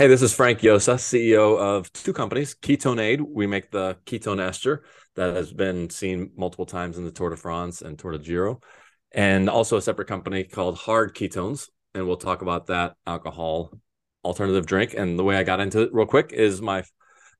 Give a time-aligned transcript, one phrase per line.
[0.00, 3.20] Hey, this is Frank Llosa, CEO of two companies, KetoneAid.
[3.20, 4.82] We make the ketone ester
[5.14, 8.60] that has been seen multiple times in the Tour de France and Tour de Giro,
[9.12, 11.68] and also a separate company called Hard Ketones.
[11.92, 13.78] And we'll talk about that alcohol
[14.24, 14.94] alternative drink.
[14.94, 16.82] And the way I got into it real quick is my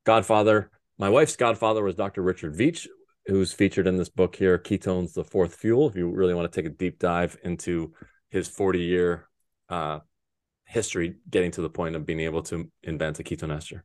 [0.04, 2.20] godfather, my wife's godfather was Dr.
[2.20, 2.86] Richard Veech,
[3.24, 5.88] who's featured in this book here, Ketones, the Fourth Fuel.
[5.88, 7.94] If you really want to take a deep dive into
[8.28, 9.30] his 40 year
[9.70, 10.00] uh,
[10.70, 13.84] history getting to the point of being able to invent a ketone ester.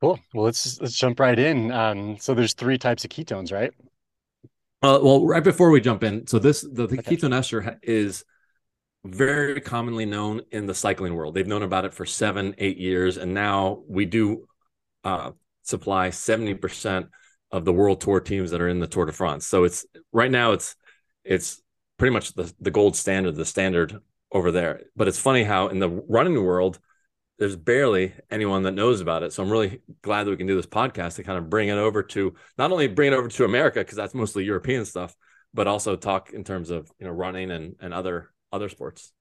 [0.00, 0.20] Cool.
[0.32, 1.72] Well, let's let's jump right in.
[1.72, 3.72] Um, so there's three types of ketones, right?
[4.80, 7.16] Uh, well, right before we jump in, so this the, the okay.
[7.16, 8.24] ketone ester is
[9.04, 11.34] very commonly known in the cycling world.
[11.34, 14.46] They've known about it for seven, eight years, and now we do
[15.02, 17.06] uh, supply seventy percent
[17.50, 19.46] of the world tour teams that are in the Tour de France.
[19.46, 20.76] So it's right now it's
[21.24, 21.60] it's
[21.96, 23.98] pretty much the the gold standard, the standard
[24.32, 24.82] over there.
[24.96, 26.78] But it's funny how in the running world,
[27.38, 29.32] there's barely anyone that knows about it.
[29.32, 31.78] So I'm really glad that we can do this podcast to kind of bring it
[31.78, 35.14] over to not only bring it over to America because that's mostly European stuff,
[35.54, 39.12] but also talk in terms of you know running and and other other sports.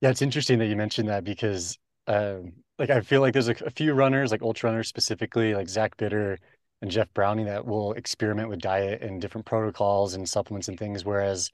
[0.00, 3.56] Yeah, it's interesting that you mentioned that because um, like I feel like there's a,
[3.64, 6.38] a few runners, like ultra runners specifically, like Zach Bitter
[6.82, 11.04] and Jeff Browning, that will experiment with diet and different protocols and supplements and things,
[11.04, 11.50] whereas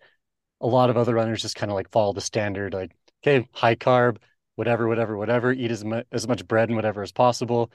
[0.61, 3.77] a lot of other runners just kind of like follow the standard, like, okay, high
[3.77, 4.19] carb,
[4.57, 7.71] whatever, whatever, whatever, eat as much as much bread and whatever as possible,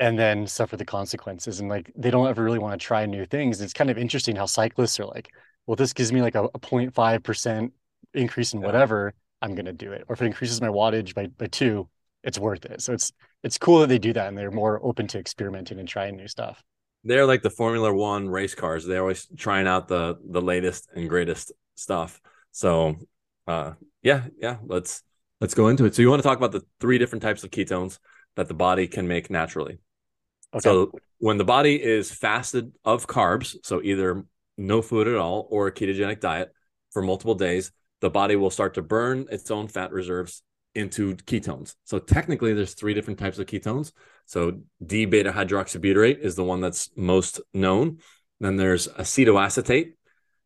[0.00, 1.60] and then suffer the consequences.
[1.60, 3.60] And like they don't ever really want to try new things.
[3.60, 5.32] It's kind of interesting how cyclists are like,
[5.66, 7.70] well, this gives me like a, a 0.5%
[8.14, 10.04] increase in whatever, I'm gonna do it.
[10.08, 11.88] Or if it increases my wattage by by two,
[12.24, 12.80] it's worth it.
[12.82, 15.88] So it's it's cool that they do that and they're more open to experimenting and
[15.88, 16.62] trying new stuff.
[17.04, 18.86] They're like the Formula One race cars.
[18.86, 22.20] They're always trying out the the latest and greatest stuff.
[22.50, 22.96] So
[23.46, 25.02] uh yeah, yeah, let's
[25.40, 25.94] let's go into it.
[25.94, 27.98] So you want to talk about the three different types of ketones
[28.36, 29.78] that the body can make naturally.
[30.54, 30.62] Okay.
[30.62, 34.24] So when the body is fasted of carbs, so either
[34.58, 36.52] no food at all or a ketogenic diet
[36.90, 40.42] for multiple days, the body will start to burn its own fat reserves
[40.74, 41.74] into ketones.
[41.84, 43.92] So technically there's three different types of ketones.
[44.26, 47.98] So D beta hydroxybutyrate is the one that's most known.
[48.40, 49.92] Then there's acetoacetate,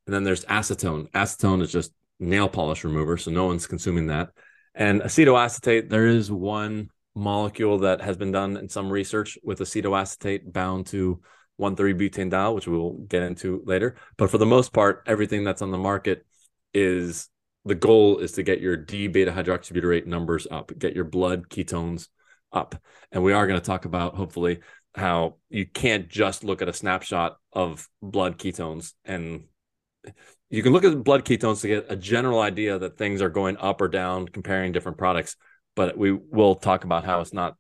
[0.07, 1.11] and then there's acetone.
[1.11, 4.31] Acetone is just nail polish remover, so no one's consuming that.
[4.75, 10.53] And acetoacetate, there is one molecule that has been done in some research with acetoacetate
[10.53, 11.21] bound to
[11.61, 13.97] 1,3-butanediol, which we will get into later.
[14.19, 16.27] But for the most part, everything that's on the market
[16.75, 17.29] is
[17.65, 22.09] the goal is to get your D beta hydroxybutyrate numbers up, get your blood ketones
[22.53, 22.75] up.
[23.11, 24.61] And we are going to talk about hopefully
[24.95, 29.45] how you can't just look at a snapshot of blood ketones and
[30.51, 33.57] you can look at blood ketones to get a general idea that things are going
[33.59, 35.37] up or down comparing different products
[35.77, 37.55] but we will talk about how it's not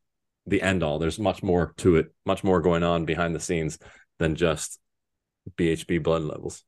[0.46, 0.98] the end all.
[0.98, 3.78] There's much more to it much more going on behind the scenes
[4.18, 4.80] than just
[5.56, 6.64] bhb blood levels.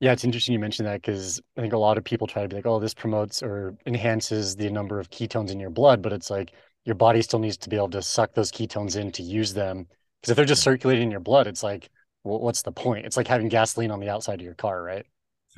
[0.00, 2.48] Yeah it's interesting you mentioned that because i think a lot of people try to
[2.48, 6.12] be like oh this promotes or enhances the number of ketones in your blood but
[6.12, 6.52] it's like
[6.84, 9.86] your body still needs to be able to suck those ketones in to use them
[10.20, 11.90] because if they're just circulating in your blood it's like
[12.24, 15.06] what's the point it's like having gasoline on the outside of your car right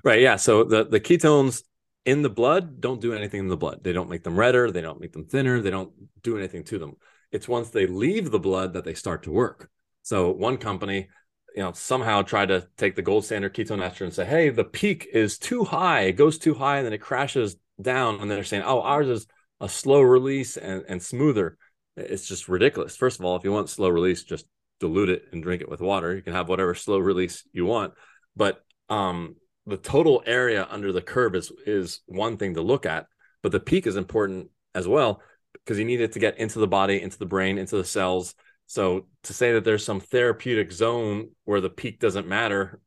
[0.05, 0.21] Right.
[0.21, 0.37] Yeah.
[0.37, 1.63] So the the ketones
[2.05, 3.83] in the blood don't do anything in the blood.
[3.83, 4.71] They don't make them redder.
[4.71, 5.61] They don't make them thinner.
[5.61, 6.97] They don't do anything to them.
[7.33, 9.71] It's once they leave the blood that they start to work.
[10.03, 11.09] So one company,
[11.57, 14.65] you know, somehow tried to take the gold standard ketone ester and say, "Hey, the
[14.65, 16.03] peak is too high.
[16.03, 19.27] It goes too high, and then it crashes down." And they're saying, "Oh, ours is
[19.61, 21.59] a slow release and and smoother."
[21.97, 22.95] It's just ridiculous.
[22.95, 24.47] First of all, if you want slow release, just
[24.81, 26.15] dilute it and drink it with water.
[26.15, 27.95] You can have whatever slow release you want.
[28.35, 33.07] But um, the total area under the curve is is one thing to look at,
[33.43, 35.21] but the peak is important as well
[35.53, 38.35] because you need it to get into the body, into the brain, into the cells.
[38.67, 42.81] So to say that there's some therapeutic zone where the peak doesn't matter,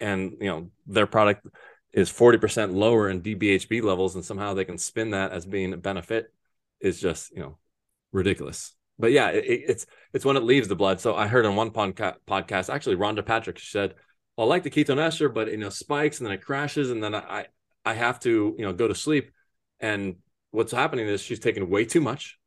[0.00, 1.46] and you know their product
[1.92, 5.76] is 40% lower in DBHB levels, and somehow they can spin that as being a
[5.76, 6.32] benefit
[6.80, 7.58] is just you know
[8.12, 8.75] ridiculous.
[8.98, 11.00] But yeah, it, it's it's when it leaves the blood.
[11.00, 13.94] So I heard on one podca- podcast, actually, Rhonda Patrick said
[14.38, 17.14] I like the ketone ester, but you know, spikes and then it crashes, and then
[17.14, 17.46] I
[17.84, 19.30] I have to you know go to sleep.
[19.80, 20.16] And
[20.50, 22.38] what's happening is she's taking way too much.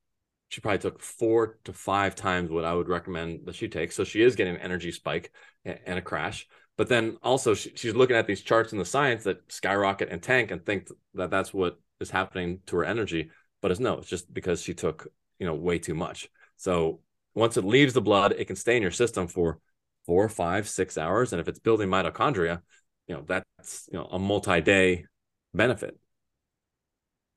[0.49, 3.95] She probably took four to five times what I would recommend that she takes.
[3.95, 5.31] So she is getting an energy spike
[5.63, 6.47] and a crash.
[6.75, 10.23] But then also she, she's looking at these charts in the science that skyrocket and
[10.23, 13.29] tank and think that that's what is happening to her energy.
[13.61, 15.07] But it's no, it's just because she took
[15.37, 16.29] you know way too much.
[16.59, 16.99] So
[17.35, 19.59] once it leaves the blood, it can stay in your system for
[20.05, 21.31] four, five, six hours.
[21.31, 22.61] And if it's building mitochondria,
[23.07, 25.05] you know, that's, you know, a multi-day
[25.53, 25.97] benefit.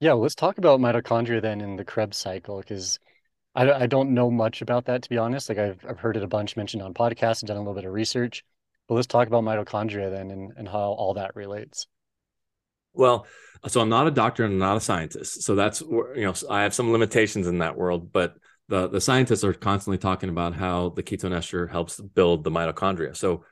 [0.00, 2.98] Yeah, well, let's talk about mitochondria then in the Krebs cycle, because
[3.54, 5.48] I, I don't know much about that to be honest.
[5.48, 7.84] Like I've I've heard it a bunch mentioned on podcasts and done a little bit
[7.84, 8.44] of research.
[8.88, 11.86] But let's talk about mitochondria then and, and how all that relates.
[12.92, 13.26] Well,
[13.68, 15.42] so I'm not a doctor and I'm not a scientist.
[15.42, 18.34] So that's you know I have some limitations in that world, but
[18.68, 23.16] the the scientists are constantly talking about how the ketone ester helps build the mitochondria.
[23.16, 23.44] So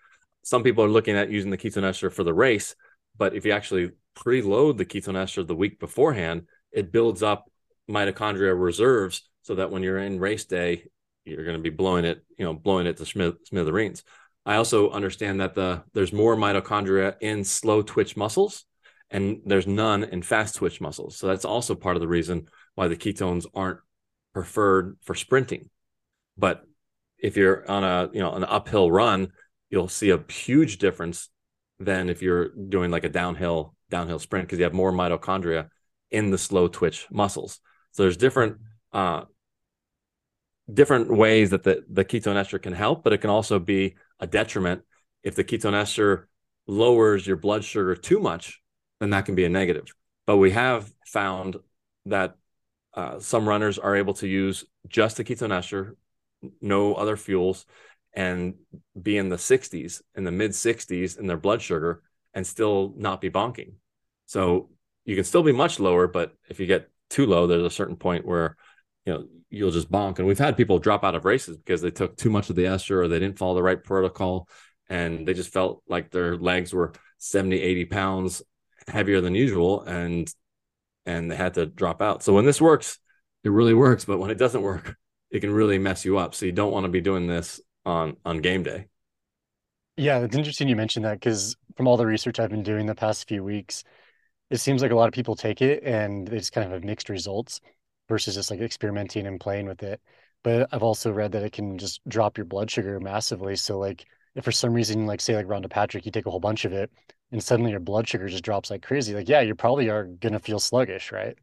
[0.42, 2.74] some people are looking at using the ketone ester for the race,
[3.16, 7.50] but if you actually preload the ketone ester the week beforehand, it builds up
[7.90, 10.84] mitochondria reserves so that when you're in race day,
[11.24, 14.02] you're going to be blowing it, you know, blowing it to smith- smithereens.
[14.46, 18.64] I also understand that the there's more mitochondria in slow twitch muscles
[19.10, 21.16] and there's none in fast twitch muscles.
[21.16, 23.80] So that's also part of the reason why the ketones aren't
[24.32, 25.70] preferred for sprinting.
[26.36, 26.64] But
[27.18, 29.32] if you're on a, you know, an uphill run,
[29.68, 31.28] you'll see a huge difference
[31.78, 35.68] than if you're doing like a downhill downhill sprint because you have more mitochondria
[36.10, 37.60] in the slow twitch muscles.
[37.92, 38.58] So there's different
[38.92, 39.24] uh,
[40.72, 44.26] different ways that the, the ketone ester can help, but it can also be a
[44.26, 44.82] detriment
[45.22, 46.28] if the ketone ester
[46.66, 48.60] lowers your blood sugar too much,
[49.00, 49.86] then that can be a negative.
[50.26, 51.56] But we have found
[52.06, 52.36] that
[52.94, 55.96] uh, some runners are able to use just the ketone ester,
[56.60, 57.66] no other fuels,
[58.12, 58.54] and
[59.00, 62.02] be in the 60s, in the mid 60s in their blood sugar,
[62.34, 63.74] and still not be bonking.
[64.26, 64.70] So
[65.04, 67.96] you can still be much lower, but if you get too low, there's a certain
[67.96, 68.56] point where
[69.04, 70.18] you know you'll just bonk.
[70.18, 72.66] And we've had people drop out of races because they took too much of the
[72.66, 74.48] ester or they didn't follow the right protocol
[74.88, 78.42] and they just felt like their legs were 70, 80 pounds
[78.88, 80.32] heavier than usual and
[81.06, 82.22] and they had to drop out.
[82.22, 82.98] So when this works,
[83.44, 84.04] it really works.
[84.04, 84.96] But when it doesn't work,
[85.30, 86.34] it can really mess you up.
[86.34, 88.86] So you don't want to be doing this on on game day.
[89.96, 92.94] Yeah, it's interesting you mentioned that because from all the research I've been doing the
[92.94, 93.84] past few weeks,
[94.48, 96.84] it seems like a lot of people take it and they just kind of have
[96.84, 97.60] mixed results
[98.08, 100.00] versus just like experimenting and playing with it.
[100.42, 103.56] But I've also read that it can just drop your blood sugar massively.
[103.56, 106.40] So like if for some reason, like say like Rhonda Patrick, you take a whole
[106.40, 106.90] bunch of it
[107.32, 110.38] and suddenly your blood sugar just drops like crazy, like yeah, you probably are gonna
[110.38, 111.36] feel sluggish, right?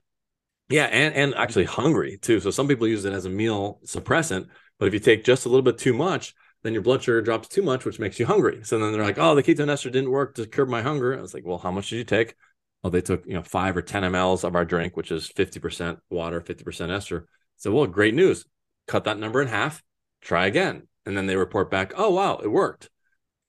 [0.70, 2.40] Yeah, and and actually hungry too.
[2.40, 4.48] So some people use it as a meal suppressant,
[4.80, 7.48] but if you take just a little bit too much, then your blood sugar drops
[7.48, 8.62] too much, which makes you hungry.
[8.64, 11.22] So then they're like, "Oh, the ketone ester didn't work to curb my hunger." I
[11.22, 12.36] was like, "Well, how much did you take?"
[12.84, 15.60] oh, they took you know five or ten mLs of our drink, which is fifty
[15.60, 17.28] percent water, fifty percent ester.
[17.58, 18.46] So well, great news.
[18.88, 19.84] Cut that number in half.
[20.22, 22.90] Try again, and then they report back, oh wow, it worked.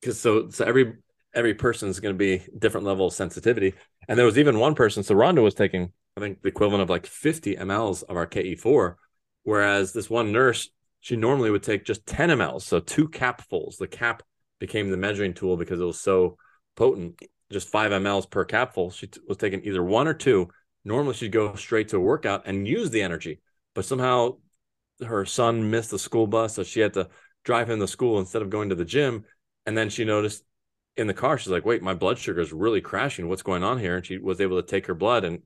[0.01, 0.95] Because so so every
[1.35, 3.75] every person is going to be different level of sensitivity.
[4.09, 5.03] And there was even one person.
[5.03, 8.95] So Rhonda was taking, I think, the equivalent of like fifty mLs of our KE4,
[9.43, 10.69] whereas this one nurse
[11.01, 13.77] she normally would take just 10 mLs, so two capfuls.
[13.77, 14.23] The cap
[14.59, 16.37] became the measuring tool because it was so
[16.77, 18.91] potent just five mLs per capful.
[18.91, 20.49] She t- was taking either one or two.
[20.85, 23.41] Normally, she'd go straight to a workout and use the energy,
[23.75, 24.37] but somehow
[25.05, 27.09] her son missed the school bus, so she had to
[27.45, 29.25] drive him to school instead of going to the gym.
[29.65, 30.45] And then she noticed
[30.99, 33.29] in the car, she's like, "Wait, my blood sugar is really crashing.
[33.29, 35.43] What's going on here?" And she was able to take her blood, and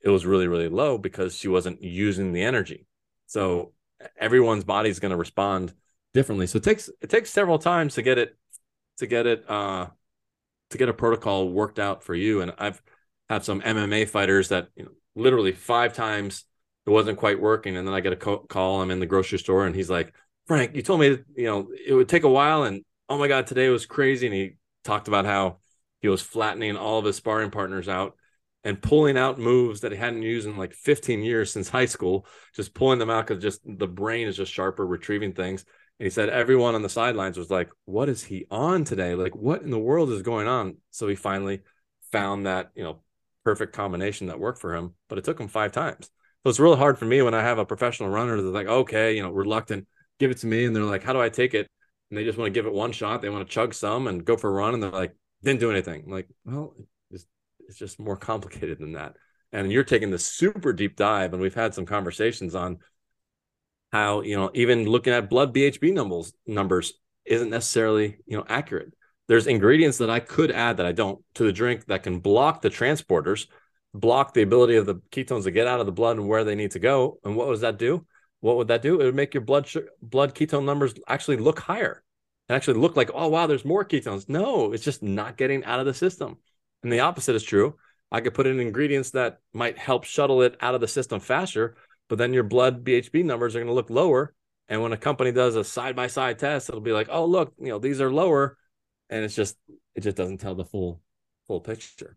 [0.00, 2.86] it was really, really low because she wasn't using the energy.
[3.26, 3.72] So
[4.18, 5.74] everyone's body is going to respond
[6.12, 6.46] differently.
[6.46, 8.36] So it takes it takes several times to get it
[8.98, 9.88] to get it uh
[10.70, 12.40] to get a protocol worked out for you.
[12.40, 12.82] And I've
[13.28, 16.44] had some MMA fighters that you know, literally five times
[16.86, 18.82] it wasn't quite working, and then I get a call.
[18.82, 20.12] I'm in the grocery store, and he's like,
[20.46, 23.46] "Frank, you told me you know it would take a while, and oh my god,
[23.46, 25.58] today was crazy." And he talked about how
[26.00, 28.14] he was flattening all of his sparring partners out
[28.64, 32.26] and pulling out moves that he hadn't used in like 15 years since high school,
[32.54, 35.64] just pulling them out because just the brain is just sharper, retrieving things.
[35.98, 39.14] And he said everyone on the sidelines was like, "What is he on today?
[39.14, 41.60] Like, what in the world is going on?" So he finally
[42.10, 43.02] found that you know
[43.44, 44.94] perfect combination that worked for him.
[45.08, 46.10] But it took him five times.
[46.42, 49.14] So it's really hard for me when I have a professional runner that's like, "Okay,
[49.16, 49.86] you know, reluctant,
[50.18, 51.68] give it to me," and they're like, "How do I take it?"
[52.14, 53.22] And they just want to give it one shot.
[53.22, 55.72] They want to chug some and go for a run, and they're like, "Didn't do
[55.72, 56.72] anything." I'm like, well,
[57.10, 57.26] it's,
[57.66, 59.16] it's just more complicated than that.
[59.52, 62.78] And you're taking the super deep dive, and we've had some conversations on
[63.90, 66.92] how you know even looking at blood BHB numbers numbers
[67.24, 68.94] isn't necessarily you know accurate.
[69.26, 72.62] There's ingredients that I could add that I don't to the drink that can block
[72.62, 73.48] the transporters,
[73.92, 76.54] block the ability of the ketones to get out of the blood and where they
[76.54, 77.18] need to go.
[77.24, 78.06] And what does that do?
[78.38, 79.00] What would that do?
[79.00, 79.68] It would make your blood
[80.00, 82.03] blood ketone numbers actually look higher
[82.48, 84.28] and actually look like, oh wow, there's more ketones.
[84.28, 86.38] No, it's just not getting out of the system.
[86.82, 87.76] And the opposite is true.
[88.12, 91.76] I could put in ingredients that might help shuttle it out of the system faster,
[92.08, 94.34] but then your blood BHB numbers are going to look lower.
[94.68, 97.52] And when a company does a side by side test, it'll be like, oh, look,
[97.58, 98.56] you know, these are lower.
[99.10, 99.56] And it's just,
[99.94, 101.00] it just doesn't tell the full,
[101.46, 102.16] full picture.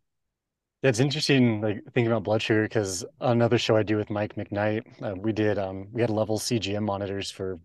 [0.84, 4.84] It's interesting, like thinking about blood sugar, because another show I do with Mike McKnight,
[5.02, 7.60] uh, we did um we had level CGM monitors for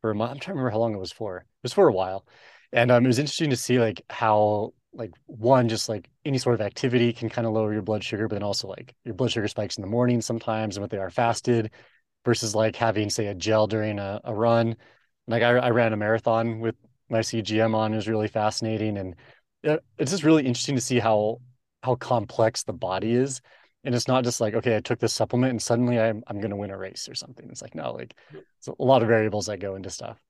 [0.00, 0.30] for a month.
[0.30, 1.44] I'm trying to remember how long it was for.
[1.62, 2.26] It was for a while,
[2.72, 6.54] and um it was interesting to see like how like one just like any sort
[6.54, 9.30] of activity can kind of lower your blood sugar, but then also like your blood
[9.30, 11.70] sugar spikes in the morning sometimes, and what they are fasted
[12.24, 14.76] versus like having say a gel during a, a run.
[15.26, 16.76] Like I, I ran a marathon with
[17.08, 17.92] my CGM on.
[17.92, 19.14] It was really fascinating, and
[19.62, 21.40] it's just really interesting to see how
[21.82, 23.40] how complex the body is.
[23.84, 26.56] And it's not just like, okay, I took this supplement and suddenly I'm I'm gonna
[26.56, 27.48] win a race or something.
[27.50, 28.14] It's like, no, like
[28.58, 30.20] it's a lot of variables that go into stuff.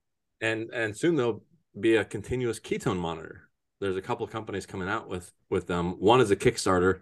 [0.40, 1.42] And and soon there'll
[1.78, 3.48] be a continuous ketone monitor.
[3.80, 5.92] There's a couple of companies coming out with with them.
[5.98, 7.00] One is a Kickstarter.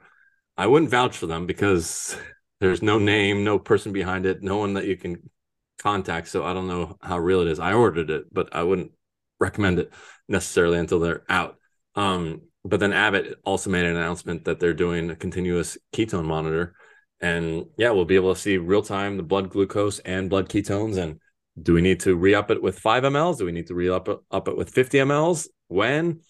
[0.57, 2.16] I wouldn't vouch for them because
[2.61, 5.30] there's no name, no person behind it, no one that you can
[5.78, 6.28] contact.
[6.28, 7.61] So I don't know how real it is.
[7.61, 8.92] I ordered it, but I wouldn't
[9.40, 9.92] recommend it
[10.28, 11.57] necessarily until they're out.
[11.95, 16.75] Um, but then Abbott also made an announcement that they're doing a continuous ketone monitor.
[17.21, 20.97] And yeah, we'll be able to see real time the blood glucose and blood ketones.
[20.97, 21.21] And
[21.62, 23.38] do we need to re up it with five mLs?
[23.38, 25.48] Do we need to re up it, up it with 50 mLs?
[25.68, 26.20] When?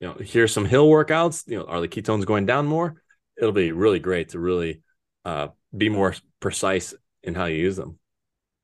[0.00, 1.48] You know, here's some hill workouts.
[1.48, 3.02] You know, are the ketones going down more?
[3.36, 4.82] It'll be really great to really
[5.24, 7.98] uh, be more precise in how you use them.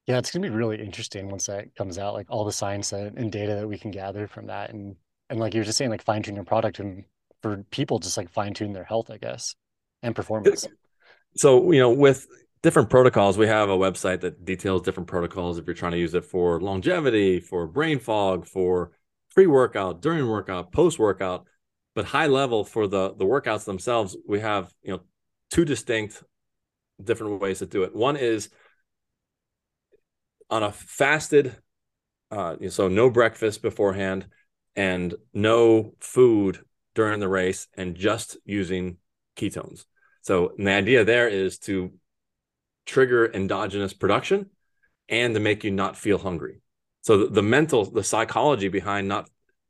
[0.06, 3.32] Yeah, it's gonna be really interesting once that comes out, like all the science and
[3.32, 4.70] data that we can gather from that.
[4.70, 4.96] And
[5.30, 7.04] and like you were just saying, like fine tune your product and
[7.42, 9.54] for people just like fine tune their health, I guess,
[10.02, 10.66] and performance.
[11.36, 12.26] So, you know, with
[12.64, 16.14] different protocols, we have a website that details different protocols if you're trying to use
[16.14, 18.90] it for longevity, for brain fog, for
[19.34, 21.44] pre-workout, during workout, post-workout.
[21.94, 25.00] But high level for the the workouts themselves, we have, you know,
[25.50, 26.24] two distinct
[27.02, 27.94] different ways to do it.
[27.94, 28.48] One is
[30.48, 31.54] on a fasted
[32.30, 34.26] uh, so no breakfast beforehand
[34.74, 36.60] and no food
[36.94, 38.96] during the race and just using
[39.36, 39.84] ketones.
[40.22, 41.92] So the idea there is to
[42.86, 44.50] trigger endogenous production
[45.08, 46.60] and to make you not feel hungry.
[47.02, 49.28] So the, the mental, the psychology behind not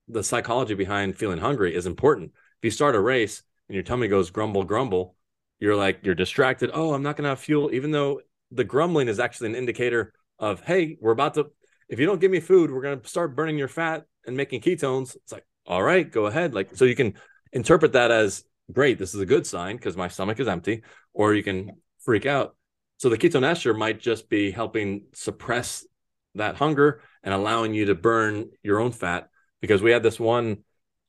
[0.09, 2.33] the psychology behind feeling hungry is important.
[2.35, 5.16] If you start a race and your tummy goes grumble, grumble,
[5.59, 6.71] you're like, you're distracted.
[6.75, 10.12] Oh, I'm not going to have fuel, even though the grumbling is actually an indicator
[10.38, 11.47] of, hey, we're about to,
[11.88, 14.61] if you don't give me food, we're going to start burning your fat and making
[14.61, 15.16] ketones.
[15.16, 16.54] It's like, all right, go ahead.
[16.54, 17.14] Like, so you can
[17.52, 18.99] interpret that as great.
[18.99, 20.83] This is a good sign because my stomach is empty,
[21.14, 22.56] or you can freak out.
[22.99, 25.87] So the ketone ester might just be helping suppress
[26.35, 29.29] that hunger and allowing you to burn your own fat.
[29.61, 30.59] Because we had this one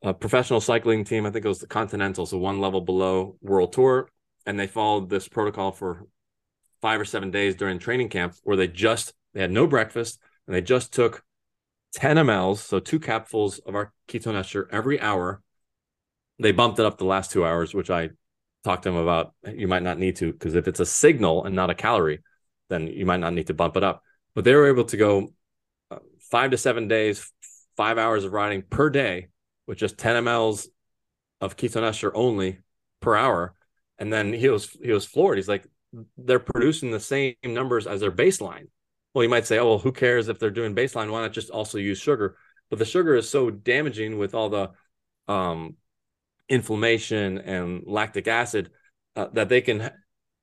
[0.03, 3.73] uh, professional cycling team, I think it was the Continental, so one level below World
[3.73, 4.09] Tour,
[4.45, 6.07] and they followed this protocol for
[6.81, 10.55] five or seven days during training camp where they just they had no breakfast and
[10.55, 11.23] they just took
[11.95, 15.41] 10 mLs, so two capfuls of our ketone ester every hour.
[16.39, 18.09] They bumped it up the last two hours, which I
[18.65, 19.33] talked to them about.
[19.47, 22.19] You might not need to, because if it's a signal and not a calorie,
[22.69, 24.03] then you might not need to bump it up.
[24.33, 25.33] But they were able to go
[25.91, 27.31] uh, five to seven days,
[27.77, 29.27] five hours of riding per day
[29.67, 30.67] with just 10 mLs
[31.39, 32.59] of ketone ester only
[32.99, 33.55] per hour.
[33.97, 35.37] And then he was he was floored.
[35.37, 35.65] He's like,
[36.17, 38.67] they're producing the same numbers as their baseline
[39.15, 41.09] well, you might say, oh, well, who cares if they're doing baseline?
[41.09, 42.35] Why not just also use sugar?
[42.69, 44.71] But the sugar is so damaging with all the
[45.29, 45.77] um,
[46.49, 48.69] inflammation and lactic acid
[49.15, 49.91] uh, that they can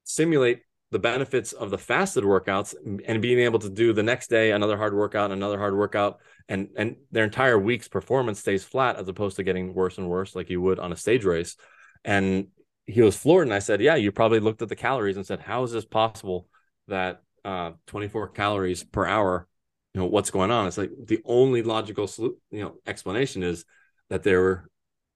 [0.04, 2.74] simulate the benefits of the fasted workouts
[3.06, 6.68] and being able to do the next day another hard workout, another hard workout, and
[6.76, 10.50] and their entire week's performance stays flat as opposed to getting worse and worse like
[10.50, 11.56] you would on a stage race.
[12.04, 12.48] And
[12.86, 15.40] he was floored, and I said, "Yeah, you probably looked at the calories and said,
[15.40, 16.46] how is this possible
[16.88, 19.48] that uh, 24 calories per hour,
[19.94, 20.66] you know, what's going on?
[20.66, 23.64] It's like the only logical, you know, explanation is
[24.10, 24.68] that they were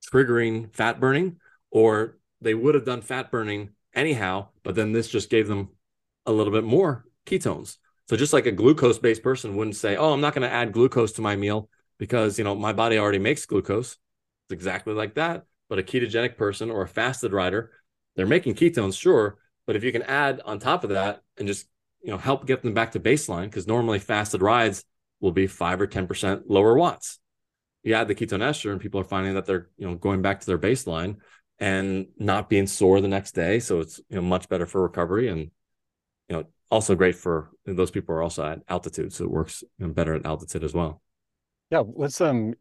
[0.08, 1.36] triggering fat burning,
[1.70, 5.70] or they would have done fat burning anyhow, but then this just gave them
[6.26, 7.78] a little bit more ketones.
[8.08, 10.72] So just like a glucose based person wouldn't say, "Oh, I'm not going to add
[10.72, 13.92] glucose to my meal because you know my body already makes glucose."
[14.44, 15.44] It's exactly like that.
[15.68, 17.72] But a ketogenic person or a fasted rider,
[18.14, 21.66] they're making ketones, sure, but if you can add on top of that and just
[22.02, 24.84] you know help get them back to baseline because normally fasted rides
[25.20, 27.18] will be five or ten percent lower watts.
[27.86, 30.40] You add the ketone ester, and people are finding that they're you know going back
[30.40, 31.16] to their baseline
[31.58, 33.60] and not being sore the next day.
[33.60, 35.40] So it's you know much better for recovery and
[36.28, 40.14] you know also great for those people are also at altitude, so it works better
[40.14, 41.00] at altitude as well.
[41.70, 42.54] Yeah, let's um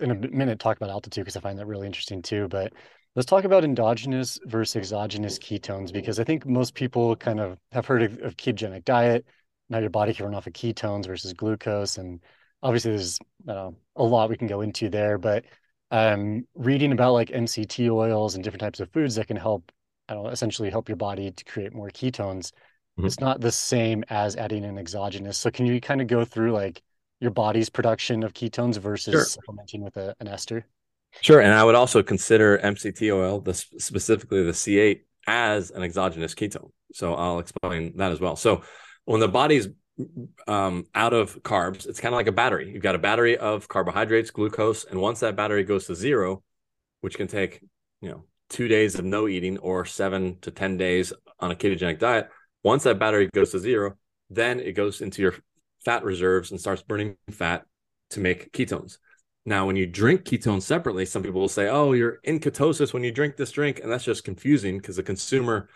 [0.00, 2.48] in a minute talk about altitude because I find that really interesting too.
[2.48, 2.72] But
[3.16, 7.84] Let's talk about endogenous versus exogenous ketones because I think most people kind of have
[7.84, 9.26] heard of, of ketogenic diet.
[9.68, 12.20] Now your body can run off of ketones versus glucose, and
[12.62, 15.18] obviously there's uh, a lot we can go into there.
[15.18, 15.44] But
[15.90, 19.70] um, reading about like MCT oils and different types of foods that can help
[20.08, 22.52] I don't know, essentially help your body to create more ketones.
[22.98, 23.06] Mhm.
[23.06, 25.38] It's not the same as adding an exogenous.
[25.38, 26.82] So can you kind of go through like
[27.20, 29.24] your body's production of ketones versus Sure.
[29.24, 30.66] supplementing with a, an ester?
[31.22, 36.34] Sure, and I would also consider MCT oil, the specifically the C8, as an exogenous
[36.34, 36.70] ketone.
[36.92, 38.36] So I'll explain that as well.
[38.36, 38.62] So
[39.04, 39.68] when the body's
[40.46, 42.72] um, out of carbs, it's kind of like a battery.
[42.72, 46.42] You've got a battery of carbohydrates, glucose, and once that battery goes to zero,
[47.00, 47.60] which can take
[48.00, 51.98] you know two days of no eating or seven to ten days on a ketogenic
[51.98, 52.28] diet,
[52.62, 53.96] once that battery goes to zero,
[54.28, 55.34] then it goes into your
[55.84, 57.64] fat reserves and starts burning fat
[58.10, 58.98] to make ketones.
[59.46, 63.04] Now, when you drink ketones separately, some people will say, "Oh, you're in ketosis when
[63.04, 65.68] you drink this drink," and that's just confusing because the consumer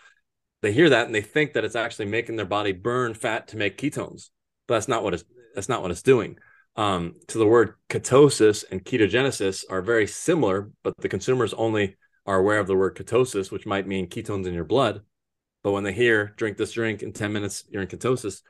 [0.61, 3.57] they hear that and they think that it's actually making their body burn fat to
[3.57, 4.29] make ketones,
[4.67, 6.37] but that's not what it's that's not what it's doing.
[6.75, 11.95] Um, to the word ketosis and ketogenesis are very similar, but the consumers only
[12.25, 15.01] are aware of the word ketosis, which might mean ketones in your blood.
[15.63, 18.41] But when they hear drink this drink in 10 minutes, you're in ketosis,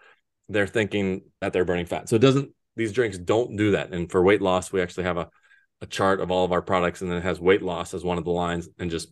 [0.50, 2.10] they're thinking that they're burning fat.
[2.10, 3.94] So it doesn't, these drinks don't do that.
[3.94, 5.30] And for weight loss, we actually have a,
[5.82, 8.18] a chart of all of our products and then it has weight loss as one
[8.18, 9.10] of the lines and just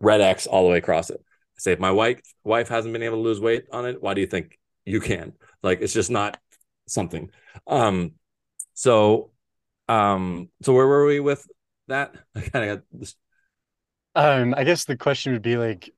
[0.00, 1.22] red X all the way across it.
[1.58, 4.14] I say if my wife wife hasn't been able to lose weight on it, why
[4.14, 5.32] do you think you can?
[5.62, 6.38] Like it's just not
[6.86, 7.30] something.
[7.66, 8.12] Um
[8.74, 9.32] so
[9.88, 11.46] um so where were we with
[11.88, 12.14] that?
[12.36, 13.16] I kind of got this.
[14.14, 15.90] Um, I guess the question would be like,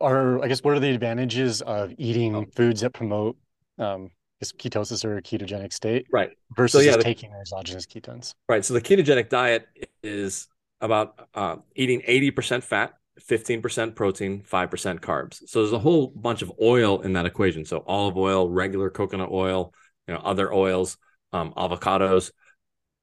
[0.00, 2.44] are I guess what are the advantages of eating Oh.
[2.56, 3.36] foods that promote
[3.78, 4.10] um
[4.40, 6.30] this ketosis or ketogenic state Right.
[6.56, 8.34] versus yeah, just the- taking exogenous ketones?
[8.48, 8.64] Right.
[8.64, 9.66] So the ketogenic diet
[10.02, 10.48] is
[10.80, 15.48] about uh, eating 80% fat, 15% protein, 5% carbs.
[15.48, 17.64] So there's a whole bunch of oil in that equation.
[17.64, 19.72] So olive oil, regular coconut oil,
[20.06, 20.98] you know, other oils,
[21.32, 22.30] um, avocados.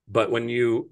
[0.08, 0.91] But when you,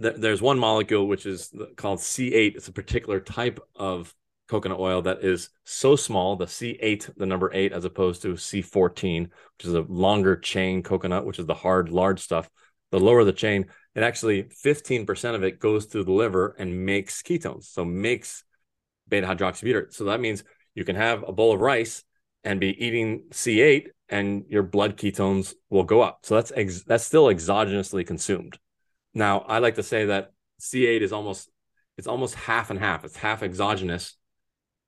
[0.00, 2.56] th- there's one molecule which is called C8.
[2.56, 4.14] It's a particular type of
[4.48, 9.22] coconut oil that is so small, the C8, the number eight, as opposed to C14,
[9.22, 12.50] which is a longer chain coconut, which is the hard, large stuff.
[12.90, 17.22] The lower the chain, it actually 15% of it goes through the liver and makes
[17.22, 17.64] ketones.
[17.64, 18.44] So makes
[19.08, 19.92] beta hydroxybutyrate.
[19.92, 22.04] So that means you can have a bowl of rice
[22.44, 26.20] and be eating C8 and your blood ketones will go up.
[26.22, 28.58] So that's ex- that's still exogenously consumed.
[29.14, 31.50] Now, I like to say that C8 is almost
[31.98, 33.04] it's almost half and half.
[33.04, 34.16] It's half exogenous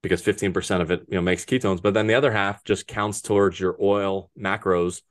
[0.02, 3.20] because 15% of it, you know, makes ketones, but then the other half just counts
[3.22, 5.02] towards your oil macros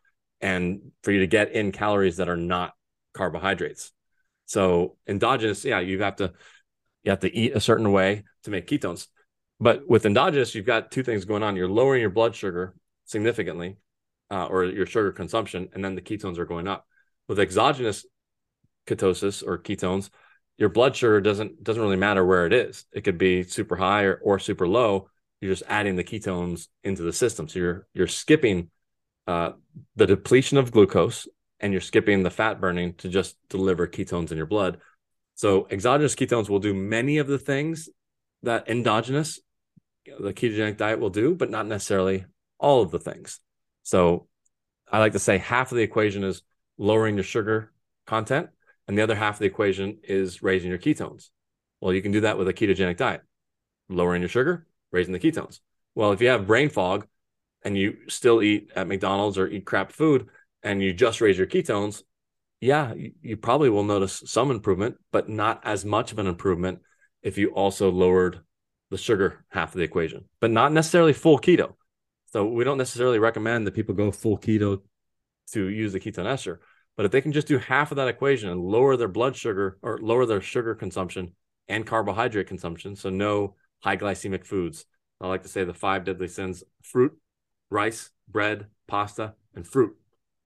[0.41, 2.73] and for you to get in calories that are not
[3.13, 3.91] carbohydrates.
[4.45, 6.33] So endogenous, yeah, you have to
[7.03, 9.07] you have to eat a certain way to make ketones.
[9.59, 11.55] But with endogenous, you've got two things going on.
[11.55, 13.77] You're lowering your blood sugar significantly,
[14.31, 16.85] uh, or your sugar consumption, and then the ketones are going up.
[17.27, 18.05] With exogenous
[18.87, 20.09] ketosis or ketones,
[20.57, 22.85] your blood sugar doesn't doesn't really matter where it is.
[22.91, 25.09] It could be super high or, or super low.
[25.39, 27.47] You're just adding the ketones into the system.
[27.47, 28.69] So you're you're skipping
[29.27, 29.51] uh,
[29.95, 31.27] the depletion of glucose
[31.63, 34.79] and you're skipping the fat burning to just deliver ketones in your blood.
[35.35, 37.87] So exogenous ketones will do many of the things
[38.43, 39.39] that endogenous,
[40.05, 42.25] the ketogenic diet will do, but not necessarily
[42.59, 43.39] all of the things.
[43.81, 44.27] So
[44.91, 46.41] I like to say half of the equation is
[46.77, 47.71] lowering your sugar
[48.05, 48.49] content,
[48.89, 51.29] and the other half of the equation is raising your ketones.
[51.79, 53.21] Well, you can do that with a ketogenic diet,
[53.87, 55.61] lowering your sugar, raising the ketones.
[55.95, 57.07] Well, if you have brain fog
[57.63, 60.27] and you still eat at McDonald's or eat crap food
[60.63, 62.03] and you just raise your ketones,
[62.59, 66.79] yeah, you, probably will notice some improvement, but not as much of an improvement
[67.21, 68.39] if you also lowered
[68.89, 71.73] the sugar half of the equation, but not necessarily full keto.
[72.31, 74.81] So we don't necessarily recommend that people go full keto
[75.51, 76.61] to use the ketone ester.
[76.95, 79.77] But if they can just do half of that equation and lower their blood sugar
[79.81, 81.33] or lower their sugar consumption
[81.67, 84.85] and carbohydrate consumption, so no high glycemic foods.
[85.19, 87.17] I like to say the five deadly sins fruit,
[87.69, 89.95] rice, bread, pasta, and fruit.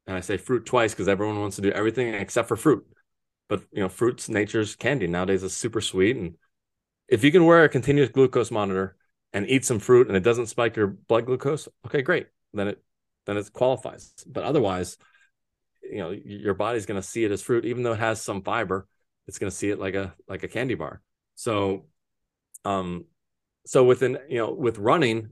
[0.07, 2.85] And I say fruit twice because everyone wants to do everything except for fruit.
[3.49, 5.07] But you know, fruit's nature's candy.
[5.07, 6.15] Nowadays is super sweet.
[6.15, 6.35] And
[7.07, 8.95] if you can wear a continuous glucose monitor
[9.33, 12.27] and eat some fruit and it doesn't spike your blood glucose, okay, great.
[12.53, 12.83] Then it
[13.25, 14.13] then it qualifies.
[14.25, 14.97] But otherwise,
[15.83, 18.41] you know, your body's going to see it as fruit, even though it has some
[18.41, 18.87] fiber.
[19.27, 21.01] It's going to see it like a like a candy bar.
[21.35, 21.85] So,
[22.63, 23.05] um,
[23.65, 25.31] so within you know with running,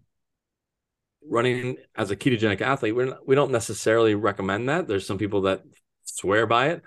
[1.29, 4.87] running as a ketogenic athlete, we're not, we don't necessarily recommend that.
[4.87, 5.63] There's some people that
[6.03, 6.83] swear by it.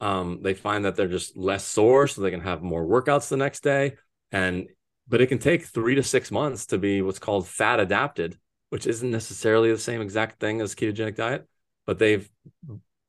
[0.00, 3.36] Um, they find that they're just less sore, so they can have more workouts the
[3.36, 3.94] next day.
[4.30, 4.68] And
[5.08, 8.36] but it can take three to six months to be what's called fat adapted,
[8.70, 11.46] which isn't necessarily the same exact thing as ketogenic diet,
[11.86, 12.28] but they've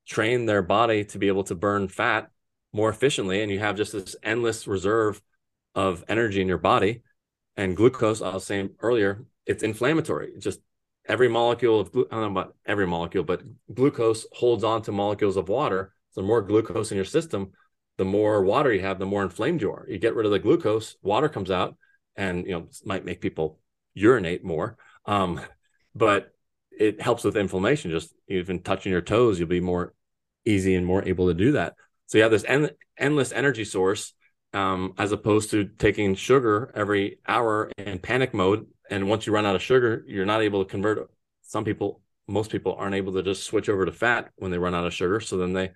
[0.08, 2.30] trained their body to be able to burn fat
[2.72, 5.22] more efficiently, and you have just this endless reserve
[5.76, 7.02] of energy in your body.
[7.56, 10.34] And glucose, I was saying earlier, it's inflammatory.
[10.38, 10.60] just
[11.08, 13.42] every molecule of, I don't know about every molecule, but
[13.74, 15.94] glucose holds on to molecules of water.
[16.12, 17.52] So the more glucose in your system,
[17.98, 19.86] the more water you have, the more inflamed you are.
[19.90, 21.76] You get rid of the glucose, water comes out,
[22.16, 23.60] and you know might make people
[23.94, 24.78] urinate more.
[25.06, 25.42] Um,
[25.96, 26.32] but
[26.72, 27.92] it helps with inflammation.
[27.92, 29.94] Just even touching your toes, you'll be more
[30.46, 31.74] easy and more able to do that.
[32.06, 34.14] So you have this en- endless energy source,
[34.54, 38.68] um, as opposed to taking sugar every hour in panic mode.
[38.90, 41.10] And once you run out of sugar, you're not able to convert.
[41.42, 44.76] Some people, most people, aren't able to just switch over to fat when they run
[44.76, 45.20] out of sugar.
[45.20, 45.72] So then they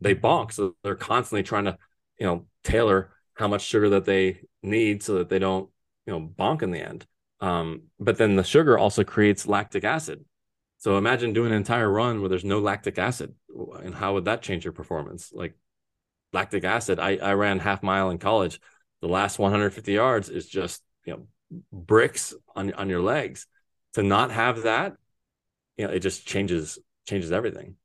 [0.00, 0.52] they bonk.
[0.52, 1.78] So they're constantly trying to,
[2.18, 5.70] you know, tailor how much sugar that they need so that they don't,
[6.06, 7.06] you know, bonk in the end.
[7.40, 10.24] Um, but then the sugar also creates lactic acid.
[10.78, 13.34] So imagine doing an entire run where there's no lactic acid,
[13.84, 15.30] and how would that change your performance?
[15.32, 15.56] Like
[16.32, 18.60] lactic acid, I, I ran half mile in college.
[19.00, 21.26] The last 150 yards is just you know
[21.72, 23.46] bricks on on your legs.
[23.94, 24.94] To not have that,
[25.76, 27.76] you know, it just changes changes everything.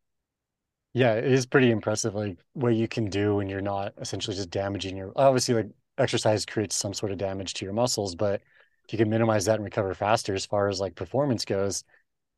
[0.94, 4.50] Yeah, it is pretty impressive, like what you can do when you're not essentially just
[4.50, 5.12] damaging your.
[5.16, 8.42] Obviously, like exercise creates some sort of damage to your muscles, but
[8.86, 11.84] if you can minimize that and recover faster as far as like performance goes,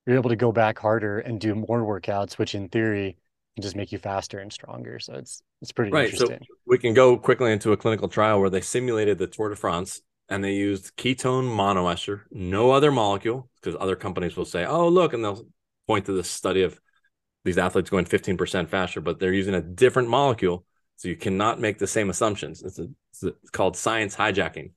[0.05, 3.17] you're able to go back harder and do more workouts, which in theory
[3.55, 4.99] can just make you faster and stronger.
[4.99, 6.05] So it's it's pretty right.
[6.05, 6.39] interesting.
[6.39, 9.55] So we can go quickly into a clinical trial where they simulated the Tour de
[9.55, 14.87] France and they used ketone monoester, no other molecule, because other companies will say, "Oh,
[14.87, 15.47] look," and they'll
[15.87, 16.79] point to the study of
[17.43, 20.65] these athletes going 15% faster, but they're using a different molecule.
[20.97, 22.61] So you cannot make the same assumptions.
[22.61, 24.71] It's, a, it's, a, it's called science hijacking.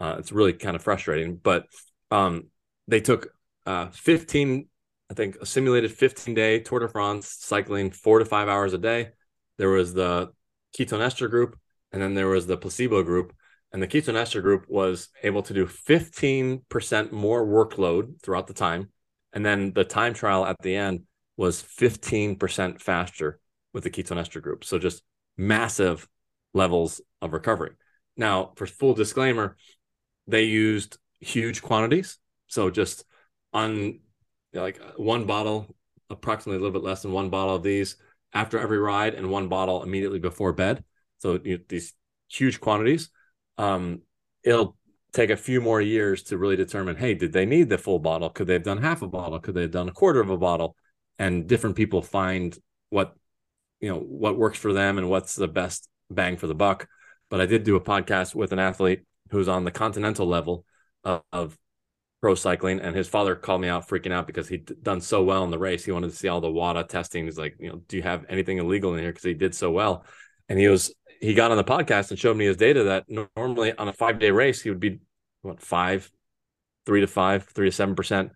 [0.00, 1.66] Uh, it's really kind of frustrating, but
[2.10, 2.48] um,
[2.88, 3.28] they took
[3.66, 4.68] uh, 15,
[5.10, 8.78] I think, a simulated 15 day Tour de France cycling four to five hours a
[8.78, 9.10] day.
[9.58, 10.30] There was the
[10.76, 11.58] ketone ester group,
[11.92, 13.34] and then there was the placebo group.
[13.76, 18.88] And the ketone ester group was able to do 15% more workload throughout the time.
[19.34, 21.02] And then the time trial at the end
[21.36, 23.38] was 15% faster
[23.74, 24.64] with the ketone ester group.
[24.64, 25.02] So just
[25.36, 26.08] massive
[26.54, 27.72] levels of recovery.
[28.16, 29.58] Now, for full disclaimer,
[30.26, 32.16] they used huge quantities.
[32.46, 33.04] So just
[33.52, 34.00] on
[34.54, 35.76] like one bottle,
[36.08, 37.98] approximately a little bit less than one bottle of these
[38.32, 40.82] after every ride, and one bottle immediately before bed.
[41.18, 41.92] So you know, these
[42.30, 43.10] huge quantities.
[43.58, 44.02] Um,
[44.44, 44.76] it'll
[45.12, 48.30] take a few more years to really determine hey, did they need the full bottle?
[48.30, 49.38] Could they have done half a bottle?
[49.40, 50.76] Could they have done a quarter of a bottle?
[51.18, 52.56] And different people find
[52.90, 53.14] what
[53.80, 56.88] you know what works for them and what's the best bang for the buck.
[57.30, 60.64] But I did do a podcast with an athlete who's on the continental level
[61.02, 61.58] of, of
[62.20, 65.44] pro cycling, and his father called me out, freaking out because he'd done so well
[65.44, 65.84] in the race.
[65.84, 67.24] He wanted to see all the WADA testing.
[67.24, 69.10] He's like, you know, do you have anything illegal in here?
[69.10, 70.04] Because he did so well,
[70.48, 73.72] and he was he got on the podcast and showed me his data that normally
[73.72, 75.00] on a five day race he would be
[75.42, 76.10] what five,
[76.84, 78.32] three to five, three to seven percent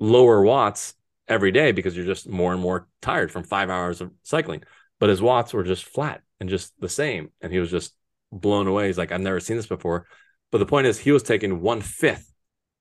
[0.00, 0.94] lower watts
[1.26, 4.62] every day because you're just more and more tired from five hours of cycling.
[4.98, 7.94] But his watts were just flat and just the same, and he was just
[8.32, 8.86] blown away.
[8.86, 10.06] He's like, I've never seen this before.
[10.50, 12.32] But the point is, he was taking one fifth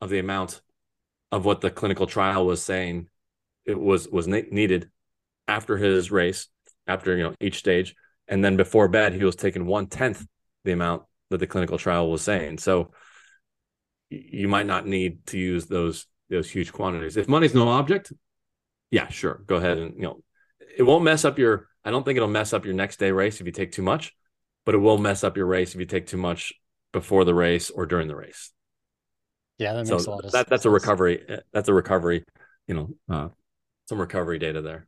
[0.01, 0.61] of the amount
[1.31, 3.09] of what the clinical trial was saying
[3.65, 4.89] it was was needed
[5.47, 6.47] after his race,
[6.87, 7.95] after you know each stage,
[8.27, 10.25] and then before bed, he was taking one tenth
[10.63, 12.57] the amount that the clinical trial was saying.
[12.57, 12.91] So
[14.09, 17.17] you might not need to use those those huge quantities.
[17.17, 18.11] If money's no object,
[18.91, 20.21] yeah, sure, go ahead and you know
[20.77, 21.67] it won't mess up your.
[21.83, 24.13] I don't think it'll mess up your next day race if you take too much
[24.67, 26.51] but it will mess up your race if you take too much
[26.91, 28.51] before the race or during the race.
[29.57, 31.25] Yeah, that makes so a lot of that, That's a recovery.
[31.53, 32.25] That's a recovery.
[32.67, 33.29] You know, uh,
[33.87, 34.85] some recovery data there.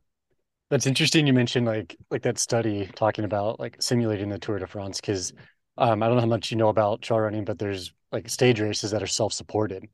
[0.70, 1.26] That's interesting.
[1.26, 5.32] You mentioned like like that study talking about like simulating the Tour de France because
[5.76, 8.60] um, I don't know how much you know about trail running, but there's like stage
[8.60, 9.88] races that are self-supported.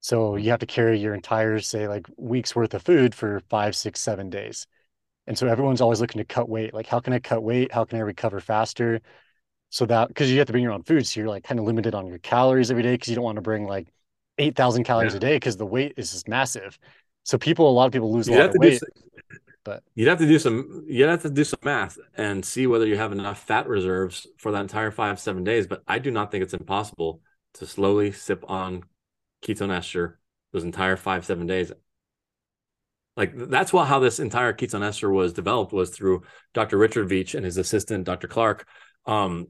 [0.00, 3.76] So you have to carry your entire say like week's worth of food for five,
[3.76, 4.66] six, seven days.
[5.26, 6.72] And so everyone's always looking to cut weight.
[6.72, 7.72] Like, how can I cut weight?
[7.72, 9.00] How can I recover faster?
[9.70, 11.66] so that because you have to bring your own food, so you're like kind of
[11.66, 13.88] limited on your calories every day because you don't want to bring like
[14.38, 15.18] eight thousand calories yeah.
[15.18, 16.78] a day because the weight is just massive.
[17.24, 18.78] So people, a lot of people lose a lot of weight.
[18.78, 18.88] Some,
[19.66, 22.86] but you'd have to do some, you'd have to do some math and see whether
[22.86, 25.66] you have enough fat reserves for that entire five seven days.
[25.66, 27.20] But I do not think it's impossible
[27.54, 28.84] to slowly sip on
[29.44, 30.18] ketone ester
[30.52, 31.70] those entire five seven days
[33.16, 36.22] like that's why how this entire ketone ester was developed was through
[36.54, 36.76] Dr.
[36.76, 38.28] Richard Veech and his assistant Dr.
[38.28, 38.66] Clarke.
[39.06, 39.48] Um,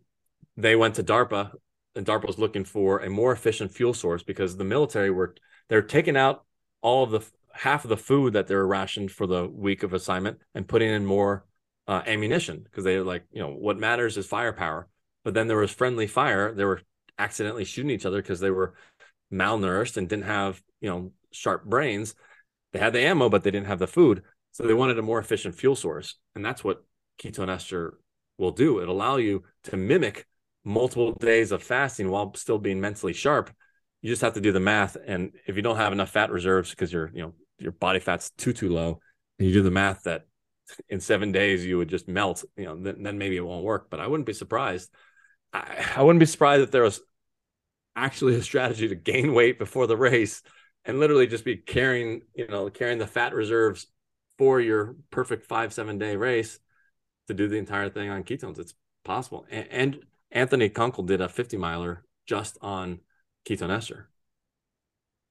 [0.57, 1.53] they went to DARPA
[1.95, 5.35] and DARPA was looking for a more efficient fuel source because the military were
[5.69, 6.45] they're taking out
[6.81, 7.21] all of the
[7.57, 10.91] half of the food that they were rationed for the week of assignment and putting
[10.91, 11.45] in more
[11.89, 14.89] uh, ammunition because they like, you know, what matters is firepower.
[15.25, 16.55] But then there was friendly fire.
[16.55, 16.83] They were
[17.19, 18.75] accidentally shooting each other because they were
[19.33, 22.15] malnourished and didn't have you know sharp brains.
[22.73, 25.19] They had the ammo, but they didn't have the food, so they wanted a more
[25.19, 26.85] efficient fuel source, and that's what
[27.19, 27.99] ketone ester
[28.39, 28.81] will do.
[28.81, 30.27] It allow you to mimic
[30.65, 33.51] multiple days of fasting while still being mentally sharp.
[34.03, 36.71] You just have to do the math, and if you don't have enough fat reserves
[36.71, 39.01] because you're you know your body fat's too too low,
[39.39, 40.27] and you do the math that
[40.89, 43.89] in seven days you would just melt, you know, then, then maybe it won't work.
[43.91, 44.91] But I wouldn't be surprised.
[45.53, 47.01] I, I wouldn't be surprised if there was
[47.95, 50.43] actually a strategy to gain weight before the race
[50.85, 53.87] and literally just be carrying, you know, carrying the fat reserves
[54.39, 56.59] for your perfect five, seven day race
[57.29, 58.59] to do the entire thing on ketones.
[58.59, 59.47] It's possible.
[59.51, 59.99] And, and
[60.31, 63.01] Anthony Kunkel did a 50 miler just on
[63.49, 64.09] ketone ester.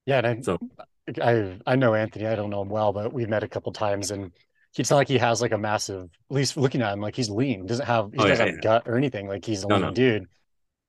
[0.05, 0.19] Yeah.
[0.19, 0.57] And I, so
[1.21, 4.11] I, I know Anthony, I don't know him well, but we've met a couple times
[4.11, 4.31] and
[4.73, 7.29] he's not like he has like a massive, at least looking at him, like he's
[7.29, 8.61] lean, doesn't have, he oh, doesn't yeah, have yeah.
[8.61, 9.27] gut or anything.
[9.27, 9.91] Like he's a no, lean no.
[9.91, 10.25] dude.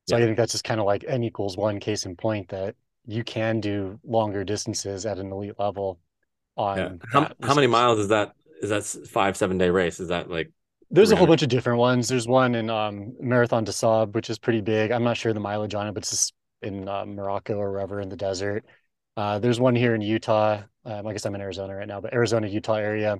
[0.09, 0.23] So yeah.
[0.23, 2.77] I think that's just kind of like n equals one case in point that
[3.07, 5.99] you can do longer distances at an elite level.
[6.57, 8.33] On how, how many miles is that?
[8.63, 10.01] Is that five seven day race?
[10.01, 10.51] Is that like?
[10.91, 12.09] There's a whole bunch of different ones.
[12.09, 14.93] There's one in um, Marathon des Sables, which is pretty big.
[14.93, 18.01] I'm not sure the mileage on it, but it's just in uh, Morocco or wherever
[18.01, 18.65] in the desert.
[19.17, 20.63] Uh, there's one here in Utah.
[20.85, 23.17] Um, I guess I'm in Arizona right now, but Arizona, Utah area.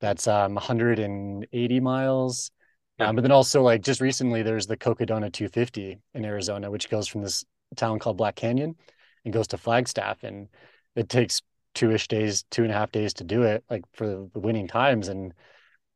[0.00, 2.50] That's um, 180 miles.
[2.98, 7.08] Um, but then also like just recently, there's the Cocodona 250 in Arizona, which goes
[7.08, 7.44] from this
[7.76, 8.76] town called Black Canyon
[9.24, 10.48] and goes to Flagstaff, and
[10.94, 11.42] it takes
[11.74, 15.08] two-ish days, two and a half days to do it, like for the winning times.
[15.08, 15.32] And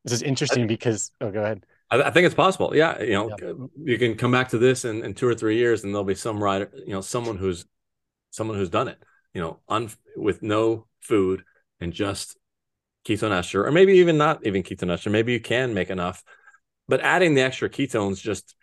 [0.05, 1.65] this is interesting I, because oh, go ahead.
[1.91, 2.75] I, think it's possible.
[2.75, 3.53] Yeah, you know, yeah.
[3.77, 6.15] you can come back to this in, in two or three years, and there'll be
[6.15, 7.67] some rider, you know, someone who's
[8.31, 8.99] someone who's done it,
[9.37, 11.45] you know, un, with no food
[11.79, 12.37] and just
[13.07, 15.11] ketone ester, or maybe even not even ketone ester.
[15.11, 16.25] Maybe you can make enough
[16.89, 18.55] but adding the extra ketones just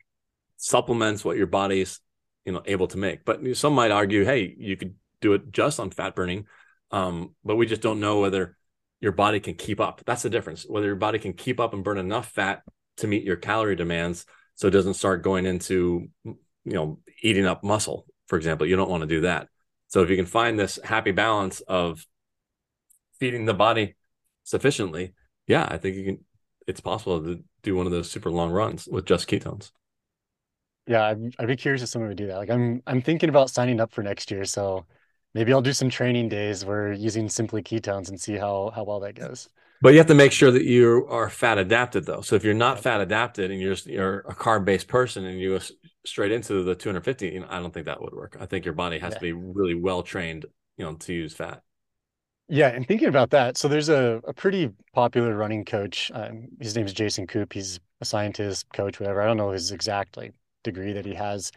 [0.57, 1.99] supplements what your body's
[2.45, 3.25] you know able to make.
[3.25, 6.45] But some might argue hey you could do it just on fat burning
[6.91, 8.57] um, but we just don't know whether
[8.99, 10.01] your body can keep up.
[10.05, 10.63] That's the difference.
[10.67, 12.61] Whether your body can keep up and burn enough fat
[12.97, 17.63] to meet your calorie demands so it doesn't start going into you know eating up
[17.63, 18.67] muscle for example.
[18.67, 19.47] You don't want to do that
[19.93, 22.05] so if you can find this happy balance of
[23.19, 23.95] feeding the body
[24.43, 25.13] sufficiently
[25.47, 26.19] yeah i think you can
[26.67, 29.71] it's possible to do one of those super long runs with just ketones.
[30.85, 32.37] Yeah, I'd, I'd be curious if someone would do that.
[32.37, 34.85] Like I'm I'm thinking about signing up for next year, so
[35.33, 38.99] maybe I'll do some training days where using simply ketones and see how how well
[39.01, 39.47] that goes.
[39.81, 42.21] But you have to make sure that you are fat adapted though.
[42.21, 45.59] So if you're not fat adapted and you're you're a carb based person and you
[46.05, 48.37] straight into the 250, you know, I don't think that would work.
[48.39, 49.19] I think your body has yeah.
[49.19, 50.45] to be really well trained,
[50.77, 51.61] you know, to use fat.
[52.49, 56.11] Yeah, and thinking about that, so there's a, a pretty popular running coach.
[56.13, 57.53] Um, his name is Jason Koop.
[57.53, 59.21] He's a scientist, coach, whatever.
[59.21, 61.51] I don't know his exact like degree that he has,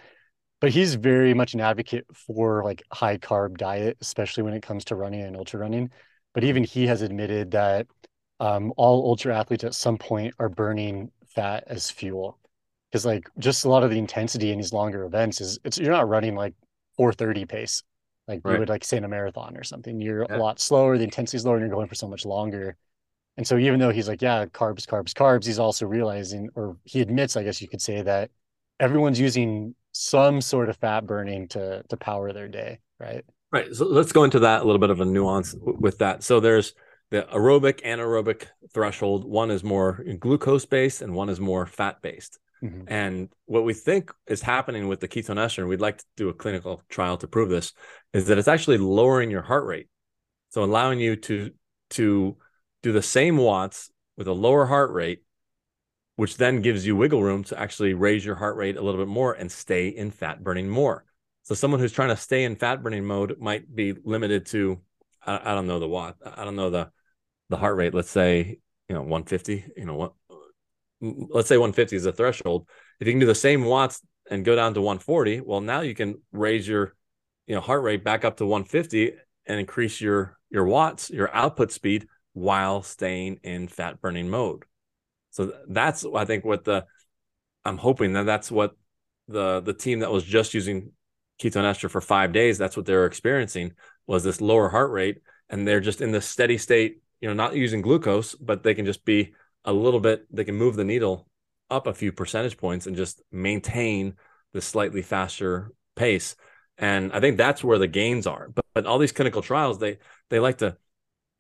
[0.60, 4.84] but he's very much an advocate for like high carb diet, especially when it comes
[4.86, 5.90] to running and ultra running.
[6.34, 7.88] But even he has admitted that
[8.38, 12.38] um, all ultra athletes at some point are burning fat as fuel
[12.96, 15.92] because like just a lot of the intensity in these longer events is it's you're
[15.92, 16.54] not running like
[16.96, 17.82] 430 pace
[18.26, 18.54] like right.
[18.54, 20.00] you would like say in a marathon or something.
[20.00, 20.36] You're yeah.
[20.36, 22.76] a lot slower, the intensity is lower, and you're going for so much longer.
[23.36, 27.02] And so even though he's like, yeah, carbs, carbs, carbs, he's also realizing, or he
[27.02, 28.30] admits, I guess you could say that
[28.80, 33.24] everyone's using some sort of fat burning to to power their day, right?
[33.52, 33.74] Right.
[33.74, 36.24] So let's go into that a little bit of a nuance with that.
[36.24, 36.74] So there's
[37.10, 39.24] the aerobic anaerobic threshold.
[39.24, 42.40] One is more glucose based, and one is more fat based.
[42.66, 42.84] Mm-hmm.
[42.88, 46.28] And what we think is happening with the ketone ester, and we'd like to do
[46.28, 47.72] a clinical trial to prove this,
[48.12, 49.88] is that it's actually lowering your heart rate.
[50.50, 51.50] So allowing you to
[51.90, 52.36] to
[52.82, 55.22] do the same watts with a lower heart rate,
[56.16, 59.08] which then gives you wiggle room to actually raise your heart rate a little bit
[59.08, 61.04] more and stay in fat burning more.
[61.42, 64.80] So someone who's trying to stay in fat burning mode might be limited to
[65.24, 66.90] I, I don't know the watt, I don't know the
[67.48, 67.94] the heart rate.
[67.94, 69.72] Let's say you know 150.
[69.76, 70.12] You know what
[71.00, 72.68] let's say 150 is the threshold.
[73.00, 75.94] If you can do the same watts and go down to 140, well, now you
[75.94, 76.94] can raise your
[77.46, 79.12] you know heart rate back up to 150
[79.46, 84.64] and increase your your watts, your output speed while staying in fat burning mode.
[85.30, 86.86] So that's I think what the
[87.64, 88.76] I'm hoping that that's what
[89.28, 90.92] the the team that was just using
[91.40, 93.72] ketone ester for five days that's what they're experiencing
[94.06, 95.18] was this lower heart rate
[95.50, 98.86] and they're just in this steady state you know not using glucose but they can
[98.86, 99.34] just be
[99.66, 101.28] a little bit, they can move the needle
[101.70, 104.14] up a few percentage points and just maintain
[104.52, 106.36] the slightly faster pace.
[106.78, 108.48] And I think that's where the gains are.
[108.48, 109.98] But, but all these clinical trials, they
[110.30, 110.76] they like to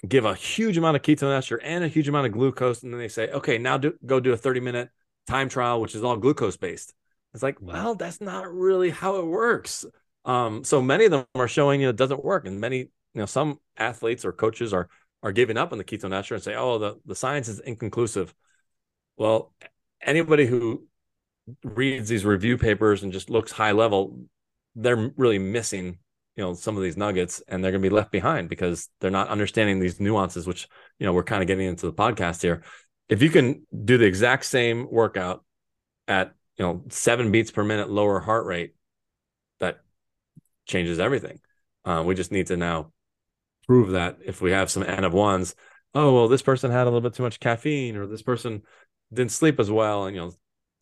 [0.06, 3.00] give a huge amount of ketone ester and a huge amount of glucose, and then
[3.00, 4.90] they say, okay, now do, go do a 30 minute
[5.26, 6.94] time trial, which is all glucose based.
[7.34, 9.84] It's like, well, that's not really how it works.
[10.24, 12.88] Um, so many of them are showing you know, it doesn't work, and many, you
[13.14, 14.88] know, some athletes or coaches are
[15.26, 18.32] are giving up on the ketone ester and say, oh, the the science is inconclusive.
[19.16, 19.52] Well,
[20.00, 20.86] anybody who
[21.64, 24.20] reads these review papers and just looks high level,
[24.76, 25.98] they're really missing
[26.36, 29.10] you know some of these nuggets and they're going to be left behind because they're
[29.10, 32.62] not understanding these nuances which you know we're kind of getting into the podcast here
[33.08, 35.42] if you can do the exact same workout
[36.06, 38.74] at you know seven beats per minute lower heart rate
[39.60, 39.80] that
[40.66, 41.40] changes everything
[41.86, 42.92] uh, we just need to now
[43.66, 45.54] prove that if we have some n of ones
[45.94, 48.62] oh well this person had a little bit too much caffeine or this person
[49.12, 50.32] didn't sleep as well and you know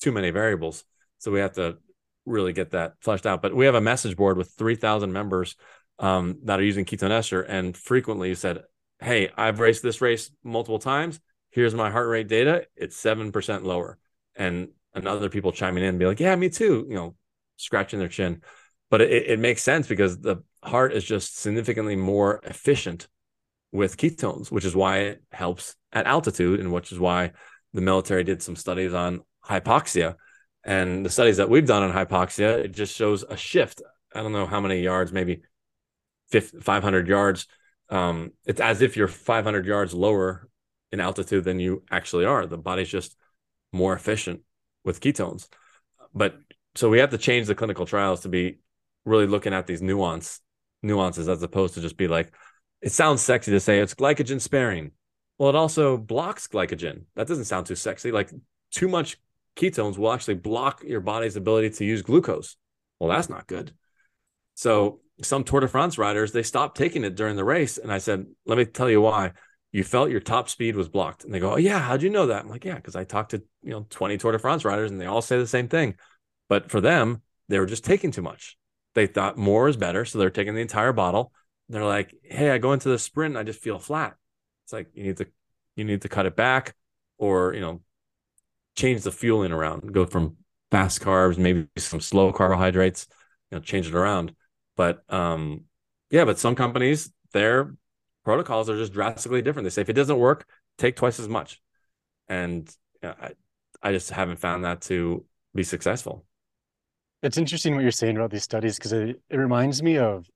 [0.01, 0.85] too many variables
[1.19, 1.79] so we have to
[2.27, 3.43] really get that fleshed out.
[3.43, 5.57] But we have a message board with 3,000 members
[5.99, 7.43] um, that are using ketone ester.
[7.43, 8.63] And frequently said,
[9.01, 11.21] Hey, I've raced this race multiple times.
[11.51, 12.67] Here's my heart rate data.
[12.77, 13.99] It's 7% lower.
[14.37, 17.15] And, and other people chiming in and be like, Yeah, me too, you know,
[17.57, 18.43] scratching their chin.
[18.91, 23.09] But it, it makes sense because the heart is just significantly more efficient
[23.73, 27.33] with ketones, which is why it helps at altitude, and which is why
[27.73, 30.17] the military did some studies on hypoxia
[30.65, 33.83] and the studies that we've done on hypoxia, it just shows a shift.
[34.15, 35.43] I don't know how many yards, maybe
[36.31, 37.47] 500 yards.
[37.91, 40.49] Um, it's as if you're 500 yards lower
[40.91, 42.47] in altitude than you actually are.
[42.47, 43.15] The body's just
[43.73, 44.41] more efficient
[44.85, 45.49] with ketones.
[46.15, 46.37] But
[46.75, 48.61] so we have to change the clinical trials to be
[49.05, 50.41] really looking at these nuance
[50.85, 52.33] nuances as opposed to just be like,
[52.81, 54.93] it sounds sexy to say it's glycogen sparing.
[55.39, 57.05] Well, it also blocks glycogen.
[57.17, 58.13] That doesn't sound too sexy.
[58.13, 58.31] Like
[58.71, 59.17] too much
[59.57, 62.57] ketones will actually block your body's ability to use glucose.
[63.01, 63.73] Well, that's not good.
[64.55, 67.79] So some Tour de France riders, they stopped taking it during the race.
[67.79, 69.33] And I said, let me tell you why.
[69.73, 71.25] You felt your top speed was blocked.
[71.25, 72.45] And they go, Oh, yeah, how'd you know that?
[72.45, 75.01] I'm like, Yeah, because I talked to you know 20 Tour de France riders and
[75.01, 75.97] they all say the same thing.
[76.49, 78.57] But for them, they were just taking too much.
[78.95, 80.05] They thought more is better.
[80.05, 81.33] So they're taking the entire bottle.
[81.69, 84.17] They're like, Hey, I go into the sprint and I just feel flat.
[84.65, 85.27] It's like you need to
[85.77, 86.75] you need to cut it back
[87.19, 87.81] or you know
[88.77, 90.37] change the fueling around, go from
[90.71, 93.07] fast carbs, maybe some slow carbohydrates,
[93.51, 94.35] you know, change it around.
[94.77, 95.65] But um,
[96.11, 97.75] yeah, but some companies, their
[98.25, 99.65] protocols are just drastically different.
[99.65, 100.47] They say if it doesn't work,
[100.79, 101.61] take twice as much.
[102.29, 102.69] And
[103.03, 103.33] you know, I,
[103.83, 106.25] I just haven't found that to be successful.
[107.25, 110.31] It's interesting what you're saying about these studies because it, it reminds me of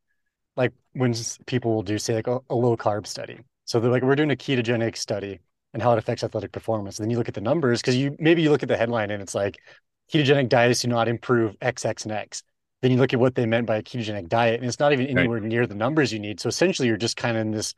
[0.56, 1.14] like when
[1.46, 3.38] people will do say like a, a low carb study.
[3.64, 5.40] So they're like, we're doing a ketogenic study
[5.74, 6.98] and how it affects athletic performance.
[6.98, 9.10] And then you look at the numbers because you maybe you look at the headline
[9.10, 9.58] and it's like
[10.12, 12.42] ketogenic diets do not improve X, X, and X.
[12.80, 15.06] Then you look at what they meant by a ketogenic diet, and it's not even
[15.06, 15.48] anywhere right.
[15.48, 16.40] near the numbers you need.
[16.40, 17.74] So essentially, you're just kind of in this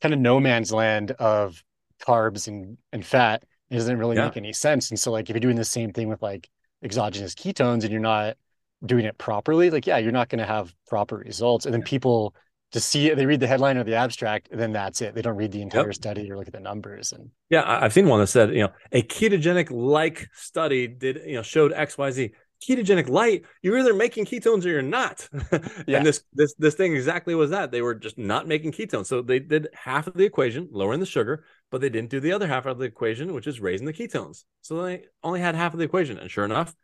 [0.00, 1.62] kind of no man's land of
[2.00, 3.42] carbs and and fat.
[3.70, 4.26] It doesn't really yeah.
[4.26, 4.90] make any sense.
[4.90, 6.48] And so, like, if you're doing the same thing with like
[6.82, 8.36] exogenous ketones and you're not
[8.84, 11.66] doing it properly, like, yeah, you're not going to have proper results.
[11.66, 12.34] And then people
[12.74, 13.16] to see it.
[13.16, 15.14] They read the headline or the abstract, and then that's it.
[15.14, 15.94] They don't read the entire yep.
[15.94, 17.12] study or look at the numbers.
[17.12, 21.36] And yeah, I've seen one that said, you know, a ketogenic like study did, you
[21.36, 22.30] know, showed X, Y, Z.
[22.66, 25.28] Ketogenic light, you're either making ketones or you're not.
[25.86, 25.98] yeah.
[25.98, 27.70] And this this this thing exactly was that.
[27.70, 29.06] They were just not making ketones.
[29.06, 32.32] So they did half of the equation, lowering the sugar, but they didn't do the
[32.32, 34.44] other half of the equation, which is raising the ketones.
[34.62, 36.18] So they only had half of the equation.
[36.18, 36.74] And sure enough,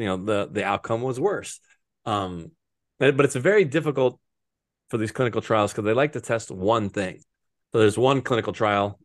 [0.00, 1.60] you know, the the outcome was worse.
[2.06, 2.52] Um,
[2.98, 4.18] but, it's very difficult
[4.88, 7.22] for these clinical trials because they like to test one thing.
[7.72, 8.98] So there's one clinical trial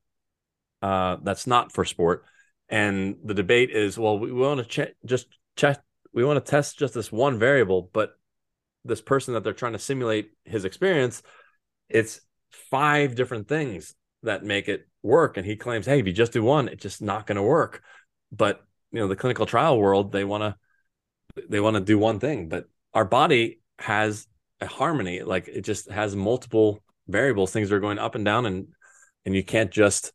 [0.81, 2.25] uh, that's not for sport,
[2.67, 5.81] and the debate is, well, we want to check just check,
[6.13, 8.17] we want to test just this one variable, but
[8.84, 11.23] this person that they're trying to simulate his experience,
[11.89, 12.21] it's
[12.69, 16.43] five different things that make it work, and he claims, hey, if you just do
[16.43, 17.81] one, it's just not going to work.
[18.31, 20.55] But you know, the clinical trial world, they want to
[21.49, 24.27] they want to do one thing, but our body has
[24.61, 25.21] a harmony.
[25.21, 28.67] Like it just has multiple variables, things are going up and down, and
[29.25, 30.13] and you can't just.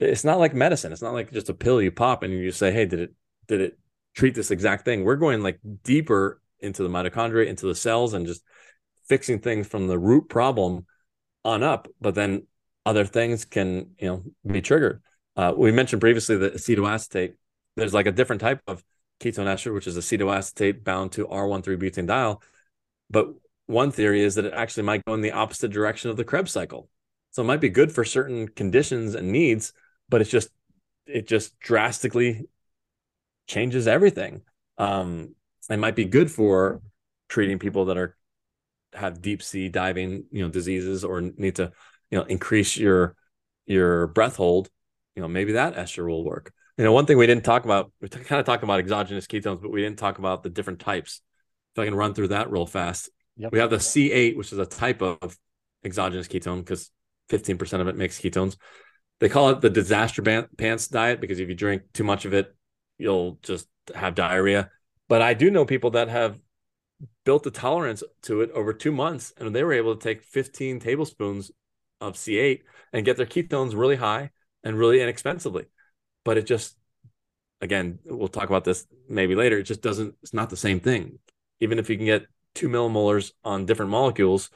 [0.00, 0.92] It's not like medicine.
[0.92, 3.14] It's not like just a pill you pop and you say, "Hey, did it
[3.46, 3.78] did it
[4.14, 8.26] treat this exact thing?" We're going like deeper into the mitochondria, into the cells, and
[8.26, 8.42] just
[9.08, 10.86] fixing things from the root problem
[11.44, 11.88] on up.
[12.00, 12.46] But then
[12.84, 15.02] other things can you know be triggered.
[15.36, 17.34] Uh, we mentioned previously the acetoacetate.
[17.76, 18.82] There's like a different type of
[19.22, 22.42] ketone ester, which is acetoacetate bound to R13 butanediol.
[23.10, 23.28] But
[23.66, 26.52] one theory is that it actually might go in the opposite direction of the Krebs
[26.52, 26.88] cycle.
[27.30, 29.72] So it might be good for certain conditions and needs,
[30.08, 30.50] but it's just
[31.06, 32.46] it just drastically
[33.46, 34.42] changes everything.
[34.78, 35.34] Um,
[35.70, 36.82] it might be good for
[37.28, 38.16] treating people that are
[38.94, 41.72] have deep sea diving, you know, diseases or need to,
[42.10, 43.16] you know, increase your
[43.66, 44.70] your breath hold.
[45.16, 46.52] You know, maybe that ester will work.
[46.82, 49.62] You know, one thing we didn't talk about, we kind of talked about exogenous ketones,
[49.62, 51.20] but we didn't talk about the different types.
[51.76, 53.52] If I can run through that real fast, yep.
[53.52, 55.38] we have the C8, which is a type of
[55.84, 56.90] exogenous ketone because
[57.30, 58.56] 15% of it makes ketones.
[59.20, 60.22] They call it the disaster
[60.58, 62.52] pants diet because if you drink too much of it,
[62.98, 64.68] you'll just have diarrhea.
[65.08, 66.40] But I do know people that have
[67.24, 70.80] built a tolerance to it over two months and they were able to take 15
[70.80, 71.52] tablespoons
[72.00, 72.62] of C8
[72.92, 74.30] and get their ketones really high
[74.64, 75.66] and really inexpensively.
[76.24, 76.76] But it just,
[77.60, 79.58] again, we'll talk about this maybe later.
[79.58, 81.18] It just doesn't, it's not the same thing.
[81.60, 84.50] Even if you can get two millimolars on different molecules,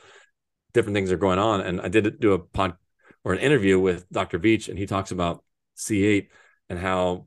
[0.72, 1.60] different things are going on.
[1.60, 2.76] And I did do a pod
[3.24, 4.38] or an interview with Dr.
[4.38, 5.42] Veech, and he talks about
[5.76, 6.28] C8
[6.68, 7.26] and how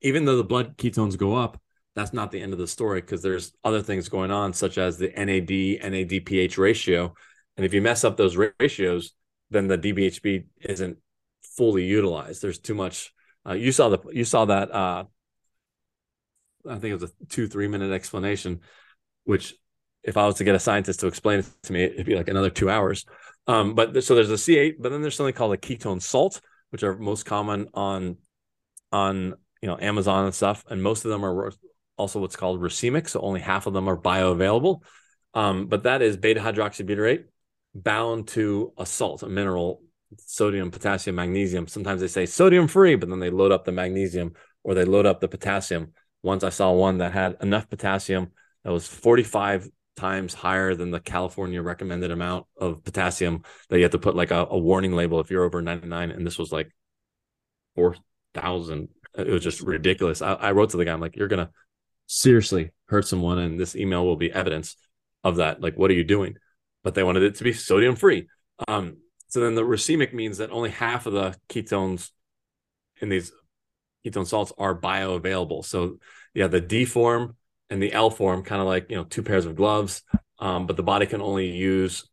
[0.00, 1.60] even though the blood ketones go up,
[1.94, 4.98] that's not the end of the story because there's other things going on, such as
[4.98, 7.14] the NAD NADPH ratio.
[7.56, 9.12] And if you mess up those ratios,
[9.50, 10.98] then the DBHB isn't
[11.42, 12.40] fully utilized.
[12.40, 13.12] There's too much.
[13.46, 14.70] Uh, you saw the you saw that.
[14.72, 15.04] Uh,
[16.68, 18.60] I think it was a two three minute explanation,
[19.24, 19.54] which
[20.02, 22.28] if I was to get a scientist to explain it to me, it'd be like
[22.28, 23.04] another two hours.
[23.46, 26.82] Um, but so there's a C8, but then there's something called a ketone salt, which
[26.82, 28.18] are most common on
[28.92, 31.52] on you know Amazon and stuff, and most of them are
[31.96, 33.08] also what's called racemic.
[33.08, 34.82] So only half of them are bioavailable.
[35.34, 37.24] Um, but that is beta hydroxybutyrate
[37.74, 39.82] bound to a salt, a mineral,
[40.18, 41.66] sodium, potassium, magnesium.
[41.68, 44.34] Sometimes they say sodium free, but then they load up the magnesium
[44.64, 45.92] or they load up the potassium.
[46.22, 48.32] Once I saw one that had enough potassium
[48.64, 53.92] that was 45 times higher than the California recommended amount of potassium that you have
[53.92, 56.10] to put like a, a warning label if you're over 99.
[56.10, 56.70] And this was like
[57.76, 58.88] 4,000.
[59.16, 60.22] It was just ridiculous.
[60.22, 61.52] I, I wrote to the guy, I'm like, you're going to
[62.08, 64.76] seriously hurt someone and this email will be evidence
[65.22, 66.36] of that like what are you doing
[66.82, 68.26] but they wanted it to be sodium free
[68.66, 68.96] um,
[69.28, 72.10] so then the racemic means that only half of the ketones
[73.00, 73.32] in these
[74.04, 75.98] ketone salts are bioavailable so
[76.34, 77.36] yeah the d form
[77.70, 80.02] and the l form kind of like you know two pairs of gloves
[80.40, 82.08] um, but the body can only use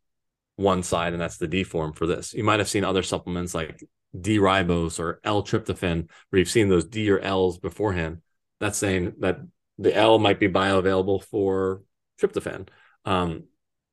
[0.56, 3.54] one side and that's the d form for this you might have seen other supplements
[3.54, 3.82] like
[4.18, 8.20] d ribose or l tryptophan where you've seen those d or l's beforehand
[8.58, 9.38] that's saying that
[9.78, 11.82] the L might be bioavailable for
[12.20, 12.68] tryptophan.
[13.04, 13.44] Um,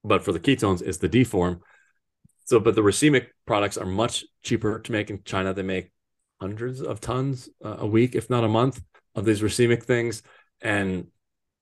[0.03, 1.61] but for the ketones, it's the D form.
[2.45, 5.53] So, but the racemic products are much cheaper to make in China.
[5.53, 5.91] They make
[6.41, 8.81] hundreds of tons uh, a week, if not a month,
[9.15, 10.23] of these racemic things.
[10.61, 11.07] And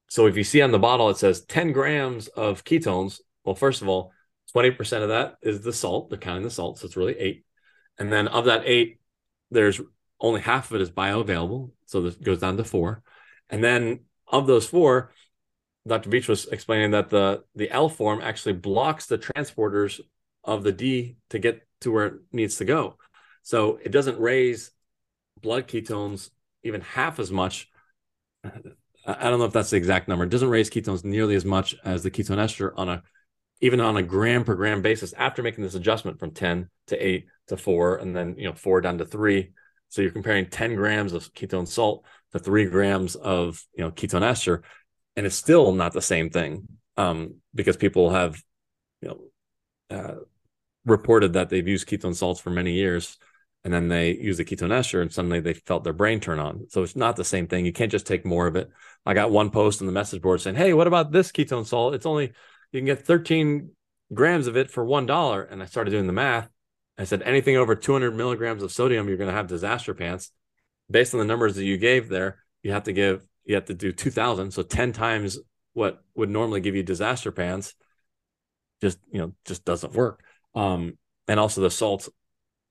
[0.09, 3.19] so, if you see on the bottle, it says 10 grams of ketones.
[3.43, 4.11] Well, first of all,
[4.55, 6.09] 20% of that is the salt.
[6.09, 6.79] They're counting the salt.
[6.79, 7.45] So, it's really eight.
[7.99, 8.99] And then of that eight,
[9.51, 9.79] there's
[10.19, 11.71] only half of it is bioavailable.
[11.85, 13.03] So, this goes down to four.
[13.49, 15.11] And then of those four,
[15.87, 16.09] Dr.
[16.09, 19.99] Veech was explaining that the the L form actually blocks the transporters
[20.43, 22.97] of the D to get to where it needs to go.
[23.43, 24.71] So it doesn't raise
[25.41, 26.29] blood ketones
[26.63, 27.69] even half as much.
[28.43, 30.25] I don't know if that's the exact number.
[30.25, 33.03] It doesn't raise ketones nearly as much as the ketone ester on a
[33.63, 37.27] even on a gram per gram basis after making this adjustment from 10 to 8
[37.47, 39.51] to 4 and then you know 4 down to 3
[39.89, 44.23] so you're comparing 10 grams of ketone salt to three grams of you know ketone
[44.23, 44.63] ester,
[45.15, 46.67] and it's still not the same thing
[46.97, 48.41] um, because people have
[49.01, 50.15] you know uh,
[50.85, 53.17] reported that they've used ketone salts for many years
[53.63, 56.65] and then they use the ketone ester and suddenly they felt their brain turn on.
[56.69, 57.65] So it's not the same thing.
[57.65, 58.69] You can't just take more of it.
[59.05, 61.93] I got one post on the message board saying, "Hey, what about this ketone salt?
[61.93, 62.31] It's only
[62.71, 63.71] you can get 13
[64.13, 66.49] grams of it for one dollar." And I started doing the math.
[66.97, 70.31] I said anything over 200 milligrams of sodium, you're going to have disaster pants
[70.89, 73.73] based on the numbers that you gave there, you have to give you have to
[73.73, 75.39] do 2000 so 10 times
[75.73, 77.73] what would normally give you disaster pants
[78.81, 80.23] just you know just doesn't work
[80.55, 80.97] um
[81.27, 82.09] and also the salt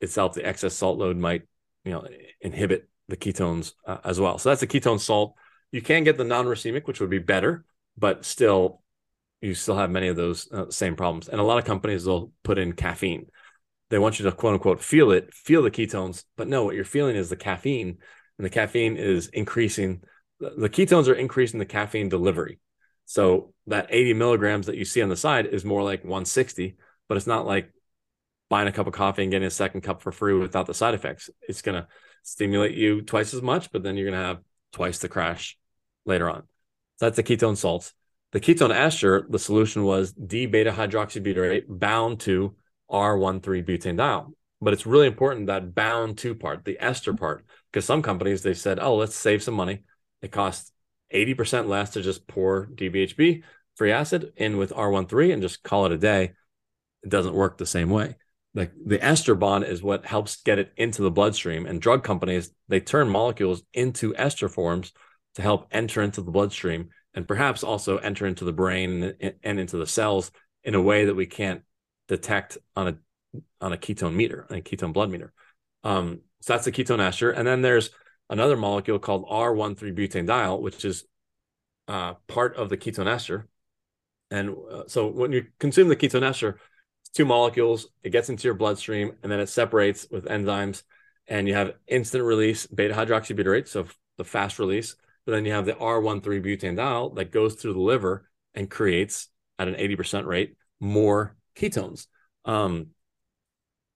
[0.00, 1.42] itself the excess salt load might
[1.84, 2.06] you know
[2.40, 5.34] inhibit the ketones uh, as well so that's a ketone salt
[5.72, 7.64] you can get the non-racemic which would be better
[7.96, 8.82] but still
[9.40, 12.32] you still have many of those uh, same problems and a lot of companies will
[12.42, 13.26] put in caffeine
[13.90, 16.84] they want you to quote unquote feel it, feel the ketones, but no, what you're
[16.84, 17.98] feeling is the caffeine,
[18.38, 20.02] and the caffeine is increasing.
[20.38, 22.60] The ketones are increasing the caffeine delivery.
[23.04, 26.76] So that 80 milligrams that you see on the side is more like 160,
[27.10, 27.72] but it's not like
[28.50, 30.94] buying a cup of coffee and getting a second cup for free without the side
[30.94, 31.28] effects.
[31.42, 31.88] It's going to
[32.22, 34.38] stimulate you twice as much, but then you're going to have
[34.72, 35.58] twice the crash
[36.06, 36.42] later on.
[36.98, 37.94] So that's the ketone salts.
[38.30, 42.54] The ketone ester, the solution was D beta hydroxybutyrate bound to
[42.88, 44.32] R13 butanediol.
[44.60, 48.54] But it's really important that bound to part, the ester part, because some companies they
[48.54, 49.82] said, oh, let's save some money.
[50.22, 50.70] It costs
[51.12, 53.42] 80% less to just pour DBHB
[53.74, 56.34] free acid in with R13 and just call it a day.
[57.02, 58.16] It doesn't work the same way.
[58.54, 61.66] the, the ester bond is what helps get it into the bloodstream.
[61.66, 64.92] And drug companies, they turn molecules into ester forms
[65.36, 69.76] to help enter into the bloodstream and perhaps also enter into the brain and, into
[69.76, 70.30] the cells
[70.64, 71.62] in a way that we can't
[72.08, 72.96] detect on a
[73.60, 75.32] on a ketone meter, a ketone blood meter.
[75.84, 77.30] Um, so that's the ketone ester.
[77.30, 77.90] And then there's
[78.28, 81.04] another molecule called R13-butanediol, which is
[81.86, 83.48] uh, part of the ketone ester.
[84.30, 86.58] And uh, so when you consume the ketone ester,
[87.14, 90.82] two molecules, it gets into your bloodstream, and then it separates with enzymes,
[91.26, 93.86] and you have instant release beta hydroxybutyrate, so
[94.16, 94.96] the fast release.
[95.26, 99.74] But then you have the R13-butanediol that goes through the liver and creates at an
[99.74, 102.06] 80% rate more ketones.
[102.44, 102.88] Um,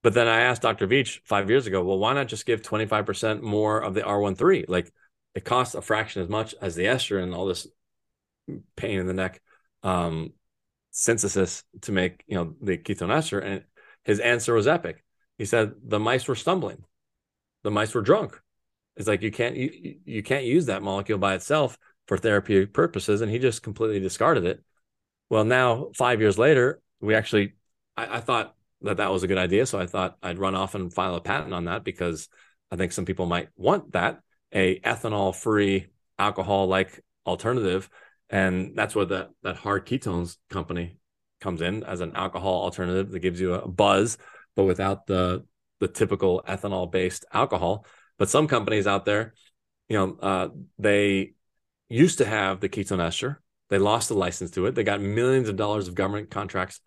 [0.03, 0.87] but then I asked Dr.
[0.87, 4.65] Veech five years ago, well, why not just give 25% more of the R13?
[4.67, 4.93] Like
[5.33, 7.67] it costs a fraction as much as the ester and all this
[8.75, 9.41] pain in the neck
[9.81, 10.33] um,
[10.97, 13.39] synthesis to make, you know, the ketone ester.
[13.39, 13.63] And
[14.03, 15.03] his answer was epic.
[15.37, 16.85] He said the mice were stumbling.
[17.63, 18.39] The mice were drunk.
[18.95, 21.77] It's like you can't you, you can't use that molecule by itself
[22.07, 23.19] for therapeutic purposes.
[23.19, 24.63] And he just completely discarded it.
[25.29, 27.55] Well, now five years later, we actually
[27.97, 29.65] I, I thought that that was a good idea.
[29.65, 32.29] So I thought I'd run off and file a patent on that because
[32.71, 34.21] I think some people might want that
[34.53, 35.87] a ethanol free
[36.17, 37.89] alcohol like alternative.
[38.29, 40.97] And that's where that, that hard ketones company
[41.41, 44.17] comes in as an alcohol alternative that gives you a buzz,
[44.55, 45.45] but without the,
[45.79, 47.85] the typical ethanol based alcohol.
[48.17, 49.33] But some companies out there,
[49.89, 50.47] you know, uh,
[50.79, 51.33] they
[51.89, 53.41] used to have the ketone ester.
[53.69, 54.75] They lost the license to it.
[54.75, 56.79] They got millions of dollars of government contracts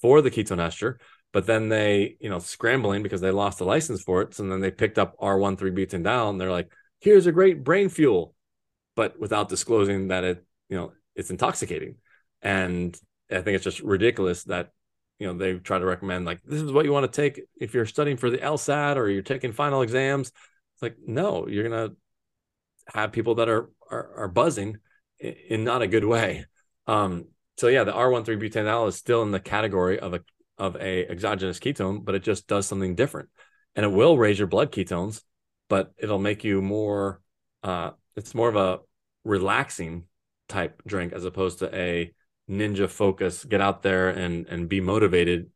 [0.00, 0.98] for the ketone ester
[1.36, 4.32] but then they, you know, scrambling because they lost the license for it.
[4.32, 8.34] So then they picked up R13-butanediol and they're like, here's a great brain fuel,
[8.94, 11.96] but without disclosing that it, you know, it's intoxicating.
[12.42, 12.98] And
[13.30, 14.70] I think it's just ridiculous that,
[15.18, 17.74] you know, they try to recommend like, this is what you want to take if
[17.74, 20.28] you're studying for the LSAT or you're taking final exams.
[20.28, 21.96] It's like, no, you're to
[22.92, 24.78] have people that are, are, are buzzing
[25.18, 26.46] in, in not a good way.
[26.86, 30.20] Um, so yeah, the R13-butanediol is still in the category of a
[30.58, 33.28] of a exogenous ketone, but it just does something different.
[33.74, 35.22] And it will raise your blood ketones,
[35.68, 37.20] but it'll make you more
[37.62, 38.80] uh it's more of a
[39.24, 40.04] relaxing
[40.48, 42.12] type drink as opposed to a
[42.48, 45.50] ninja focus, get out there and and be motivated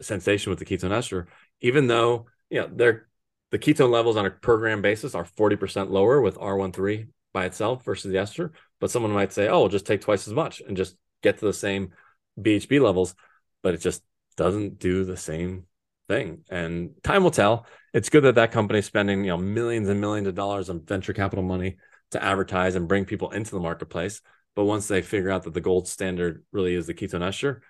[0.00, 1.28] sensation with the ketone ester,
[1.60, 3.08] even though you know they're
[3.50, 7.84] the ketone levels on a per gram basis are 40% lower with R13 by itself
[7.84, 8.52] versus the ester.
[8.80, 11.52] But someone might say, oh, just take twice as much and just get to the
[11.52, 11.92] same
[12.40, 13.14] BHB levels
[13.62, 14.02] but it just
[14.36, 15.64] doesn't do the same
[16.08, 16.44] thing.
[16.50, 17.66] And time will tell.
[17.94, 20.84] It's good that that company is spending you know millions and millions of dollars on
[20.84, 21.76] venture capital money
[22.12, 24.22] to advertise and bring people into the marketplace.
[24.54, 27.62] But once they figure out that the gold standard really is the ketone ester,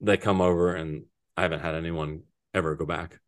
[0.00, 1.04] they come over, and
[1.36, 2.22] I haven't had anyone
[2.52, 3.20] ever go back.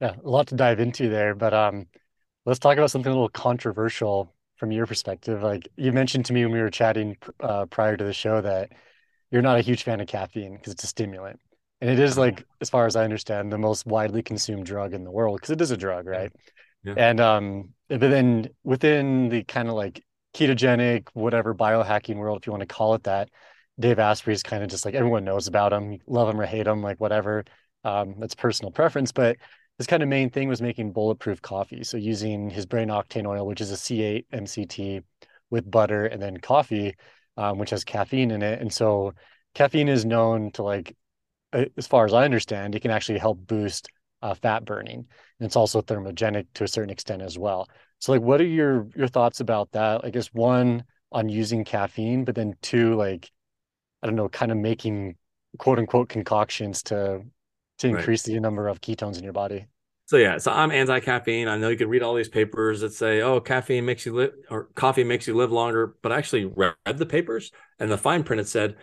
[0.00, 1.86] Yeah, a lot to dive into there, but um,
[2.46, 5.42] let's talk about something a little controversial from your perspective.
[5.42, 8.72] Like you mentioned to me when we were chatting uh, prior to the show that
[9.30, 11.40] you're not a huge fan of caffeine because it's a stimulant.
[11.80, 15.02] And it is like, as far as I understand, the most widely consumed drug in
[15.02, 16.32] the world because it is a drug, right?
[16.84, 16.94] Yeah.
[16.96, 20.02] And um, but then within the kind of like
[20.34, 23.30] ketogenic, whatever biohacking world, if you want to call it that,
[23.78, 26.66] Dave Asprey is kind of just like everyone knows about him, love him or hate
[26.66, 27.44] him, like whatever.
[27.84, 29.36] Um, that's personal preference, but
[29.78, 31.84] his kind of main thing was making bulletproof coffee.
[31.84, 35.02] So using his brain octane oil, which is a C8 MCT
[35.48, 36.94] with butter and then coffee
[37.40, 38.60] um, which has caffeine in it.
[38.60, 39.14] And so
[39.54, 40.94] caffeine is known to like,
[41.52, 43.88] as far as I understand, it can actually help boost
[44.22, 45.06] uh, fat burning.
[45.38, 47.68] And it's also thermogenic to a certain extent as well.
[47.98, 50.04] So like, what are your your thoughts about that?
[50.04, 53.30] I guess one on using caffeine, but then two, like,
[54.02, 55.16] I don't know, kind of making
[55.58, 57.22] quote unquote concoctions to
[57.78, 58.34] to increase right.
[58.34, 59.66] the number of ketones in your body.
[60.06, 61.46] So yeah, so I'm anti-caffeine.
[61.46, 64.32] I know you can read all these papers that say, "Oh, caffeine makes you live,"
[64.50, 68.24] or "Coffee makes you live longer." But I actually read the papers, and the fine
[68.24, 68.74] print it said,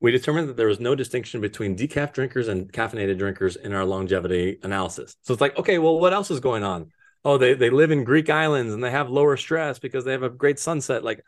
[0.00, 3.84] "We determined that there was no distinction between decaf drinkers and caffeinated drinkers in our
[3.84, 6.90] longevity analysis." So it's like, okay, well, what else is going on?
[7.24, 10.22] Oh, they they live in Greek islands and they have lower stress because they have
[10.22, 11.04] a great sunset.
[11.04, 11.24] Like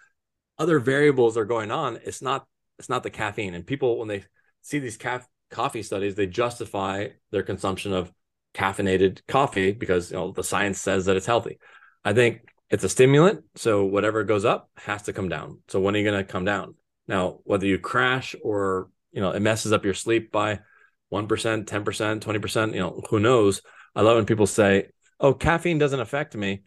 [0.59, 1.99] other variables are going on.
[2.05, 2.47] It's not
[2.79, 3.55] it's not the caffeine.
[3.55, 4.25] And people when they
[4.62, 8.12] see these caf- coffee studies, they justify their consumption of
[8.55, 11.59] caffeinated coffee because you know the science says that it's healthy.
[12.05, 15.61] I think it's a stimulant, so whatever goes up has to come down.
[15.69, 16.75] So when are you going to come down?
[17.09, 20.61] Now, whether you crash or you know it messes up your sleep by
[21.09, 23.63] one percent, ten percent, twenty percent, you know who knows?
[23.95, 26.63] I love when people say, "Oh, caffeine doesn't affect me."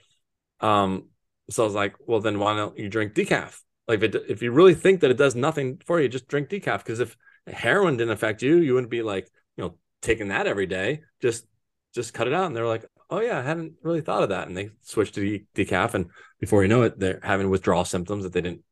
[0.59, 1.09] Um,
[1.49, 4.41] so I was like, "Well, then why don't you drink decaf?" Like if, it, if
[4.41, 6.79] you really think that it does nothing for you, just drink decaf.
[6.79, 7.15] Because if
[7.47, 11.01] heroin didn't affect you, you wouldn't be like, you know, taking that every day.
[11.21, 11.45] Just
[11.93, 12.45] just cut it out.
[12.45, 14.47] And they're like, oh yeah, I hadn't really thought of that.
[14.47, 18.33] And they switched to decaf, and before you know it, they're having withdrawal symptoms that
[18.33, 18.63] they didn't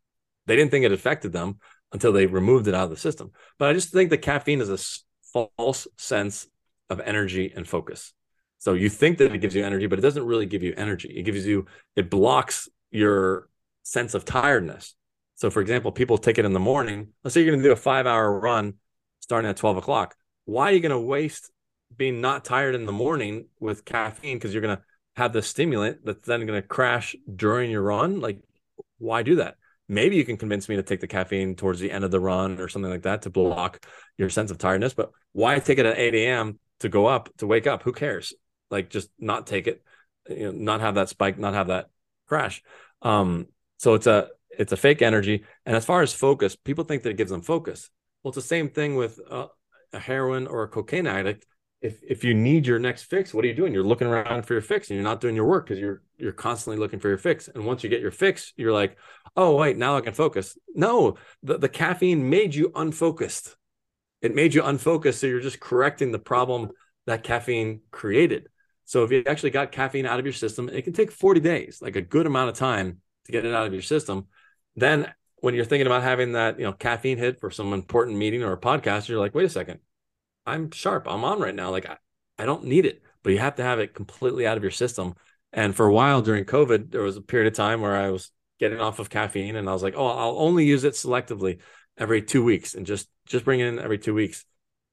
[0.49, 1.59] they didn't think it affected them
[1.91, 3.31] until they removed it out of the system.
[3.57, 6.47] But I just think that caffeine is a false sense
[6.89, 8.13] of energy and focus.
[8.57, 11.09] So you think that it gives you energy, but it doesn't really give you energy.
[11.09, 13.47] It gives you it blocks your
[13.83, 14.95] sense of tiredness.
[15.35, 17.09] So, for example, people take it in the morning.
[17.23, 18.73] Let's say you're going to do a five hour run
[19.21, 20.15] starting at 12 o'clock.
[20.45, 21.51] Why are you going to waste
[21.95, 24.83] being not tired in the morning with caffeine because you're going to
[25.15, 28.19] have the stimulant that's then going to crash during your run?
[28.19, 28.41] Like,
[28.97, 29.55] why do that?
[29.89, 32.59] Maybe you can convince me to take the caffeine towards the end of the run
[32.59, 33.85] or something like that to block
[34.17, 34.93] your sense of tiredness.
[34.93, 36.59] But why take it at 8 a.m.
[36.81, 37.83] to go up, to wake up?
[37.83, 38.33] Who cares?
[38.69, 39.83] Like, just not take it,
[40.29, 41.89] you know, not have that spike, not have that
[42.27, 42.61] crash.
[43.01, 45.45] Um, so it's a it's a fake energy.
[45.65, 47.89] And as far as focus, people think that it gives them focus.
[48.23, 49.47] Well, it's the same thing with uh,
[49.93, 51.45] a heroin or a cocaine addict.
[51.81, 53.73] If if you need your next fix, what are you doing?
[53.73, 56.33] You're looking around for your fix, and you're not doing your work because you're you're
[56.33, 57.47] constantly looking for your fix.
[57.47, 58.97] And once you get your fix, you're like,
[59.37, 60.57] oh wait, now I can focus.
[60.75, 63.55] No, the, the caffeine made you unfocused.
[64.21, 66.71] It made you unfocused, so you're just correcting the problem
[67.05, 68.49] that caffeine created.
[68.83, 71.79] So if you actually got caffeine out of your system, it can take 40 days,
[71.81, 74.27] like a good amount of time to get it out of your system.
[74.75, 78.43] Then when you're thinking about having that, you know, caffeine hit for some important meeting
[78.43, 79.79] or a podcast, you're like, wait a second,
[80.49, 81.07] I'm sharp.
[81.07, 81.69] I'm on right now.
[81.69, 81.97] Like I,
[82.37, 85.15] I don't need it, but you have to have it completely out of your system.
[85.51, 88.31] And for a while during COVID, there was a period of time where I was
[88.59, 91.59] getting off of caffeine and I was like, oh, I'll only use it selectively
[91.97, 94.45] every two weeks and just just bring it in every two weeks.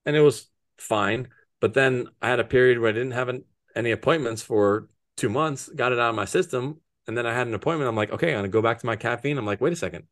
[0.04, 0.48] And it was
[0.78, 1.28] fine.
[1.60, 3.44] But then I had a period where I didn't have an,
[3.74, 6.80] any appointments for two months, got it out of my system.
[7.06, 7.88] And then I had an appointment.
[7.88, 9.38] I'm like, okay, I'm gonna go back to my caffeine.
[9.38, 10.04] I'm like, wait a second,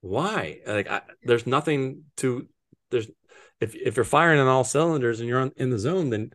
[0.00, 0.60] why?
[0.66, 2.48] Like, I, there's nothing to
[2.90, 3.08] there's
[3.60, 6.32] if if you're firing on all cylinders and you're on, in the zone, then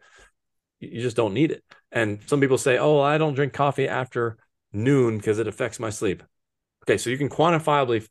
[0.80, 1.64] you just don't need it.
[1.92, 4.38] And some people say, oh, I don't drink coffee after
[4.72, 6.24] noon because it affects my sleep.
[6.84, 8.06] Okay, so you can quantifiably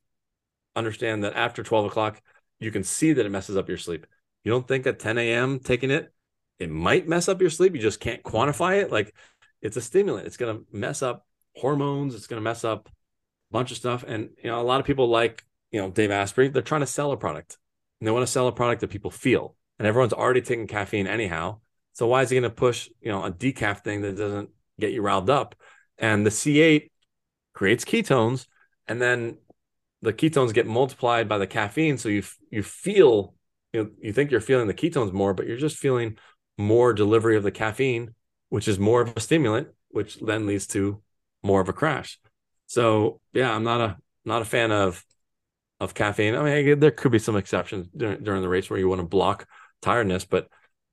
[0.75, 2.23] understand that after 12 o'clock,
[2.61, 4.07] you can see that it messes up your sleep.
[4.45, 5.59] You don't think at 10 a.m.
[5.59, 6.13] taking it,
[6.59, 7.75] it might mess up your sleep.
[7.75, 8.91] You just can't quantify it.
[8.91, 9.15] Like
[9.61, 10.27] it's a stimulant.
[10.27, 12.15] It's going to mess up hormones.
[12.15, 14.05] It's going to mess up a bunch of stuff.
[14.07, 16.49] And you know, a lot of people like you know Dave Asprey.
[16.49, 17.59] They're trying to sell a product,
[18.03, 19.55] and they want to sell a product that people feel.
[19.79, 21.61] And everyone's already taking caffeine anyhow.
[21.93, 24.49] So why is he going to push you know a decaf thing that doesn't
[24.81, 25.55] get you riled up?
[25.99, 26.91] And the C8
[27.53, 28.49] creates ketones,
[28.89, 29.39] and then
[30.01, 31.97] the ketones get multiplied by the caffeine.
[31.97, 33.37] So you you feel
[33.73, 36.19] you know you think you're feeling the ketones more, but you're just feeling
[36.59, 38.17] more delivery of the caffeine,
[38.49, 41.01] which is more of a stimulant, which then leads to
[41.45, 42.19] more of a crash.
[42.67, 45.05] So yeah, I'm not a not a fan of
[45.83, 46.37] of caffeine.
[46.37, 49.07] I mean, there could be some exceptions during, during the race where you want to
[49.07, 49.49] block
[49.83, 50.49] tiredness, but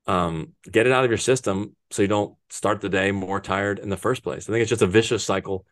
[0.08, 3.78] um, get it out of your system so you don't start the day more tired
[3.78, 4.48] in the first place.
[4.48, 5.64] I think it's just a vicious cycle.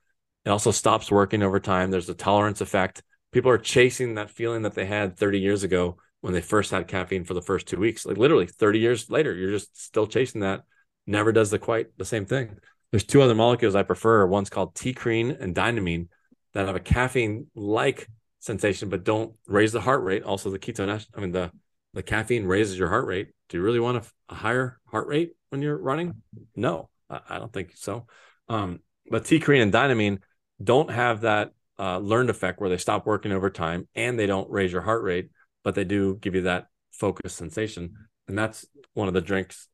[0.44, 1.90] It also stops working over time.
[1.90, 3.02] There's a tolerance effect.
[3.32, 6.86] People are chasing that feeling that they had 30 years ago when they first had
[6.86, 8.06] caffeine for the first two weeks.
[8.06, 10.62] Like literally 30 years later, you're just still chasing that.
[11.08, 12.56] Never does the quite the same thing.
[12.92, 14.26] There's two other molecules I prefer.
[14.26, 16.06] One's called TeaCrine and dynamine
[16.54, 18.06] that have a caffeine-like
[18.40, 20.22] sensation, but don't raise the heart rate.
[20.22, 21.50] Also, the ketone, I mean, the
[21.94, 23.28] the caffeine raises your heart rate.
[23.48, 26.22] Do you really want a, a higher heart rate when you're running?
[26.54, 28.06] No, I, I don't think so.
[28.48, 28.80] Um,
[29.10, 30.18] but TeaCrine and dynamine
[30.62, 34.50] don't have that uh, learned effect where they stop working over time and they don't
[34.50, 35.30] raise your heart rate,
[35.64, 37.94] but they do give you that focus sensation.
[38.26, 39.68] And that's one of the drinks.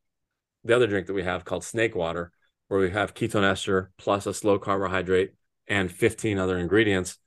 [0.64, 2.32] The other drink that we have called snake water
[2.68, 5.32] where we have ketone ester plus a slow carbohydrate
[5.66, 7.18] and 15 other ingredients.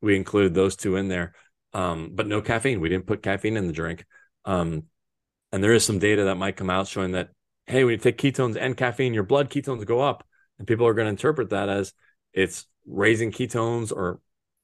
[0.00, 1.34] We include those two in there,
[1.72, 2.80] um, but no caffeine.
[2.80, 4.04] We didn't put caffeine in the drink.
[4.44, 4.84] Um,
[5.52, 7.30] and there is some data that might come out showing that,
[7.66, 10.26] hey, when you take ketones and caffeine, your blood ketones go up.
[10.58, 11.92] And people are going to interpret that as
[12.32, 14.20] it's raising ketones, or,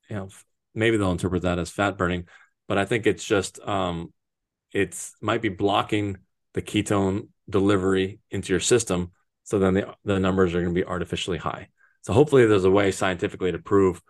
[0.09, 0.29] you know,
[0.75, 2.27] maybe they'll interpret that as fat burning.
[2.69, 4.13] But I think it's just, um,
[4.73, 6.19] it's might be blocking
[6.55, 9.13] the ketone delivery into your system
[9.47, 11.69] so then the, the numbers are going to be artificially high.
[12.03, 14.03] So hopefully there's a way scientifically to prove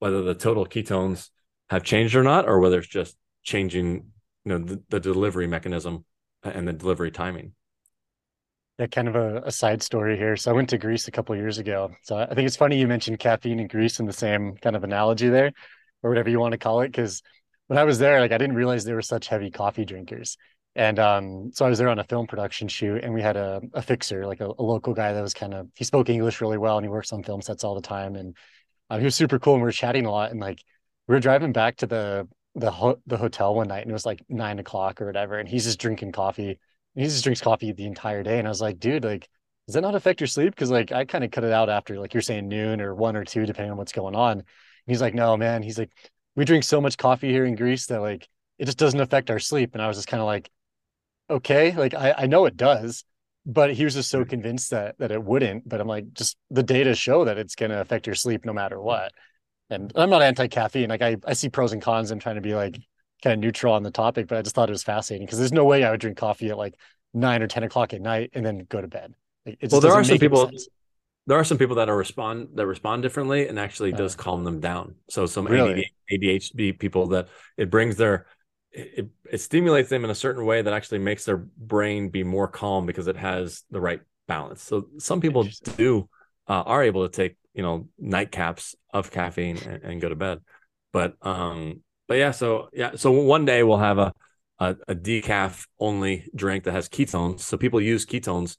[0.00, 1.30] whether the total ketones
[1.70, 4.10] have changed or not, or whether it's just changing,
[4.44, 6.04] you know, the, the delivery mechanism
[6.42, 7.52] and the delivery timing.
[8.78, 10.36] Yeah, kind of a, a, side story here.
[10.36, 11.90] So I went to Greece a couple years ago.
[12.02, 14.84] So I think it's funny you mentioned caffeine and Greece in the same kind of
[14.84, 15.52] analogy there,
[16.02, 16.88] or whatever you want to call it.
[16.88, 17.22] Because
[17.66, 20.38] when I was there, like I didn't realize they were such heavy coffee drinkers.
[20.76, 23.60] And um, so I was there on a film production shoot, and we had a,
[23.74, 26.58] a fixer, like a, a local guy that was kind of he spoke English really
[26.58, 28.34] well, and he works on film sets all the time, and
[28.90, 29.54] uh, he was super cool.
[29.54, 30.62] And we were chatting a lot, and like
[31.08, 34.06] we were driving back to the the ho- the hotel one night, and it was
[34.06, 36.58] like nine o'clock or whatever, and he's just drinking coffee
[36.94, 38.38] he just drinks coffee the entire day.
[38.38, 39.28] And I was like, dude, like,
[39.66, 40.54] does that not affect your sleep?
[40.54, 43.16] Because like I kind of cut it out after like you're saying noon or one
[43.16, 44.32] or two, depending on what's going on.
[44.32, 44.44] And
[44.86, 45.62] he's like, no, man.
[45.62, 45.90] He's like,
[46.34, 48.28] we drink so much coffee here in Greece that like
[48.58, 49.70] it just doesn't affect our sleep.
[49.74, 50.50] And I was just kind of like,
[51.28, 53.04] okay, like I, I know it does,
[53.52, 55.68] but he was just so convinced that that it wouldn't.
[55.68, 58.80] But I'm like, just the data show that it's gonna affect your sleep no matter
[58.80, 59.12] what.
[59.70, 60.88] And I'm not anti-caffeine.
[60.88, 62.76] Like I, I see pros and cons and trying to be like
[63.22, 65.52] kind of neutral on the topic, but I just thought it was fascinating because there's
[65.52, 66.74] no way I would drink coffee at like
[67.14, 69.14] nine or 10 o'clock at night and then go to bed.
[69.46, 70.68] Like, well, there are some people, sense.
[71.26, 74.44] there are some people that are respond, that respond differently and actually does uh, calm
[74.44, 74.94] them down.
[75.08, 75.90] So some really?
[76.10, 78.26] ADHD people that it brings their,
[78.72, 82.48] it, it stimulates them in a certain way that actually makes their brain be more
[82.48, 84.62] calm because it has the right balance.
[84.62, 85.46] So some people
[85.76, 86.08] do
[86.48, 90.40] uh, are able to take you know nightcaps of caffeine and, and, go to bed,
[90.92, 94.12] but um, but yeah, so yeah, so one day we'll have a
[94.60, 97.40] a, a decaf only drink that has ketones.
[97.40, 98.56] So people use ketones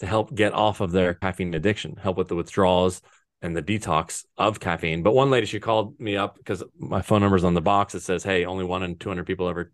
[0.00, 3.00] to help get off of their caffeine addiction, help with the withdrawals
[3.44, 5.02] and the detox of caffeine.
[5.02, 7.94] But one lady, she called me up because my phone number's on the box.
[7.94, 9.70] It says, Hey, only one in 200 people ever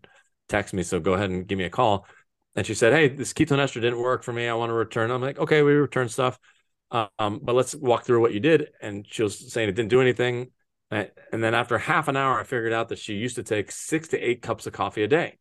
[0.49, 0.83] text me.
[0.83, 2.05] So go ahead and give me a call.
[2.53, 4.49] And she said, Hey, this ketone ester didn't work for me.
[4.49, 5.09] I want to return.
[5.09, 6.37] I'm like, Okay, we return stuff.
[6.91, 8.67] Um, but let's walk through what you did.
[8.81, 10.51] And she was saying it didn't do anything.
[10.91, 14.09] And then after half an hour, I figured out that she used to take six
[14.09, 15.37] to eight cups of coffee a day.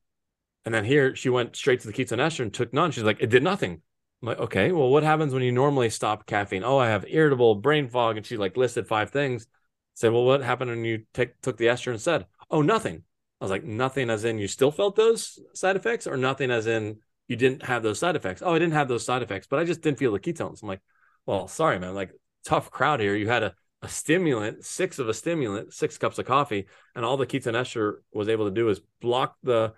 [0.64, 2.93] And then here she went straight to the ketone ester and took none.
[2.93, 3.83] She's like, it did nothing.
[4.22, 6.64] I'm like, okay, well, what happens when you normally stop caffeine?
[6.64, 8.16] Oh, I have irritable brain fog.
[8.16, 9.46] And she like listed five things.
[9.94, 13.02] Say, well, what happened when you take took the ester and said, Oh, nothing.
[13.40, 16.66] I was like, nothing as in you still felt those side effects, or nothing as
[16.66, 18.42] in you didn't have those side effects.
[18.44, 20.62] Oh, I didn't have those side effects, but I just didn't feel the ketones.
[20.62, 20.82] I'm like,
[21.24, 21.94] well, sorry, man.
[21.94, 22.10] Like,
[22.44, 23.14] tough crowd here.
[23.14, 27.16] You had a, a stimulant, six of a stimulant, six cups of coffee, and all
[27.16, 29.72] the ketone ester was able to do is block the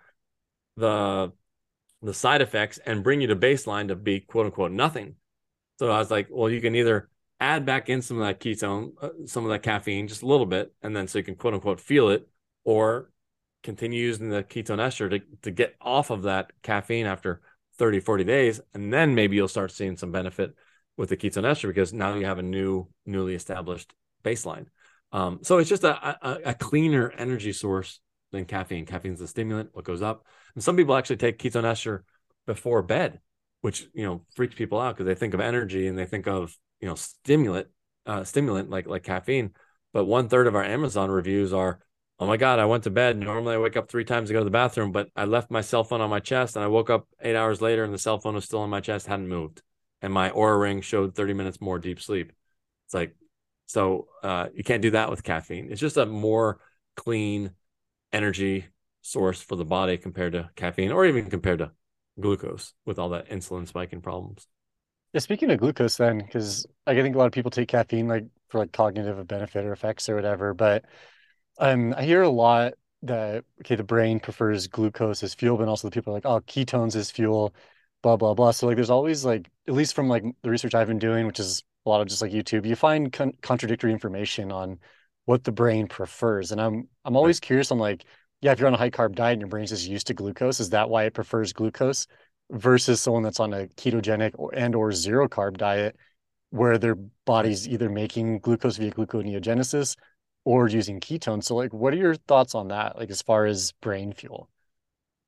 [0.77, 1.33] the
[2.03, 5.15] the side effects and bring you to baseline to be quote unquote nothing.
[5.79, 7.09] So I was like, well, you can either
[7.41, 10.47] add back in some of that ketone, uh, some of that caffeine, just a little
[10.47, 12.29] bit, and then so you can quote unquote feel it,
[12.65, 13.11] or
[13.63, 17.41] continue using the ketone ester to, to get off of that caffeine after
[17.79, 18.61] 30, 40 days.
[18.75, 20.55] And then maybe you'll start seeing some benefit
[20.97, 23.93] with the ketone ester because now you have a new, newly established
[24.25, 24.67] baseline.
[25.13, 28.01] Um, so it's just a, a, a cleaner energy source
[28.33, 28.87] than caffeine.
[28.87, 30.27] Caffeine's a stimulant, what goes up.
[30.55, 32.05] And some people actually take ketone ester
[32.47, 33.21] before bed,
[33.61, 36.57] which you know freaks people out because they think of energy and they think of
[36.81, 37.69] you know stimulant,
[38.07, 39.53] uh, stimulant like like caffeine.
[39.93, 41.79] But one third of our Amazon reviews are,
[42.19, 43.19] oh my god, I went to bed.
[43.19, 45.61] Normally I wake up three times to go to the bathroom, but I left my
[45.61, 48.19] cell phone on my chest and I woke up eight hours later and the cell
[48.19, 49.63] phone was still on my chest, hadn't moved,
[50.01, 52.33] and my Oura ring showed thirty minutes more deep sleep.
[52.87, 53.15] It's like,
[53.67, 55.69] so uh, you can't do that with caffeine.
[55.71, 56.59] It's just a more
[56.97, 57.53] clean
[58.13, 58.67] energy
[59.01, 61.73] source for the body compared to caffeine or even compared to
[62.21, 64.47] glucose with all that insulin spiking problems.
[65.13, 68.25] Yeah, speaking of glucose then, because I think a lot of people take caffeine like
[68.49, 70.85] for like cognitive benefit or effects or whatever, but
[71.59, 75.89] um I hear a lot that okay, the brain prefers glucose as fuel, but also
[75.89, 77.55] the people are like, oh, ketones is fuel,
[78.03, 78.53] blah blah blah.
[78.53, 81.41] So like there's always like at least from like the research I've been doing, which
[81.41, 84.79] is a lot of just like YouTube, you find con- contradictory information on
[85.25, 86.53] what the brain prefers.
[86.53, 88.05] And I'm I'm always curious on like,
[88.41, 90.61] yeah, if you're on a high carb diet and your brain's just used to glucose,
[90.61, 92.07] is that why it prefers glucose
[92.51, 95.97] versus someone that's on a ketogenic or, and or zero carb diet
[96.51, 99.97] where their body's either making glucose via gluconeogenesis
[100.45, 101.45] or using ketones.
[101.45, 104.49] So like what are your thoughts on that, like as far as brain fuel?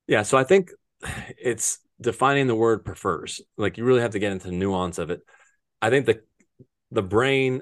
[0.07, 0.71] Yeah, so I think
[1.37, 3.41] it's defining the word prefers.
[3.57, 5.21] Like you really have to get into the nuance of it.
[5.81, 6.21] I think the
[6.91, 7.61] the brain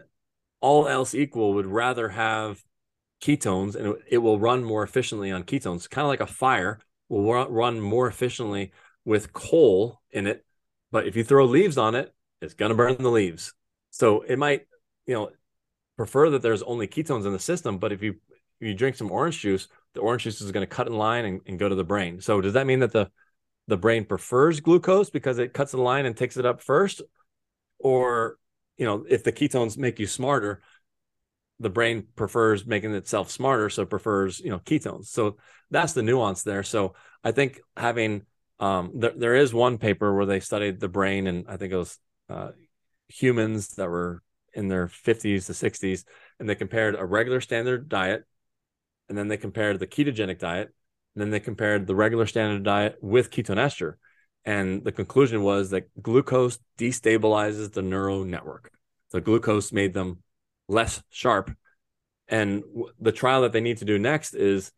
[0.63, 2.63] all else equal would rather have
[3.21, 5.89] ketones and it will run more efficiently on ketones.
[5.89, 8.71] Kind of like a fire will run more efficiently
[9.03, 10.45] with coal in it
[10.89, 13.53] but if you throw leaves on it it's going to burn the leaves.
[13.91, 14.65] So it might
[15.05, 15.31] you know
[15.97, 18.15] prefer that there's only ketones in the system but if you
[18.61, 21.25] if you drink some orange juice the orange juice is going to cut in line
[21.25, 22.21] and, and go to the brain.
[22.21, 23.11] So does that mean that the
[23.67, 27.01] the brain prefers glucose because it cuts the line and takes it up first?
[27.79, 28.37] Or
[28.77, 30.61] you know, if the ketones make you smarter,
[31.59, 35.05] the brain prefers making itself smarter, so it prefers you know ketones.
[35.07, 35.37] So
[35.71, 36.63] that's the nuance there.
[36.63, 38.23] So I think having
[38.59, 41.77] um, there there is one paper where they studied the brain, and I think it
[41.77, 41.97] was
[42.29, 42.51] uh,
[43.07, 44.21] humans that were
[44.53, 46.05] in their 50s to 60s,
[46.39, 48.23] and they compared a regular standard diet,
[49.09, 50.69] and then they compared the ketogenic diet,
[51.15, 53.97] and then they compared the regular standard diet with ketone ester.
[54.45, 58.71] And the conclusion was that glucose destabilizes the neural network.
[59.11, 60.23] The glucose made them
[60.67, 61.51] less sharp.
[62.27, 62.63] And
[62.99, 64.71] the trial that they need to do next is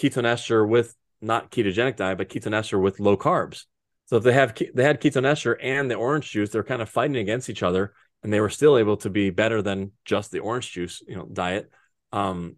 [0.00, 3.64] ketone ester with not ketogenic diet, but ketone ester with low carbs.
[4.06, 6.88] So if they have they had ketone ester and the orange juice, they're kind of
[6.88, 7.92] fighting against each other,
[8.22, 11.28] and they were still able to be better than just the orange juice, you know,
[11.32, 11.70] diet.
[12.12, 12.56] Um,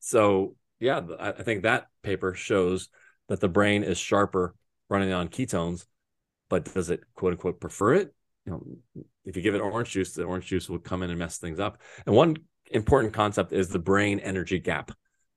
[0.00, 2.88] so yeah, I, I think that paper shows
[3.28, 4.54] that the brain is sharper
[4.90, 5.86] running on ketones,
[6.50, 8.14] but does it quote unquote prefer it?
[8.44, 11.18] You know, if you give it orange juice, the orange juice will come in and
[11.18, 11.78] mess things up.
[12.04, 12.36] And one
[12.70, 14.90] important concept is the brain energy gap.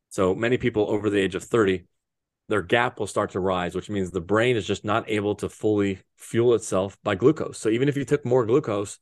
[0.10, 1.86] So many people over the age of 30,
[2.49, 5.49] their gap will start to rise, which means the brain is just not able to
[5.49, 7.58] fully fuel itself by glucose.
[7.58, 8.99] So even if you took more glucose,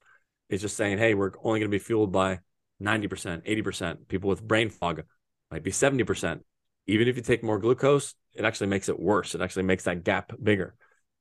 [0.49, 2.39] it's just saying, hey, we're only going to be fueled by
[2.82, 4.08] 90%, 80%.
[4.08, 5.04] People with brain fog
[5.49, 6.41] might be 70%.
[6.88, 9.36] Even if you take more glucose, it actually makes it worse.
[9.36, 10.76] It actually makes that gap bigger.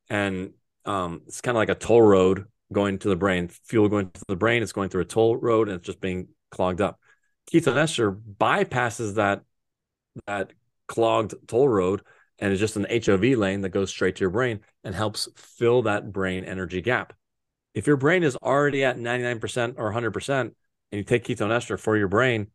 [0.08, 0.52] And
[0.84, 4.24] um, it's kind of like a toll road going to the brain, fuel going to
[4.28, 4.62] the brain.
[4.62, 6.98] It's going through a toll road and it's just being clogged up.
[7.52, 9.42] Ketone ester bypasses that
[10.26, 10.52] that
[10.88, 12.02] clogged toll road
[12.40, 15.82] and it's just an HOV lane that goes straight to your brain and helps fill
[15.82, 17.12] that brain energy gap.
[17.74, 20.54] If your brain is already at 99% or 100% and
[20.92, 22.48] you take ketone ester for your brain,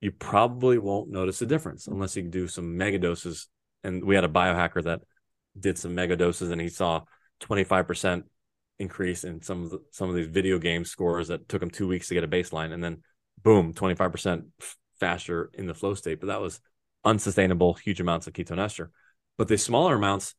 [0.00, 3.48] you probably won't notice a difference unless you do some mega doses.
[3.82, 5.00] And we had a biohacker that
[5.58, 7.02] did some mega doses and he saw
[7.40, 8.24] 25%
[8.78, 11.88] increase in some of the, some of these video game scores that took him two
[11.88, 12.72] weeks to get a baseline.
[12.72, 13.02] And then
[13.42, 14.44] boom 25%
[15.00, 16.20] faster in the flow state.
[16.20, 16.60] But that was
[17.04, 18.90] unsustainable huge amounts of ketone ester
[19.36, 20.34] but the smaller amounts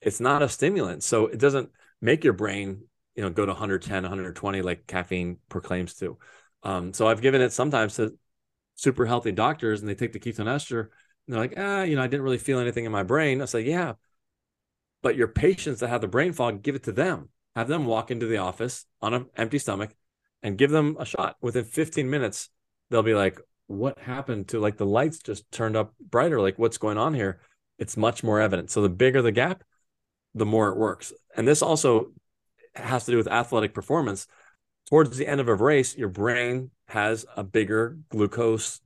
[0.00, 1.02] it's not a stimulant.
[1.02, 1.70] So it doesn't
[2.00, 2.84] make your brain
[3.14, 6.16] you know go to 110 120 like caffeine proclaims to.
[6.62, 8.14] Um, so i've given it sometimes to
[8.80, 10.90] super healthy doctors and they take the ketone ester
[11.26, 13.42] and they're like ah you know i didn't really feel anything in my brain.
[13.42, 13.94] I say yeah
[15.02, 17.30] but your patients that have the brain fog give it to them.
[17.56, 19.94] Have them walk into the office on an empty stomach
[20.42, 21.36] and give them a shot.
[21.40, 22.48] Within 15 minutes
[22.90, 26.40] they'll be like what happened to like the lights just turned up brighter?
[26.40, 27.40] Like what's going on here
[27.78, 28.70] it's much more evident.
[28.70, 29.64] So the bigger the gap
[30.34, 31.12] the more it works.
[31.36, 32.12] And this also
[32.74, 34.26] has to do with athletic performance.
[34.88, 38.80] Towards the end of a race your brain has a bigger glucose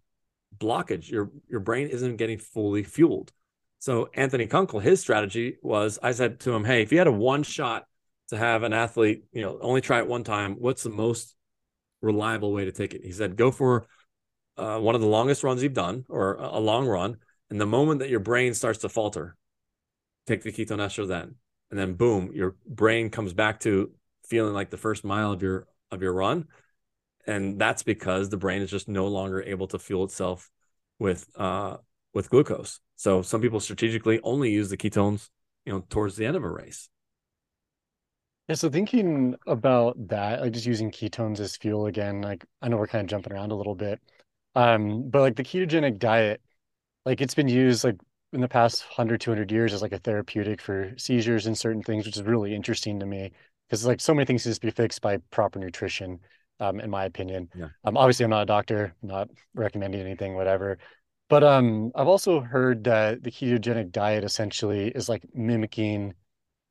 [0.57, 1.11] blockage.
[1.11, 3.33] Your your brain isn't getting fully fueled.
[3.79, 7.13] So anthony kunkel his strategy was i said to him hey if you had a
[7.13, 7.85] one shot
[8.29, 11.37] to have an athlete you know only try it one time what's the most
[12.05, 13.05] reliable way to take it?
[13.05, 13.87] He said go for
[14.57, 17.17] uh, one of the longest runs you've done or a long run.
[17.51, 19.37] And the moment that your brain starts to falter
[20.27, 21.35] take the ketone ester then.
[21.71, 23.91] And then boom your brain comes back to
[24.27, 26.47] feeling like the first mile of your of your run
[27.27, 30.51] and that's because the brain is just no longer able to fuel itself
[30.99, 31.77] with uh
[32.13, 32.81] with glucose.
[32.97, 35.29] So some people strategically only use the ketones
[35.65, 36.89] you know towards the end of a race.
[38.49, 42.77] Yeah so thinking about that like just using ketones as fuel again like i know
[42.77, 44.01] we're kind of jumping around a little bit
[44.55, 46.43] um but like the ketogenic diet
[47.07, 47.97] like it's been used like
[48.33, 52.07] in the past 100 200 years as like a therapeutic for seizures and certain things
[52.07, 53.33] which is really interesting to me
[53.69, 56.21] because like so many things can just be fixed by proper nutrition
[56.61, 57.49] um in my opinion.
[57.55, 57.69] Yeah.
[57.85, 60.79] Um obviously i'm not a doctor I'm not recommending anything whatever.
[61.29, 66.15] But um i've also heard that the ketogenic diet essentially is like mimicking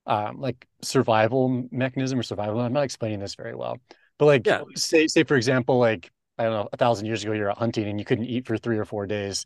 [0.05, 2.59] um like survival mechanism or survival.
[2.61, 3.77] I'm not explaining this very well.
[4.17, 4.61] But like yeah.
[4.75, 7.87] say say for example like i don't know a thousand years ago you're out hunting
[7.87, 9.45] and you couldn't eat for three or four days.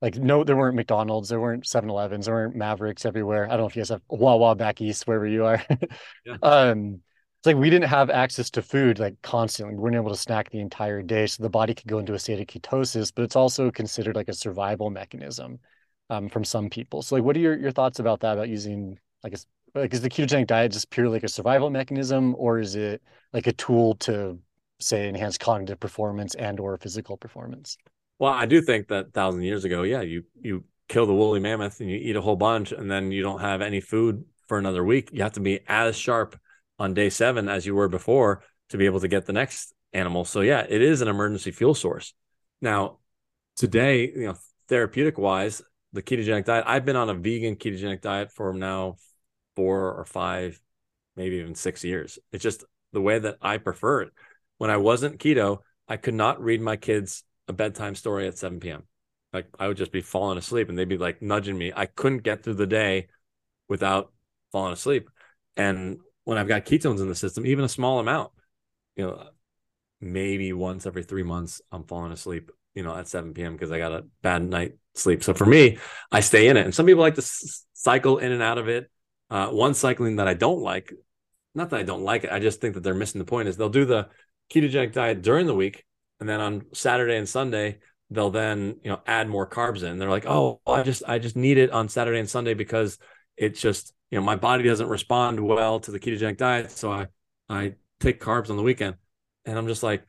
[0.00, 3.46] Like no there weren't mcdonald's there weren't 7-elevens there weren't mavericks everywhere.
[3.46, 5.64] I don't know if you guys have wawa back east wherever you are.
[6.24, 6.36] Yeah.
[6.42, 7.00] Um
[7.38, 9.74] it's like we didn't have access to food like constantly.
[9.74, 12.18] We weren't able to snack the entire day so the body could go into a
[12.18, 15.60] state of ketosis but it's also considered like a survival mechanism
[16.10, 17.02] um, from some people.
[17.02, 19.38] So like what are your, your thoughts about that about using like a
[19.74, 23.46] like is the ketogenic diet just purely like a survival mechanism or is it like
[23.46, 24.38] a tool to
[24.80, 27.76] say enhance cognitive performance and or physical performance?
[28.18, 31.80] Well i do think that thousand years ago yeah you you kill the woolly mammoth
[31.80, 34.82] and you eat a whole bunch and then you don't have any food for another
[34.82, 35.10] week.
[35.12, 36.38] You have to be as sharp
[36.78, 40.24] on day seven as you were before to be able to get the next animal
[40.24, 42.12] so yeah it is an emergency fuel source
[42.60, 42.98] now
[43.56, 44.34] today you know
[44.68, 45.62] therapeutic wise
[45.92, 48.96] the ketogenic diet i've been on a vegan ketogenic diet for now
[49.58, 50.60] four or five,
[51.16, 52.20] maybe even six years.
[52.30, 52.62] It's just
[52.92, 54.12] the way that I prefer it.
[54.58, 55.58] When I wasn't keto,
[55.88, 58.84] I could not read my kids a bedtime story at 7 p.m.
[59.32, 61.72] Like I would just be falling asleep and they'd be like nudging me.
[61.74, 63.08] I couldn't get through the day
[63.68, 64.12] without
[64.52, 65.10] falling asleep.
[65.56, 65.98] And
[66.28, 68.32] when I've got ketones in the system, even a small amount,
[68.96, 69.30] you know,
[69.98, 73.54] maybe once every three months, I'm falling asleep, you know, at 7 p.m.
[73.54, 75.24] because I got a bad night sleep.
[75.24, 75.78] So for me,
[76.12, 76.66] I stay in it.
[76.66, 78.90] And some people like to s- cycle in and out of it.
[79.30, 80.92] Uh, one cycling that I don't like,
[81.54, 83.56] not that I don't like it, I just think that they're missing the point is
[83.56, 84.08] they'll do the
[84.52, 85.86] ketogenic diet during the week,
[86.20, 87.78] and then on Saturday and Sunday
[88.10, 89.96] they'll then you know add more carbs in.
[89.96, 92.98] They're like, oh, I just I just need it on Saturday and Sunday because
[93.38, 97.08] it's just you know, my body doesn't respond well to the ketogenic diet, so I
[97.48, 98.96] I take carbs on the weekend.
[99.44, 100.04] And I'm just like,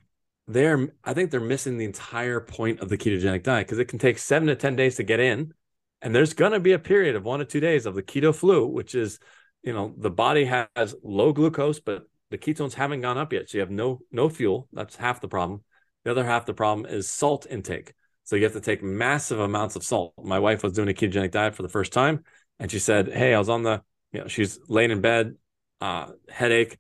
[0.48, 4.00] they're I think they're missing the entire point of the ketogenic diet because it can
[4.00, 5.54] take seven to 10 days to get in.
[6.02, 8.66] And there's gonna be a period of one to two days of the keto flu,
[8.68, 9.20] which is,
[9.64, 13.50] you know, the body has low glucose, but the ketones haven't gone up yet.
[13.50, 14.68] So you have no no fuel.
[14.74, 15.64] That's half the problem.
[16.04, 17.94] The other half the problem is salt intake.
[18.24, 20.14] So you have to take massive amounts of salt.
[20.24, 22.24] My wife was doing a ketogenic diet for the first time,
[22.60, 23.82] and she said, "Hey, I was on the,
[24.12, 25.36] you know, she's laying in bed,
[25.82, 26.78] uh, headache,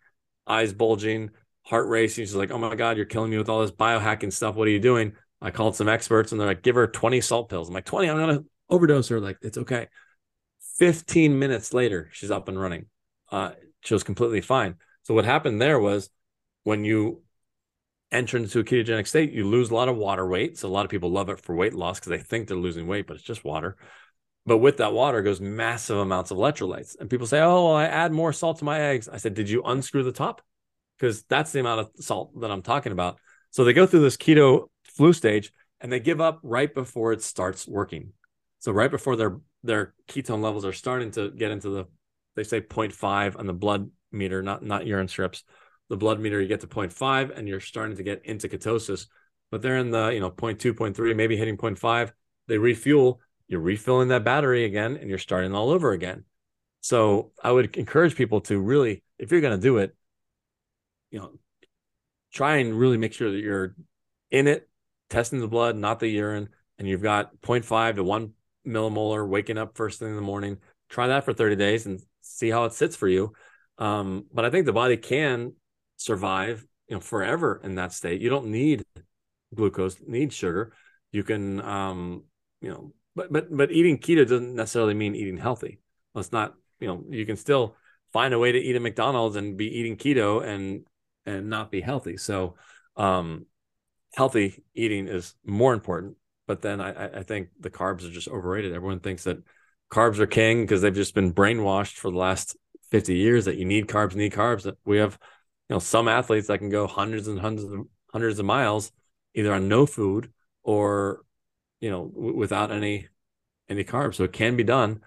[0.47, 1.31] eyes bulging,
[1.63, 2.25] heart racing.
[2.25, 4.55] She's like, "Oh my god, you're killing me with all this biohacking stuff.
[4.55, 7.49] What are you doing?" I called some experts, and they're like, "Give her 20 salt
[7.49, 8.09] pills." I'm like, "20?
[8.09, 9.87] I'm gonna overdose her." Like, it's okay.
[10.77, 12.85] 15 minutes later, she's up and running.
[13.31, 13.51] Uh,
[13.81, 14.75] she was completely fine.
[15.03, 16.09] So what happened there was
[16.63, 17.23] when you
[18.11, 20.57] enter into a ketogenic state, you lose a lot of water weight.
[20.57, 22.87] So a lot of people love it for weight loss because they think they're losing
[22.87, 23.77] weight, but it's just water.
[24.49, 26.99] But with that water goes massive amounts of electrolytes.
[26.99, 29.07] And people say, oh, well, I add more salt to my eggs.
[29.07, 30.41] I said, did you unscrew the top?
[30.97, 33.19] Because that's the amount of salt that I'm talking about.
[33.51, 37.21] So they go through this keto flu stage and they give up right before it
[37.21, 38.13] starts working.
[38.57, 41.85] So right before their their ketone levels are starting to get into the
[42.35, 45.43] they say 0.5 on the blood meter, not not urine strips.
[45.89, 49.05] The blood meter, you get to 0.5 and you're starting to get into ketosis.
[49.51, 52.11] But they're in the, you know, 0.2, 0.3, maybe hitting 0.5.
[52.47, 56.23] They refuel, you're refilling that battery again and you're starting all over again.
[56.81, 59.95] So I would encourage people to really, if you're going to do it,
[61.11, 61.31] you know,
[62.31, 63.75] try and really make sure that you're
[64.29, 64.69] in it,
[65.09, 68.33] testing the blood, not the urine, and you've got 0.5 to 1
[68.67, 70.59] millimolar waking up first thing in the morning.
[70.87, 73.33] Try that for 30 days and see how it sits for you.
[73.79, 75.53] Um, but I think the body can
[75.97, 78.21] survive, you know, forever in that state.
[78.21, 78.83] You don't need
[79.55, 80.73] glucose, need sugar.
[81.11, 82.23] You can, um,
[82.61, 85.79] you know, but but but eating keto doesn't necessarily mean eating healthy.
[86.15, 87.75] It's not, you know, you can still
[88.13, 90.85] find a way to eat at McDonald's and be eating keto and
[91.25, 92.15] and not be healthy.
[92.17, 92.55] So,
[92.95, 93.45] um,
[94.15, 96.15] healthy eating is more important.
[96.47, 98.73] But then I, I think the carbs are just overrated.
[98.73, 99.37] Everyone thinks that
[99.91, 102.57] carbs are king because they've just been brainwashed for the last
[102.89, 104.71] 50 years that you need carbs, need carbs.
[104.83, 105.19] We have,
[105.69, 108.91] you know, some athletes that can go hundreds and hundreds of hundreds of miles
[109.35, 110.31] either on no food
[110.63, 111.21] or,
[111.81, 113.07] you know, w- without any
[113.69, 114.15] any carbs.
[114.15, 115.01] So it can be done.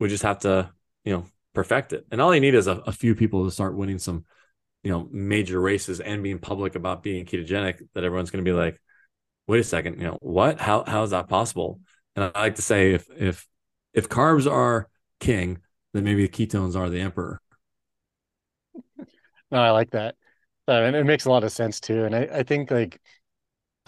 [0.00, 0.70] We just have to,
[1.04, 2.06] you know, perfect it.
[2.10, 4.24] And all you need is a, a few people to start winning some,
[4.82, 8.56] you know, major races and being public about being ketogenic that everyone's going to be
[8.56, 8.80] like,
[9.46, 10.60] wait a second, you know, what?
[10.60, 11.80] How how is that possible?
[12.16, 13.46] And I like to say if if
[13.94, 14.88] if carbs are
[15.20, 15.58] king,
[15.94, 17.40] then maybe the ketones are the emperor.
[19.50, 20.14] No, I like that.
[20.66, 22.04] Uh, and it makes a lot of sense too.
[22.04, 23.00] And I, I think like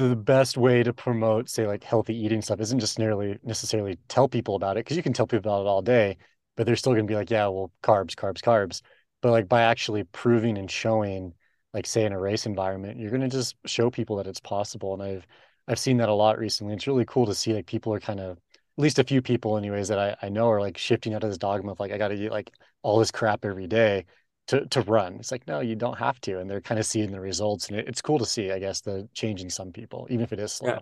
[0.08, 4.28] the best way to promote, say, like healthy eating stuff isn't just nearly necessarily tell
[4.28, 6.16] people about it because you can tell people about it all day,
[6.56, 8.82] but they're still going to be like, yeah, well, carbs, carbs, carbs.
[9.22, 11.34] But like by actually proving and showing,
[11.74, 14.94] like say in a race environment, you're going to just show people that it's possible.
[14.94, 15.26] And I've
[15.68, 16.74] I've seen that a lot recently.
[16.74, 18.38] It's really cool to see like people are kind of
[18.78, 21.30] at least a few people anyways that I, I know are like shifting out of
[21.30, 22.50] this dogma of like I got to eat like
[22.82, 24.06] all this crap every day
[24.50, 25.14] to to run.
[25.14, 27.78] It's like no, you don't have to, and they're kind of seeing the results, and
[27.78, 28.50] it, it's cool to see.
[28.50, 30.70] I guess the change in some people, even if it is slow.
[30.70, 30.78] Yeah.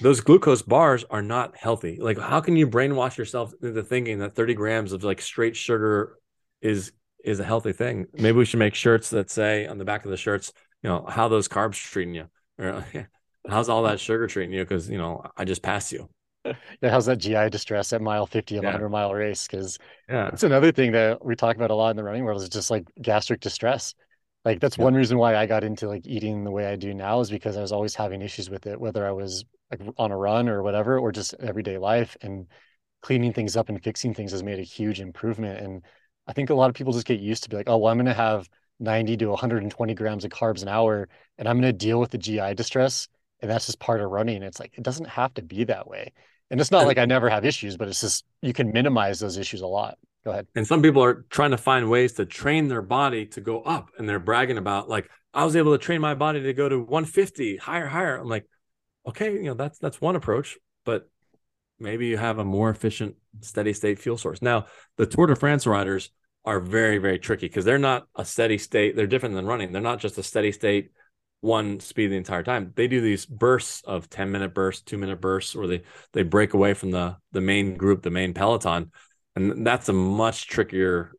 [0.00, 1.98] Those glucose bars are not healthy.
[2.00, 6.18] Like, how can you brainwash yourself into thinking that 30 grams of like straight sugar
[6.60, 6.92] is
[7.24, 8.06] is a healthy thing?
[8.14, 10.52] Maybe we should make shirts that say on the back of the shirts,
[10.82, 12.26] you know, how those carbs treating you,
[12.58, 12.84] or
[13.48, 14.64] how's all that sugar treating you?
[14.64, 16.08] Because you know, I just passed you
[16.44, 19.46] yeah, how's that GI distress at mile 50 of a 100 mile race?
[19.46, 19.78] Because
[20.08, 20.28] yeah.
[20.28, 22.70] it's another thing that we talk about a lot in the running world is just
[22.70, 23.94] like gastric distress.
[24.44, 24.84] Like that's yeah.
[24.84, 27.56] one reason why I got into like eating the way I do now is because
[27.56, 30.62] I was always having issues with it, whether I was like on a run or
[30.62, 32.16] whatever, or just everyday life.
[32.20, 32.46] And
[33.04, 35.60] cleaning things up and fixing things has made a huge improvement.
[35.60, 35.82] And
[36.26, 37.98] I think a lot of people just get used to be like, oh, well, I'm
[37.98, 38.48] going to have
[38.80, 42.18] 90 to 120 grams of carbs an hour, and I'm going to deal with the
[42.18, 43.08] GI distress,
[43.40, 44.42] and that's just part of running.
[44.42, 46.12] It's like it doesn't have to be that way.
[46.54, 49.38] And it's not like I never have issues, but it's just you can minimize those
[49.38, 49.98] issues a lot.
[50.24, 50.46] Go ahead.
[50.54, 53.88] And some people are trying to find ways to train their body to go up,
[53.98, 56.78] and they're bragging about like I was able to train my body to go to
[56.78, 58.18] 150 higher, higher.
[58.18, 58.46] I'm like,
[59.04, 61.10] okay, you know that's that's one approach, but
[61.80, 64.40] maybe you have a more efficient steady state fuel source.
[64.40, 66.12] Now, the Tour de France riders
[66.44, 68.94] are very very tricky because they're not a steady state.
[68.94, 69.72] They're different than running.
[69.72, 70.92] They're not just a steady state
[71.44, 72.72] one speed the entire time.
[72.74, 75.82] They do these bursts of 10 minute bursts, two minute bursts, where they
[76.12, 78.90] they break away from the the main group, the main peloton.
[79.36, 81.12] And that's a much trickier,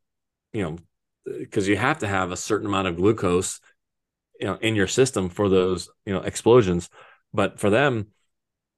[0.51, 0.77] you know,
[1.25, 3.59] because you have to have a certain amount of glucose,
[4.39, 6.89] you know, in your system for those, you know, explosions.
[7.33, 8.07] But for them,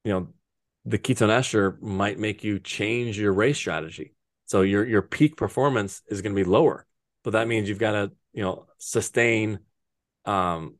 [0.03, 0.27] you know,
[0.85, 4.13] the ketone ester might make you change your race strategy.
[4.45, 6.85] So your your peak performance is going to be lower.
[7.23, 9.59] But that means you've got to, you know, sustain
[10.25, 10.75] um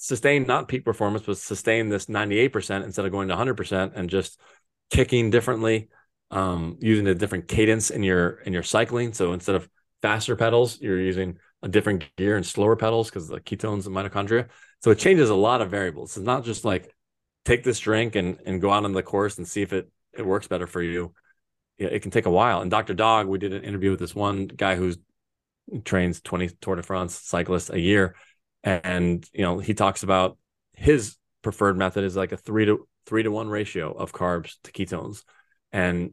[0.00, 4.40] sustain not peak performance, but sustain this 98% instead of going to 100% and just
[4.90, 5.88] kicking differently,
[6.30, 9.12] um, using a different cadence in your in your cycling.
[9.12, 9.68] So instead of
[10.00, 14.48] faster pedals, you're using a different gear and slower pedals because the ketones and mitochondria.
[14.84, 16.16] So it changes a lot of variables.
[16.16, 16.94] It's not just like
[17.44, 20.24] take this drink and and go out on the course and see if it it
[20.24, 21.12] works better for you.
[21.76, 22.60] Yeah, It can take a while.
[22.60, 22.94] And Dr.
[22.94, 24.96] Dog, we did an interview with this one guy who's
[25.84, 28.14] trains 20 Tour de France cyclists a year.
[28.68, 30.36] And, you know, he talks about
[30.72, 34.72] his preferred method is like a three to three to one ratio of carbs to
[34.72, 35.24] ketones.
[35.72, 36.12] And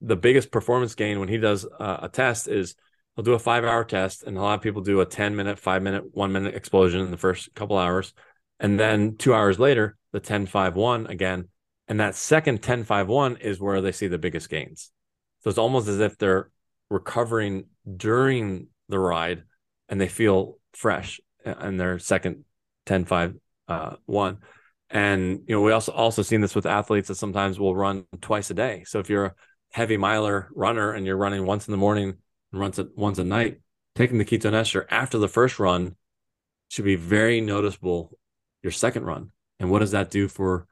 [0.00, 2.76] the biggest performance gain when he does uh, a test is
[3.16, 5.58] he'll do a five hour test and a lot of people do a 10 minute,
[5.58, 8.14] five minute, one minute explosion in the first couple hours.
[8.60, 11.48] And then two hours later, the 10 5 1 again.
[11.88, 14.92] And that second 10 5 1 is where they see the biggest gains.
[15.40, 16.50] So it's almost as if they're
[16.90, 19.42] recovering during the ride
[19.88, 22.44] and they feel fresh in their second
[22.86, 23.34] 10 5
[23.68, 24.38] uh, 1
[24.90, 28.50] and you know we also also seen this with athletes that sometimes will run twice
[28.50, 28.84] a day.
[28.86, 29.34] So if you're a
[29.70, 32.14] heavy miler runner and you're running once in the morning
[32.52, 33.60] and runs at once at night
[33.94, 35.96] taking the ketone ester after the first run
[36.68, 38.16] should be very noticeable
[38.62, 39.30] your second run.
[39.60, 40.66] And what does that do for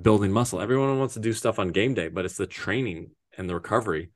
[0.00, 0.60] building muscle?
[0.60, 4.10] Everyone wants to do stuff on game day but it's the training and the recovery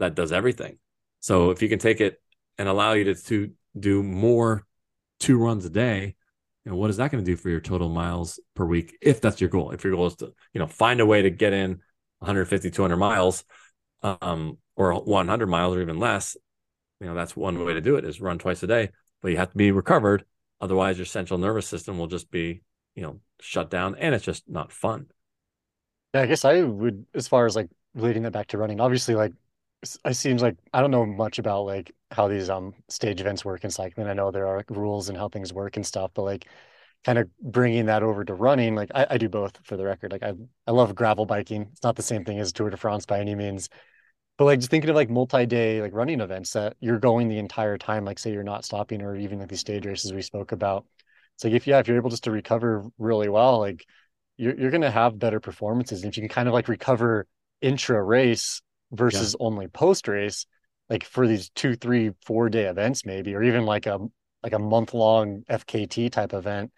[0.00, 0.78] that does everything.
[1.20, 2.20] So if you can take it
[2.58, 4.66] and allow you to, to do more
[5.20, 6.16] two runs a day,
[6.66, 8.96] And what is that going to do for your total miles per week?
[9.02, 11.30] If that's your goal, if your goal is to, you know, find a way to
[11.30, 11.80] get in
[12.20, 13.44] 150, 200 miles,
[14.02, 16.36] um, or 100 miles or even less,
[17.00, 18.90] you know, that's one way to do it is run twice a day,
[19.22, 20.24] but you have to be recovered.
[20.60, 22.62] Otherwise your central nervous system will just be,
[22.94, 25.06] you know, shut down and it's just not fun.
[26.14, 29.14] Yeah, I guess I would, as far as like relating that back to running, obviously
[29.14, 29.32] like
[29.82, 33.64] it seems like I don't know much about like how these um stage events work
[33.64, 34.08] in cycling.
[34.08, 36.46] I know there are like, rules and how things work and stuff, but like
[37.04, 40.12] kind of bringing that over to running, like I, I do both for the record.
[40.12, 40.34] Like I
[40.66, 41.68] I love gravel biking.
[41.72, 43.68] It's not the same thing as Tour de France by any means,
[44.38, 47.78] but like just thinking of like multi-day like running events that you're going the entire
[47.78, 48.04] time.
[48.04, 50.86] Like say you're not stopping, or even like these stage races we spoke about.
[51.36, 53.84] It's like if yeah, if you're able just to recover really well, like
[54.36, 56.02] you're you're gonna have better performances.
[56.02, 57.26] And if you can kind of like recover
[57.62, 58.62] intra race
[58.92, 59.46] versus yeah.
[59.46, 60.46] only post race
[60.88, 63.98] like for these two three four day events maybe or even like a
[64.42, 66.72] like a month long fkt type event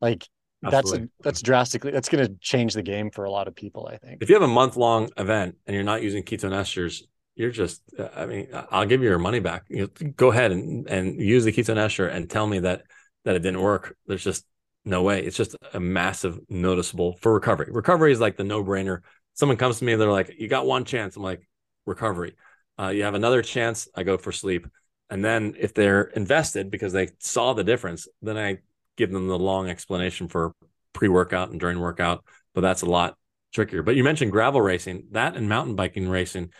[0.00, 0.26] like
[0.64, 0.98] Absolutely.
[0.98, 3.88] that's a, that's drastically that's going to change the game for a lot of people
[3.92, 4.22] i think.
[4.22, 7.02] If you have a month long event and you're not using ketone esters
[7.34, 9.64] you're just uh, i mean i'll give you your money back.
[9.68, 12.82] You know, go ahead and and use the ketone ester and tell me that
[13.24, 13.96] that it didn't work.
[14.06, 14.46] There's just
[14.84, 15.22] no way.
[15.22, 17.68] It's just a massive noticeable for recovery.
[17.70, 19.00] Recovery is like the no brainer
[19.34, 21.16] someone comes to me and they're like you got one chance.
[21.16, 21.46] I'm like
[21.86, 22.34] recovery.
[22.78, 23.88] Uh, you have another chance.
[23.94, 24.66] I go for sleep.
[25.08, 28.58] And then if they're invested because they saw the difference, then I
[28.96, 30.52] give them the long explanation for
[30.92, 32.24] pre workout and during workout.
[32.54, 33.16] But that's a lot
[33.52, 33.82] trickier.
[33.82, 36.50] But you mentioned gravel racing, that and mountain biking racing,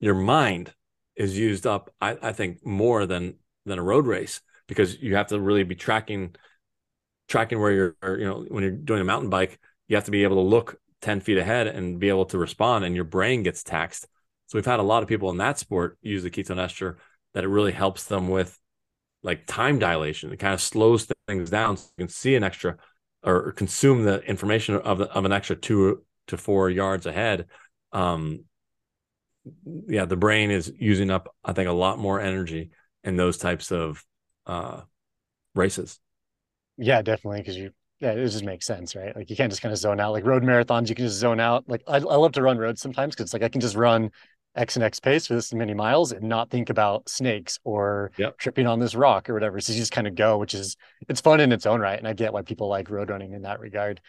[0.00, 0.72] your mind
[1.16, 3.34] is used up, I, I think, more than
[3.66, 6.34] than a road race because you have to really be tracking
[7.28, 10.22] tracking where you're you know when you're doing a mountain bike you have to be
[10.22, 13.62] able to look 10 feet ahead and be able to respond and your brain gets
[13.62, 14.06] taxed
[14.48, 16.96] so we've had a lot of people in that sport use the ketone ester
[17.34, 18.58] that it really helps them with
[19.22, 20.32] like time dilation.
[20.32, 22.76] It kind of slows things down so you can see an extra
[23.22, 27.46] or consume the information of the, of an extra two to four yards ahead.
[27.92, 28.44] Um,
[29.86, 32.70] yeah, the brain is using up, I think, a lot more energy
[33.04, 34.02] in those types of
[34.46, 34.80] uh,
[35.54, 35.98] races.
[36.78, 37.40] Yeah, definitely.
[37.40, 39.14] Because you, yeah, it just makes sense, right?
[39.14, 40.12] Like you can't just kind of zone out.
[40.12, 41.64] Like road marathons, you can just zone out.
[41.68, 44.10] Like I, I love to run roads sometimes because it's like I can just run
[44.58, 48.36] X and X pace for this many miles and not think about snakes or yep.
[48.38, 49.60] tripping on this rock or whatever.
[49.60, 50.76] So you just kind of go, which is
[51.08, 51.98] it's fun in its own right.
[51.98, 54.00] And I get why people like road running in that regard.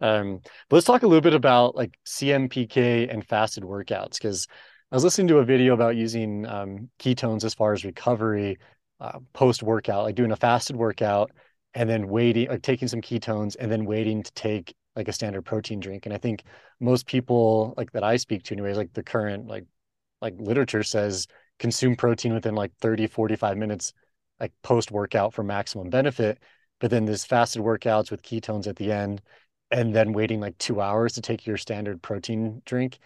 [0.00, 4.46] Um, but let's talk a little bit about like AMPK and fasted workouts because
[4.92, 8.58] I was listening to a video about using um, ketones as far as recovery
[9.00, 11.30] uh, post workout, like doing a fasted workout
[11.72, 15.42] and then waiting, like taking some ketones and then waiting to take like a standard
[15.42, 16.06] protein drink.
[16.06, 16.44] And I think
[16.80, 19.64] most people like that I speak to anyways, like the current like
[20.24, 21.28] like literature says
[21.58, 23.92] consume protein within like 30 45 minutes
[24.40, 26.38] like post workout for maximum benefit.
[26.80, 29.22] But then this fasted workouts with ketones at the end
[29.70, 32.98] and then waiting like two hours to take your standard protein drink.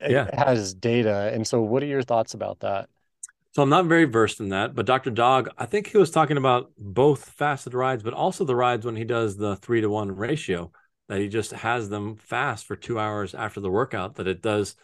[0.00, 0.30] Yeah.
[0.32, 1.30] has data.
[1.34, 2.88] And so what are your thoughts about that?
[3.52, 6.36] So i'm not very versed in that but dr dog i think he was talking
[6.36, 10.14] about both fasted rides but also the rides when he does the three to one
[10.14, 10.70] ratio
[11.08, 14.76] that he just has them fast for two hours after the workout that it does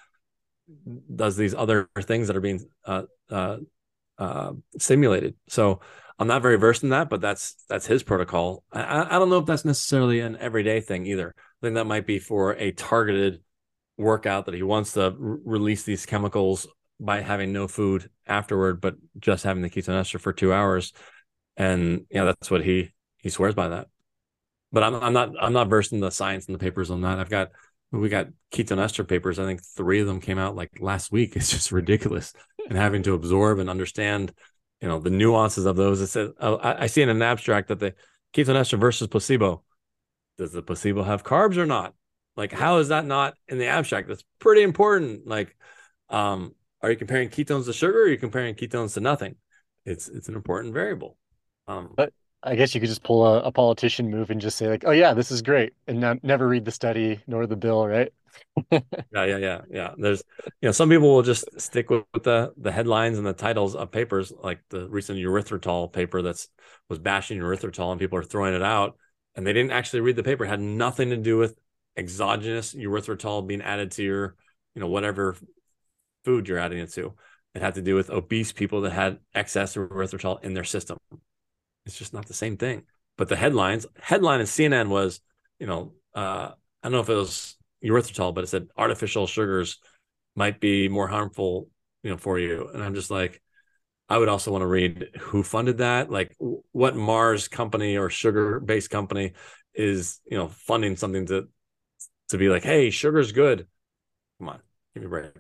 [1.15, 3.59] does these other things that are being uh, uh,
[4.19, 5.35] uh, simulated.
[5.49, 5.81] So
[6.19, 8.65] I'm not very versed in that, but that's that's his protocol.
[8.73, 11.35] I, I don't know if that's necessarily an everyday thing either.
[11.37, 13.43] I think that might be for a targeted
[13.97, 16.67] workout that he wants to r- release these chemicals
[17.01, 20.93] by having no food afterward, but just having the ketone ester for two hours.
[21.57, 23.89] And yeah, that's what he he swears by that.
[24.71, 27.19] But I'm I'm not I'm not versed in the science and the papers on that.
[27.19, 27.51] I've got
[27.93, 29.39] we got ketone ester papers.
[29.39, 31.33] I think three of them came out like last week.
[31.37, 32.33] It's just ridiculous,
[32.69, 34.33] and having to absorb and understand,
[34.81, 36.01] you know, the nuances of those.
[36.01, 37.95] It says I, I see in an abstract that the
[38.35, 39.63] ketone ester versus placebo.
[40.39, 41.95] Does the placebo have carbs or not?
[42.37, 44.09] Like, how is that not in the abstract?
[44.09, 45.27] That's pretty important.
[45.27, 45.55] Like,
[46.09, 48.01] um, are you comparing ketones to sugar?
[48.01, 49.37] Or are you comparing ketones to nothing?
[49.85, 51.19] It's it's an important variable.
[51.69, 52.13] Um, but
[52.43, 54.91] I guess you could just pull a, a, politician move and just say like, "Oh
[54.91, 58.13] yeah, this is great," and never read the study nor the bill, right?
[58.71, 58.81] yeah,
[59.13, 59.91] yeah, yeah, yeah.
[59.97, 60.23] There's,
[60.61, 63.77] you know, some people will just stick with, with, the the headlines and the titles
[63.77, 66.49] of papers, like the recent erythritol paper that's
[66.89, 68.97] was bashing erythritol, and people are throwing it out,
[69.37, 70.45] and they didn't actually read the paper.
[70.45, 71.57] It had nothing to do with
[71.97, 74.37] exogenous erythritol being added to your,
[74.75, 75.37] you know, whatever
[76.25, 77.15] food you're adding it to.
[77.55, 80.99] It had to do with obese people that had excess erythritol in their system.
[81.87, 82.85] It's just not the same thing.
[83.19, 85.21] But the headlines, headline in CNN was,
[85.59, 86.51] you know, uh,
[86.83, 89.79] I don't know if it was erythritol, but it said artificial sugars
[90.35, 91.69] might be more harmful,
[92.03, 92.69] you know, for you.
[92.73, 93.43] And I'm just like,
[94.09, 98.61] I would also want to read who funded that, like what Mars company or sugar
[98.61, 99.33] based company
[99.75, 101.49] is, you know, funding something to
[102.29, 103.67] to be like, hey, sugar's good.
[104.39, 104.61] Come on,
[104.95, 105.31] give me a break.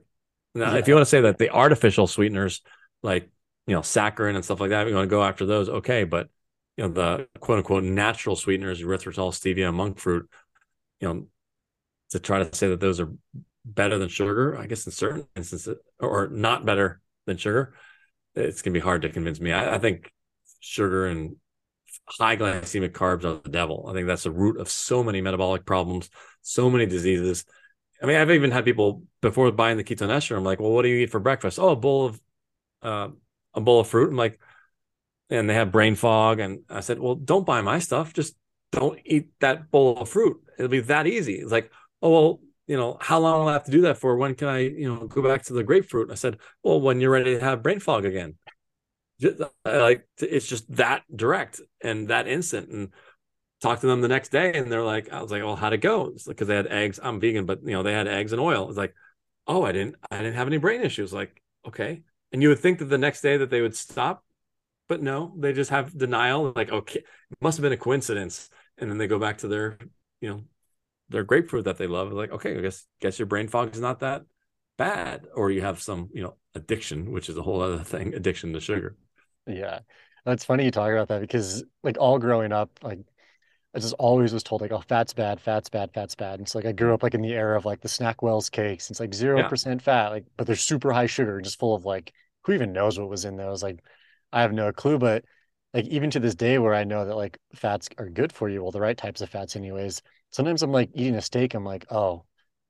[0.54, 0.78] Now, yeah.
[0.78, 2.62] if you want to say that the artificial sweeteners,
[3.02, 3.28] like
[3.66, 6.04] you know, saccharin and stuff like that, we want to go after those, okay.
[6.04, 6.28] But
[6.76, 10.28] you know, the quote unquote natural sweeteners, erythritol, stevia, monk fruit,
[11.00, 11.26] you know,
[12.10, 13.12] to try to say that those are
[13.64, 17.74] better than sugar, I guess in certain instances, or not better than sugar,
[18.34, 19.52] it's gonna be hard to convince me.
[19.52, 20.10] I, I think
[20.60, 21.36] sugar and
[22.06, 23.86] high glycemic carbs are the devil.
[23.88, 26.10] I think that's the root of so many metabolic problems,
[26.42, 27.44] so many diseases.
[28.02, 30.36] I mean, I've even had people before buying the ketone ester.
[30.36, 31.58] I'm like, well, what do you eat for breakfast?
[31.58, 32.20] Oh, a bowl of
[32.82, 33.08] uh,
[33.54, 34.10] a bowl of fruit.
[34.10, 34.40] I'm like,
[35.30, 36.40] and they have brain fog.
[36.40, 38.12] And I said, well, don't buy my stuff.
[38.12, 38.36] Just
[38.70, 40.38] don't eat that bowl of fruit.
[40.58, 41.34] It'll be that easy.
[41.34, 41.70] It's like,
[42.00, 44.16] oh, well, you know, how long will I have to do that for?
[44.16, 46.10] When can I, you know, go back to the grapefruit?
[46.10, 48.36] I said, well, when you're ready to have brain fog again.
[49.20, 52.70] Just, uh, like it's just that direct and that instant.
[52.70, 52.88] And
[53.60, 55.78] talk to them the next day, and they're like, I was like, well, how'd it
[55.78, 56.12] go?
[56.26, 56.98] Because they had eggs.
[57.02, 58.68] I'm vegan, but you know, they had eggs and oil.
[58.68, 58.94] It's like,
[59.46, 61.12] oh, I didn't, I didn't have any brain issues.
[61.12, 62.02] Like, okay,
[62.32, 64.24] and you would think that the next day that they would stop,
[64.88, 66.52] but no, they just have denial.
[66.54, 68.50] Like, okay, it must have been a coincidence.
[68.78, 69.78] And then they go back to their,
[70.20, 70.44] you know,
[71.08, 72.12] their grapefruit that they love.
[72.12, 74.22] Like, okay, I guess guess your brain fog is not that
[74.78, 78.52] bad, or you have some, you know, addiction, which is a whole other thing, addiction
[78.54, 78.96] to sugar.
[79.46, 79.80] Yeah,
[80.24, 83.00] that's funny you talk about that because like all growing up, like
[83.74, 86.38] I just always was told like, oh, fat's bad, fat's bad, fat's bad.
[86.38, 88.90] And so like I grew up like in the era of like the Snackwell's cakes.
[88.90, 89.48] It's like zero yeah.
[89.48, 92.72] percent fat, like but they're super high sugar and just full of like who even
[92.72, 93.62] knows what was in those?
[93.62, 93.80] Like
[94.32, 94.98] I have no clue.
[94.98, 95.24] But
[95.74, 98.62] like even to this day where I know that like fats are good for you,
[98.62, 100.02] well, the right types of fats anyways.
[100.30, 102.24] Sometimes I'm like eating a steak, I'm like, oh,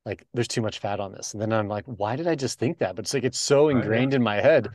[0.04, 1.32] like there's too much fat on this.
[1.32, 2.96] And then I'm like, why did I just think that?
[2.96, 4.68] But it's like it's so oh, ingrained in my head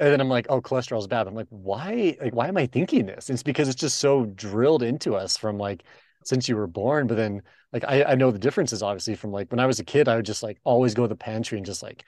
[0.00, 1.28] and then I'm like, oh, cholesterol is bad.
[1.28, 2.16] I'm like, why?
[2.20, 3.28] Like, why am I thinking this?
[3.28, 5.84] And it's because it's just so drilled into us from like
[6.24, 7.06] since you were born.
[7.06, 9.84] But then, like, I, I know the differences obviously from like when I was a
[9.84, 12.06] kid, I would just like always go to the pantry and just like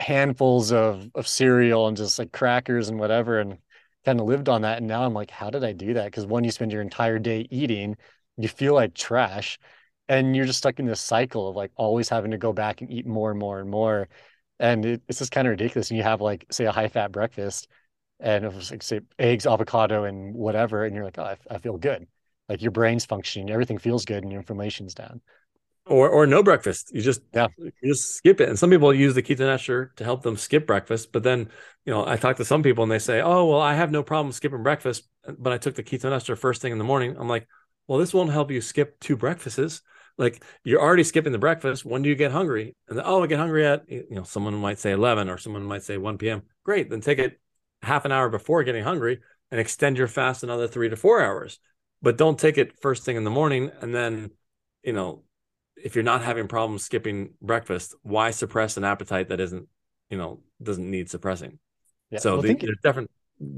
[0.00, 3.58] handfuls of of cereal and just like crackers and whatever, and
[4.04, 4.78] kind of lived on that.
[4.78, 6.06] And now I'm like, how did I do that?
[6.06, 7.96] Because one, you spend your entire day eating,
[8.36, 9.58] you feel like trash,
[10.08, 12.90] and you're just stuck in this cycle of like always having to go back and
[12.90, 14.08] eat more and more and more
[14.58, 15.90] and it, it's just kind of ridiculous.
[15.90, 17.68] And you have like say a high fat breakfast,
[18.20, 21.58] and it was like say eggs, avocado, and whatever, and you're like, oh, I, I
[21.58, 22.06] feel good.
[22.48, 25.20] Like your brain's functioning, everything feels good, and your inflammation's down.
[25.86, 26.90] Or or no breakfast.
[26.92, 28.48] You just yeah, you just skip it.
[28.48, 31.12] And some people use the ester to help them skip breakfast.
[31.12, 31.48] But then
[31.84, 34.02] you know, I talk to some people and they say, oh well, I have no
[34.02, 35.04] problem skipping breakfast,
[35.38, 37.16] but I took the ester first thing in the morning.
[37.16, 37.46] I'm like,
[37.86, 39.80] well, this won't help you skip two breakfasts
[40.18, 41.84] like you're already skipping the breakfast.
[41.84, 42.74] When do you get hungry?
[42.88, 45.82] And oh, I get hungry at you know someone might say 11 or someone might
[45.82, 46.42] say 1 p.m.
[46.64, 47.40] Great, then take it
[47.82, 51.58] half an hour before getting hungry and extend your fast another three to four hours.
[52.02, 54.30] But don't take it first thing in the morning and then
[54.82, 55.22] you know
[55.82, 59.68] if you're not having problems skipping breakfast, why suppress an appetite that isn't
[60.10, 61.58] you know doesn't need suppressing?
[62.10, 63.10] Yeah, so well, the, there's different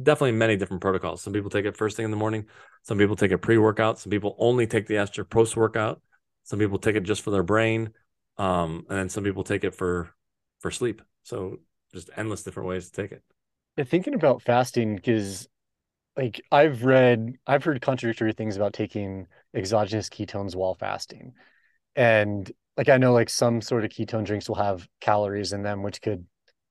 [0.02, 1.22] definitely many different protocols.
[1.22, 2.46] Some people take it first thing in the morning.
[2.82, 3.98] Some people take it pre-workout.
[3.98, 6.00] Some people only take the ester post-workout.
[6.44, 7.90] Some people take it just for their brain,
[8.38, 10.14] um, and then some people take it for
[10.60, 11.02] for sleep.
[11.22, 11.58] So
[11.92, 13.22] just endless different ways to take it.
[13.76, 15.48] Yeah, thinking about fasting, because
[16.16, 21.34] like I've read, I've heard contradictory things about taking exogenous ketones while fasting.
[21.98, 25.82] And like I know like some sort of ketone drinks will have calories in them,
[25.82, 26.24] which could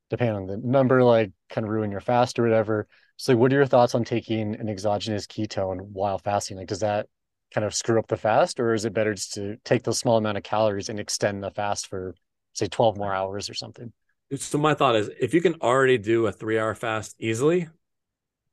[0.10, 2.88] depend on the number, like kind of ruin your fast or whatever.
[3.18, 6.56] So what are your thoughts on taking an exogenous ketone while fasting?
[6.56, 7.08] Like, does that
[7.54, 10.18] kind of screw up the fast, or is it better just to take those small
[10.18, 12.16] amount of calories and extend the fast for
[12.54, 13.92] say 12 more hours or something?
[14.34, 17.68] So my thought is if you can already do a three hour fast easily,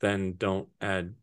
[0.00, 1.14] then don't add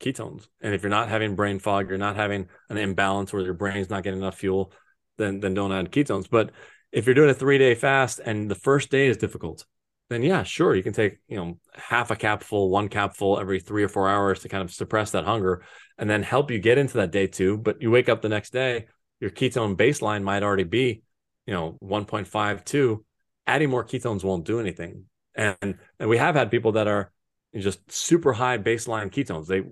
[0.00, 0.46] ketones.
[0.60, 3.90] And if you're not having brain fog, you're not having an imbalance where your brain's
[3.90, 4.72] not getting enough fuel,
[5.20, 6.28] then then don't add ketones.
[6.28, 6.50] But
[6.90, 9.64] if you're doing a three day fast and the first day is difficult,
[10.08, 13.84] then yeah, sure, you can take you know half a capful, one capful every three
[13.84, 15.64] or four hours to kind of suppress that hunger,
[15.98, 17.56] and then help you get into that day two.
[17.58, 18.86] But you wake up the next day,
[19.20, 21.02] your ketone baseline might already be
[21.46, 23.04] you know 1.52.
[23.46, 25.04] Adding more ketones won't do anything.
[25.34, 27.12] And and we have had people that are
[27.56, 29.46] just super high baseline ketones.
[29.46, 29.62] They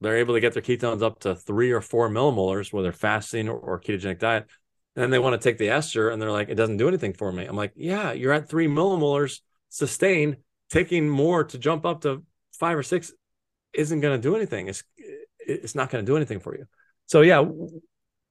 [0.00, 3.58] they're able to get their ketones up to three or four millimolars, whether fasting or,
[3.58, 4.46] or ketogenic diet.
[4.98, 7.12] And then they want to take the ester and they're like, it doesn't do anything
[7.12, 7.46] for me.
[7.46, 9.38] I'm like, yeah, you're at three millimolars
[9.68, 10.38] sustained.
[10.70, 13.12] taking more to jump up to five or six
[13.72, 14.66] isn't going to do anything.
[14.66, 14.82] It's
[15.38, 16.66] it's not going to do anything for you.
[17.06, 17.44] So yeah,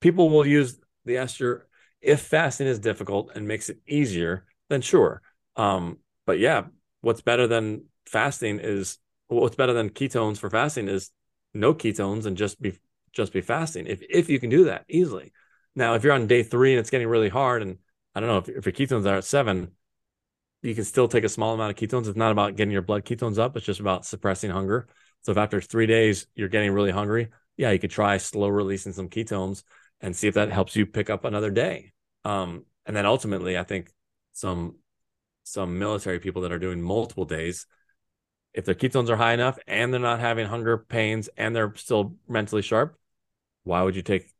[0.01, 1.69] people will use the ester
[2.01, 4.45] if fasting is difficult and makes it easier.
[4.67, 5.21] Then sure.
[5.55, 6.65] Um, but yeah,
[6.99, 8.97] what's better than fasting is
[9.29, 11.11] what's better than ketones for fasting is
[11.53, 12.77] no ketones and just be
[13.13, 13.87] just be fasting.
[13.87, 15.31] If if you can do that easily.
[15.77, 17.77] Now, if you're on day three and it's getting really hard, and
[18.15, 19.73] I don't know if, if your ketones are at seven,
[20.63, 22.07] you can still take a small amount of ketones.
[22.07, 23.55] It's not about getting your blood ketones up.
[23.55, 24.87] It's just about suppressing hunger.
[25.21, 27.27] So if after three days you're getting really hungry,
[27.57, 29.61] yeah, you could try slow releasing some ketones
[30.01, 31.93] and see if that helps you pick up another day.
[32.25, 33.91] Um, and then ultimately, I think
[34.33, 34.77] some
[35.43, 37.67] some military people that are doing multiple days,
[38.51, 42.15] if their ketones are high enough and they're not having hunger pains and they're still
[42.27, 42.97] mentally sharp,
[43.63, 44.33] why would you take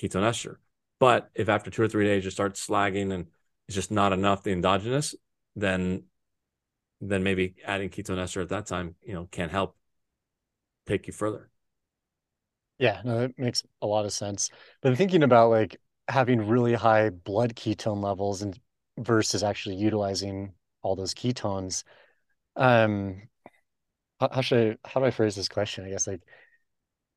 [0.00, 0.60] ketone ester?
[1.04, 3.26] But if after two or three days you start slagging and
[3.68, 5.14] it's just not enough the endogenous,
[5.54, 6.04] then
[7.02, 9.76] then maybe adding ketone ester at that time, you know, can help
[10.86, 11.50] take you further.
[12.78, 14.48] Yeah, no, that makes a lot of sense.
[14.80, 15.76] But thinking about like
[16.08, 18.58] having really high blood ketone levels and
[18.96, 21.84] versus actually utilizing all those ketones,
[22.56, 23.28] um,
[24.20, 25.84] how, should I, how do I phrase this question?
[25.84, 26.22] I guess like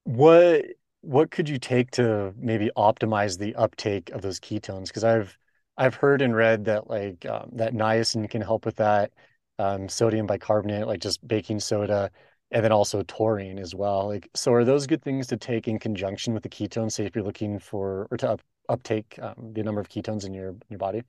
[0.03, 0.65] what
[1.07, 4.87] what could you take to maybe optimize the uptake of those ketones?
[4.87, 5.37] Because I've
[5.77, 9.11] I've heard and read that like um, that niacin can help with that,
[9.57, 12.11] um, sodium bicarbonate, like just baking soda,
[12.51, 14.07] and then also taurine as well.
[14.07, 16.91] Like, so are those good things to take in conjunction with the ketones?
[16.91, 20.33] Say if you're looking for or to up, uptake um, the number of ketones in
[20.33, 21.03] your in your body.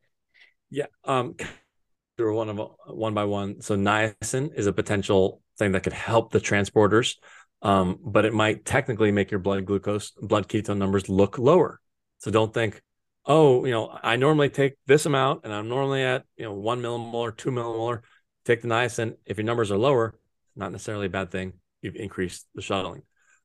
[0.70, 1.34] Yeah, um,
[2.16, 3.62] through one of one by one.
[3.62, 7.16] So niacin is a potential thing that could help the transporters,
[7.62, 11.80] um, but it might technically make your blood glucose, blood ketone numbers look lower.
[12.18, 12.82] So don't think
[13.28, 16.80] oh, you know, I normally take this amount and I'm normally at, you know, one
[16.80, 18.00] millimolar, two millimolar,
[18.46, 19.16] take the niacin.
[19.26, 20.18] If your numbers are lower,
[20.56, 21.52] not necessarily a bad thing.
[21.82, 23.02] You've increased the shuttling,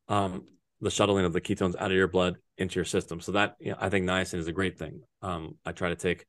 [0.08, 0.46] um,
[0.80, 3.20] the shuttling of the ketones out of your blood into your system.
[3.20, 5.02] So that, you know, I think niacin is a great thing.
[5.22, 6.26] Um, I try to take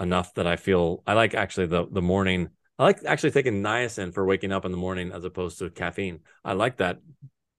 [0.00, 2.50] enough that I feel I like actually the, the morning.
[2.78, 6.20] I like actually taking niacin for waking up in the morning as opposed to caffeine.
[6.44, 7.00] I like that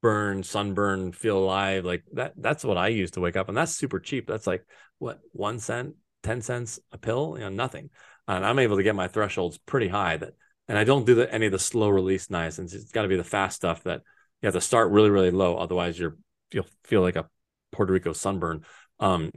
[0.02, 1.84] burn, sunburn, feel alive.
[1.86, 3.50] Like that, that's what I use to wake up.
[3.50, 4.28] And that's super cheap.
[4.28, 4.66] That's like
[4.98, 7.90] what, one cent, 10 cents a pill, you know, nothing.
[8.28, 10.34] And I'm able to get my thresholds pretty high that,
[10.68, 12.74] and I don't do the, any of the slow release niacins.
[12.74, 14.02] It's got to be the fast stuff that
[14.42, 15.58] you have to start really, really low.
[15.58, 16.18] Otherwise you're,
[16.52, 17.28] you'll feel like a
[17.72, 18.64] Puerto Rico sunburn.
[19.00, 19.32] Um,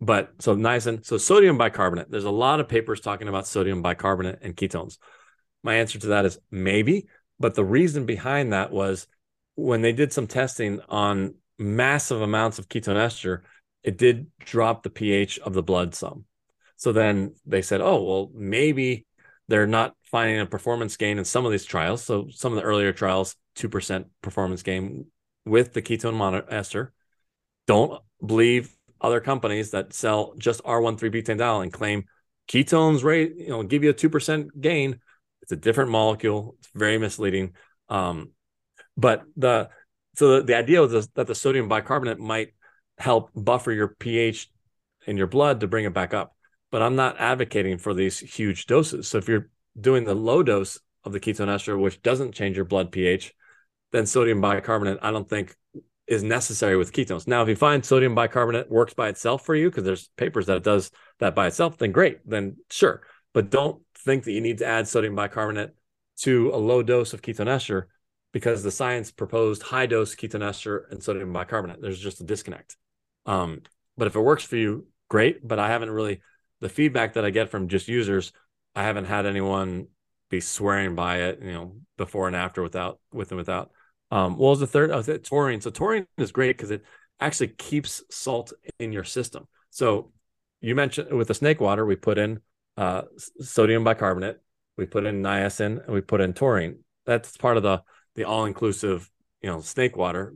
[0.00, 4.38] but so niacin, so sodium bicarbonate, there's a lot of papers talking about sodium bicarbonate
[4.42, 4.98] and ketones.
[5.66, 7.08] My answer to that is maybe,
[7.40, 9.08] but the reason behind that was
[9.56, 13.42] when they did some testing on massive amounts of ketone ester,
[13.82, 16.24] it did drop the pH of the blood some.
[16.76, 19.06] So then they said, oh, well, maybe
[19.48, 22.00] they're not finding a performance gain in some of these trials.
[22.04, 25.06] So some of the earlier trials, 2% performance gain
[25.44, 26.90] with the ketone monoester.
[27.66, 32.04] Don't believe other companies that sell just R13-butanediol and claim
[32.46, 35.00] ketones rate, you know, give you a 2% gain.
[35.46, 36.56] It's a different molecule.
[36.58, 37.54] It's very misleading.
[37.88, 38.32] Um,
[38.96, 39.68] but the
[40.16, 42.54] so the, the idea was that the sodium bicarbonate might
[42.98, 44.50] help buffer your pH
[45.06, 46.34] in your blood to bring it back up.
[46.72, 49.06] But I'm not advocating for these huge doses.
[49.06, 49.48] So if you're
[49.78, 53.32] doing the low dose of the ketone ester, which doesn't change your blood pH,
[53.92, 55.54] then sodium bicarbonate, I don't think
[56.08, 57.28] is necessary with ketones.
[57.28, 60.56] Now, if you find sodium bicarbonate works by itself for you, because there's papers that
[60.56, 60.90] it does
[61.20, 63.02] that by itself, then great, then sure.
[63.32, 65.74] But don't think that you need to add sodium bicarbonate
[66.20, 67.88] to a low dose of ketone ester
[68.32, 71.82] because the science proposed high dose ketone ester and sodium bicarbonate.
[71.82, 72.76] There's just a disconnect.
[73.26, 73.62] Um,
[73.98, 75.46] but if it works for you, great.
[75.46, 76.22] But I haven't really
[76.60, 78.32] the feedback that I get from just users.
[78.74, 79.88] I haven't had anyone
[80.30, 83.70] be swearing by it, you know, before and after without with and without.
[84.10, 84.90] Um, what was the third?
[84.90, 85.60] Oh, taurine.
[85.60, 86.84] So taurine is great because it
[87.20, 89.48] actually keeps salt in your system.
[89.70, 90.12] So
[90.60, 92.40] you mentioned with the snake water, we put in
[92.76, 93.02] uh,
[93.40, 94.38] sodium bicarbonate,
[94.76, 96.80] we put in niacin, and we put in taurine.
[97.06, 97.82] That's part of the
[98.14, 99.10] the all inclusive,
[99.42, 100.34] you know, snake water.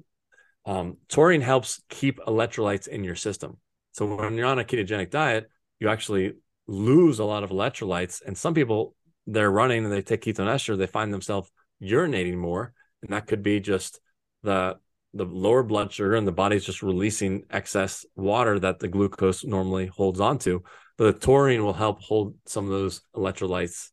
[0.66, 3.56] Um, taurine helps keep electrolytes in your system.
[3.92, 6.34] So when you're on a ketogenic diet, you actually
[6.66, 8.22] lose a lot of electrolytes.
[8.24, 8.94] And some people,
[9.26, 11.50] they're running and they take ketone ester, they find themselves
[11.82, 12.72] urinating more,
[13.02, 14.00] and that could be just
[14.42, 14.78] the
[15.12, 19.86] the lower blood sugar and the body's just releasing excess water that the glucose normally
[19.86, 20.60] holds onto.
[21.00, 23.88] But the taurine will help hold some of those electrolytes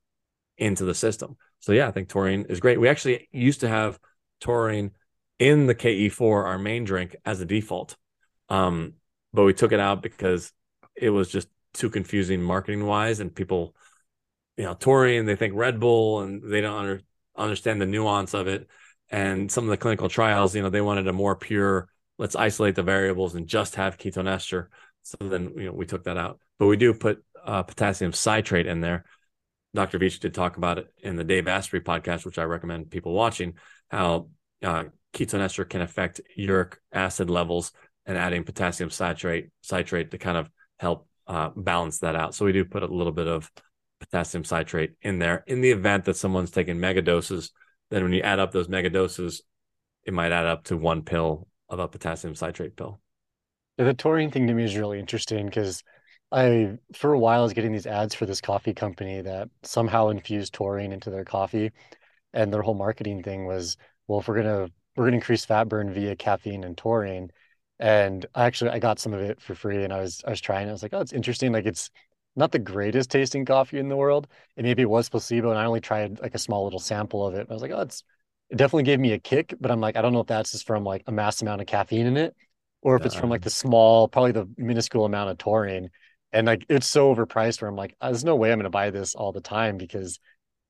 [0.57, 1.37] into the system.
[1.61, 2.81] So yeah, I think taurine is great.
[2.81, 3.97] We actually used to have
[4.41, 4.91] taurine
[5.39, 7.95] in the KE4, our main drink, as a default.
[8.49, 8.95] Um,
[9.31, 10.51] but we took it out because
[10.97, 13.73] it was just too confusing marketing wise and people
[14.57, 17.01] you know taurine they think red bull and they don't under,
[17.37, 18.67] understand the nuance of it
[19.11, 22.73] and some of the clinical trials you know they wanted a more pure let's isolate
[22.75, 24.71] the variables and just have ketone ester
[25.03, 28.67] so then you know we took that out but we do put uh, potassium citrate
[28.67, 29.05] in there
[29.73, 33.13] dr veech did talk about it in the dave asprey podcast which i recommend people
[33.13, 33.53] watching
[33.89, 34.27] how
[34.63, 37.71] uh, ketone ester can affect uric acid levels
[38.05, 42.33] and adding potassium citrate citrate to kind of help uh, balance that out.
[42.33, 43.51] So we do put a little bit of
[43.99, 47.51] potassium citrate in there in the event that someone's taking mega doses.
[47.89, 49.41] Then when you add up those mega doses,
[50.05, 53.01] it might add up to one pill of a potassium citrate pill.
[53.77, 55.83] The taurine thing to me is really interesting because
[56.31, 60.53] I, for a while, was getting these ads for this coffee company that somehow infused
[60.53, 61.71] taurine into their coffee,
[62.33, 63.77] and their whole marketing thing was,
[64.07, 67.31] well, if we're gonna we're gonna increase fat burn via caffeine and taurine,
[67.79, 70.41] and I actually I got some of it for free and I was I was
[70.41, 70.67] trying.
[70.67, 70.69] It.
[70.69, 71.51] I was like, oh, it's interesting.
[71.51, 71.89] Like it's
[72.35, 74.27] not the greatest tasting coffee in the world.
[74.55, 77.35] And maybe it was placebo and I only tried like a small little sample of
[77.35, 77.47] it.
[77.49, 78.03] I was like, oh, it's
[78.49, 80.65] it definitely gave me a kick, but I'm like, I don't know if that's just
[80.67, 82.35] from like a mass amount of caffeine in it
[82.81, 83.45] or if it's from like uh-huh.
[83.45, 85.89] the small, probably the minuscule amount of taurine.
[86.37, 89.15] And like it's so overpriced where I'm like, there's no way I'm gonna buy this
[89.15, 90.19] all the time because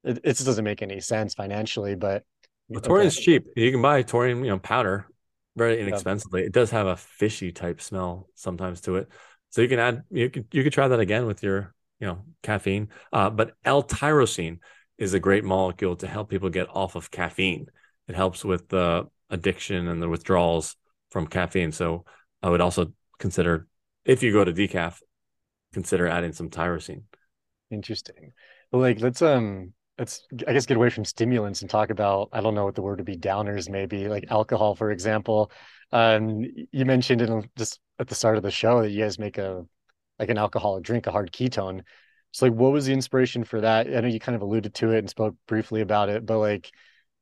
[0.05, 1.95] it, it just doesn't make any sense financially.
[1.95, 2.23] But
[2.69, 3.47] well, taurine is cheap.
[3.53, 5.07] You can buy taurine, you know, powder
[5.57, 6.39] very inexpensively.
[6.41, 6.45] Yeah.
[6.47, 9.09] It does have a fishy type smell sometimes to it.
[9.49, 12.19] So you can add you could you could try that again with your you know
[12.43, 12.87] caffeine.
[13.11, 14.59] Uh, but L-tyrosine
[14.97, 17.67] is a great molecule to help people get off of caffeine.
[18.07, 20.77] It helps with the addiction and the withdrawals
[21.09, 21.73] from caffeine.
[21.73, 22.05] So
[22.41, 23.67] I would also consider
[24.05, 25.01] if you go to decaf,
[25.77, 27.03] consider adding some tyrosine.
[27.69, 28.33] Interesting.
[28.71, 32.55] Like let's um let's I guess get away from stimulants and talk about I don't
[32.55, 35.51] know what the word would be downers maybe like alcohol for example.
[35.91, 39.37] Um, you mentioned in just at the start of the show that you guys make
[39.37, 39.65] a
[40.17, 41.83] like an alcoholic drink, a hard ketone.
[42.31, 43.85] So like, what was the inspiration for that?
[43.85, 46.71] I know you kind of alluded to it and spoke briefly about it, but like,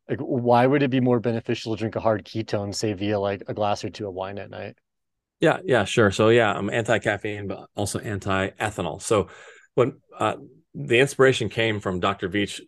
[0.09, 3.43] like why would it be more beneficial to drink a hard ketone, say via like
[3.47, 4.75] a glass or two of wine at night?
[5.39, 6.11] Yeah, yeah, sure.
[6.11, 9.01] So yeah, I'm anti-caffeine, but also anti-ethanol.
[9.01, 9.27] So
[9.75, 10.35] when uh,
[10.73, 12.29] the inspiration came from Dr.
[12.29, 12.61] Veech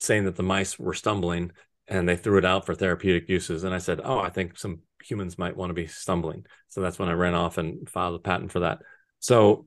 [0.00, 1.52] saying that the mice were stumbling
[1.86, 3.64] and they threw it out for therapeutic uses.
[3.64, 6.44] And I said, Oh, I think some humans might want to be stumbling.
[6.68, 8.80] So that's when I ran off and filed a patent for that.
[9.20, 9.66] So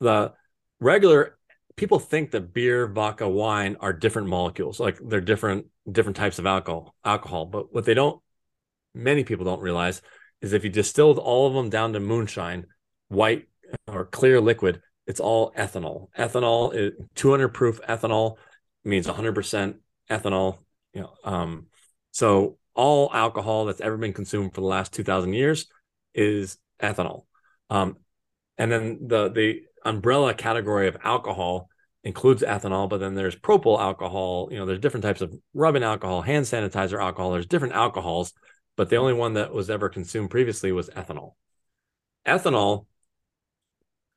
[0.00, 0.32] the
[0.80, 1.38] regular
[1.76, 6.46] people think that beer, vodka, wine are different molecules, like they're different different types of
[6.46, 7.46] alcohol, alcohol.
[7.46, 8.20] But what they don't
[8.94, 10.02] many people don't realize
[10.42, 12.66] is if you distilled all of them down to moonshine,
[13.08, 13.48] white
[13.86, 16.08] or clear liquid, it's all ethanol.
[16.16, 18.36] Ethanol is 200 proof ethanol
[18.84, 19.74] means 100%
[20.10, 20.58] ethanol.
[20.94, 21.66] You know, um,
[22.10, 25.66] so all alcohol that's ever been consumed for the last 2,000 years
[26.14, 27.24] is ethanol.
[27.68, 27.96] Um,
[28.58, 31.68] and then the the umbrella category of alcohol
[32.04, 34.48] includes ethanol, but then there's propyl alcohol.
[34.50, 37.32] You know, there's different types of rubbing alcohol, hand sanitizer alcohol.
[37.32, 38.32] There's different alcohols,
[38.76, 41.34] but the only one that was ever consumed previously was ethanol.
[42.26, 42.86] Ethanol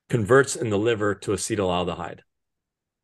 [0.10, 2.20] converts in the liver to acetaldehyde.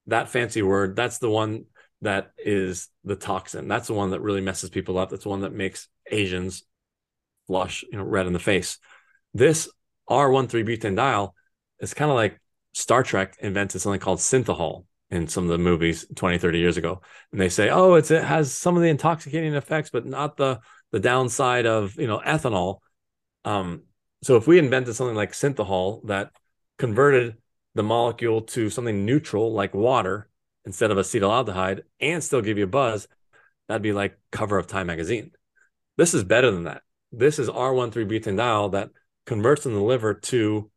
[0.07, 1.65] That fancy word, that's the one
[2.01, 3.67] that is the toxin.
[3.67, 5.09] That's the one that really messes people up.
[5.09, 6.63] That's the one that makes Asians
[7.47, 8.77] flush, you know, red in the face.
[9.33, 9.69] This
[10.09, 11.31] R13-butanediol
[11.79, 12.39] is kind of like
[12.73, 17.01] Star Trek invented something called synthehol in some of the movies 20, 30 years ago.
[17.31, 20.59] And they say, oh, it's, it has some of the intoxicating effects, but not the,
[20.91, 22.79] the downside of, you know, ethanol.
[23.45, 23.83] Um,
[24.23, 26.31] so if we invented something like synthehol that
[26.77, 27.37] converted
[27.75, 30.29] the molecule to something neutral like water
[30.65, 33.07] instead of acetaldehyde and still give you a buzz,
[33.67, 35.31] that'd be like cover of Time magazine.
[35.97, 36.81] This is better than that.
[37.11, 38.89] This is R13-butanediol that
[39.25, 40.69] converts in the liver to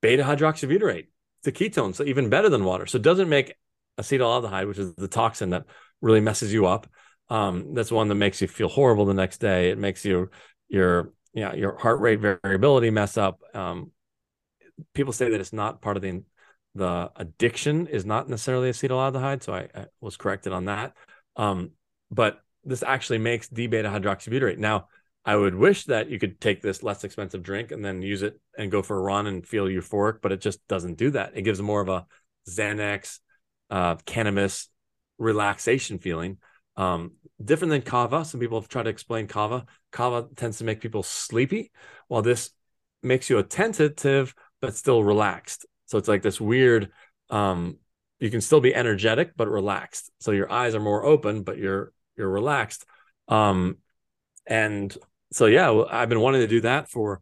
[0.00, 1.08] beta hydroxybutyrate,
[1.44, 2.86] to ketone, so even better than water.
[2.86, 3.54] So it doesn't make
[3.98, 5.64] acetaldehyde, which is the toxin that
[6.00, 6.86] really messes you up.
[7.30, 9.70] Um, that's one that makes you feel horrible the next day.
[9.70, 10.30] It makes you
[10.68, 13.40] your yeah your heart rate variability mess up.
[13.54, 13.92] Um,
[14.94, 16.22] people say that it's not part of the
[16.74, 20.94] the addiction is not necessarily acetaldehyde, so I, I was corrected on that.
[21.36, 21.72] Um,
[22.10, 24.58] but this actually makes D beta hydroxybutyrate.
[24.58, 24.88] Now,
[25.24, 28.40] I would wish that you could take this less expensive drink and then use it
[28.56, 31.32] and go for a run and feel euphoric, but it just doesn't do that.
[31.34, 32.06] It gives more of a
[32.48, 33.18] Xanax,
[33.70, 34.68] uh, cannabis
[35.18, 36.38] relaxation feeling.
[36.78, 37.12] Um,
[37.44, 38.24] different than kava.
[38.24, 39.66] Some people have tried to explain kava.
[39.90, 41.72] Kava tends to make people sleepy,
[42.06, 42.50] while this
[43.02, 45.66] makes you attentive but still relaxed.
[45.86, 46.90] So it's like this weird.
[47.30, 47.78] Um,
[48.20, 50.10] you can still be energetic but relaxed.
[50.20, 52.84] So your eyes are more open, but you're you're relaxed.
[53.28, 53.78] Um,
[54.46, 54.96] and
[55.32, 57.20] so yeah, I've been wanting to do that for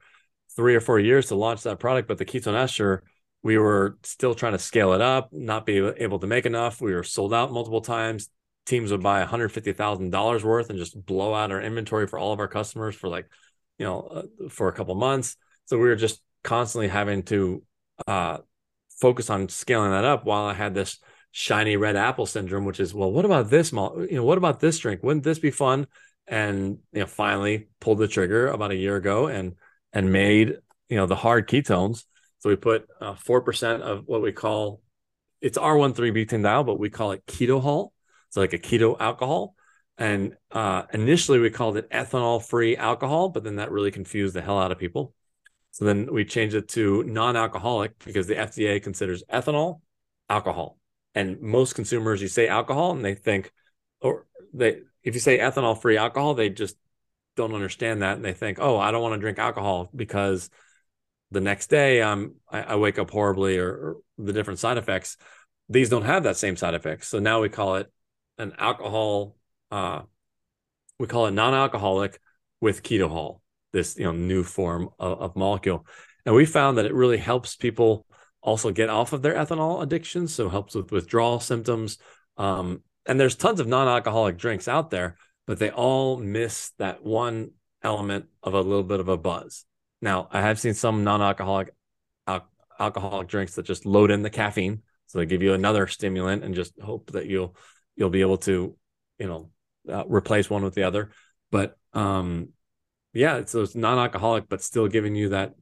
[0.55, 3.03] three or four years to launch that product, but the ketone ester,
[3.43, 6.81] we were still trying to scale it up, not be able to make enough.
[6.81, 8.31] We were sold out multiple times.
[8.67, 12.49] Teams would buy $150,000 worth and just blow out our inventory for all of our
[12.49, 13.27] customers for like,
[13.79, 15.37] you know, uh, for a couple months.
[15.67, 17.63] So we were just constantly having to
[18.07, 18.39] uh,
[19.01, 20.99] focus on scaling that up while I had this
[21.31, 23.73] shiny red apple syndrome, which is, well, what about this?
[23.73, 24.05] Mall?
[24.09, 25.03] You know, what about this drink?
[25.03, 25.87] Wouldn't this be fun?
[26.27, 29.55] And you know, finally pulled the trigger about a year ago and
[29.93, 30.57] and made
[30.89, 32.05] you know the hard ketones.
[32.39, 34.81] So we put uh, four uh, percent of what we call
[35.41, 37.91] it's R13-butanediol, but we call it ketohol.
[38.37, 39.55] So like a keto alcohol.
[39.99, 44.59] And uh, initially we called it ethanol-free alcohol, but then that really confused the hell
[44.59, 45.15] out of people.
[45.71, 49.81] So then we changed it to non-alcoholic because the FDA considers ethanol
[50.29, 50.79] alcohol
[51.17, 53.51] and most consumers you say alcohol and they think
[54.01, 56.77] or they if you say ethanol free alcohol they just
[57.37, 60.51] don't understand that and they think oh i don't want to drink alcohol because
[61.33, 65.17] the next day um, I, I wake up horribly or, or, the different side effects
[65.69, 67.93] these don't have that same side effects so now we call it
[68.39, 69.37] an alcohol
[69.71, 70.03] uh,
[70.99, 72.21] we call it non-alcoholic
[72.61, 73.41] with ketohol
[73.73, 75.87] this you know new form of, of molecule
[76.25, 78.07] and we found that it really helps people
[78.47, 80.29] also get off of their ethanol addiction.
[80.29, 81.99] So helps with withdrawal symptoms.
[82.39, 87.51] Um, and there's tons of non-alcoholic drinks out there, but they all miss that one
[87.83, 89.65] element of a little bit of a buzz.
[90.01, 91.71] Now, I have seen some non-alcoholic
[92.27, 92.49] al-
[92.79, 96.55] alcoholic drinks that just load in the caffeine, so they give you another stimulant and
[96.55, 97.57] just hope that you'll
[97.97, 98.77] you'll be able to,
[99.19, 99.51] you know,
[99.89, 101.11] uh, replace one with the other.
[101.51, 102.51] But um,
[103.13, 105.55] yeah, so it's non-alcoholic, but still giving you that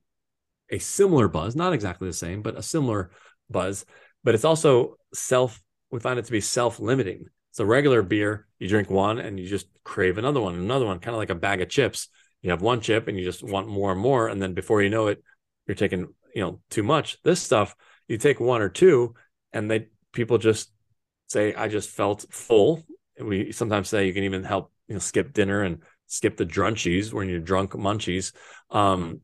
[0.70, 3.10] a similar buzz, not exactly the same, but a similar
[3.48, 3.84] buzz.
[4.22, 7.26] But it's also self, we find it to be self limiting.
[7.52, 11.14] So, regular beer, you drink one and you just crave another one, another one, kind
[11.14, 12.08] of like a bag of chips.
[12.42, 14.28] You have one chip and you just want more and more.
[14.28, 15.22] And then before you know it,
[15.66, 17.22] you're taking, you know, too much.
[17.22, 17.76] This stuff,
[18.08, 19.14] you take one or two
[19.52, 20.70] and they, people just
[21.34, 22.82] say, I just felt full.
[23.20, 27.12] We sometimes say you can even help, you know, skip dinner and skip the drunchies
[27.12, 28.32] when you're drunk munchies.
[28.70, 29.20] Um,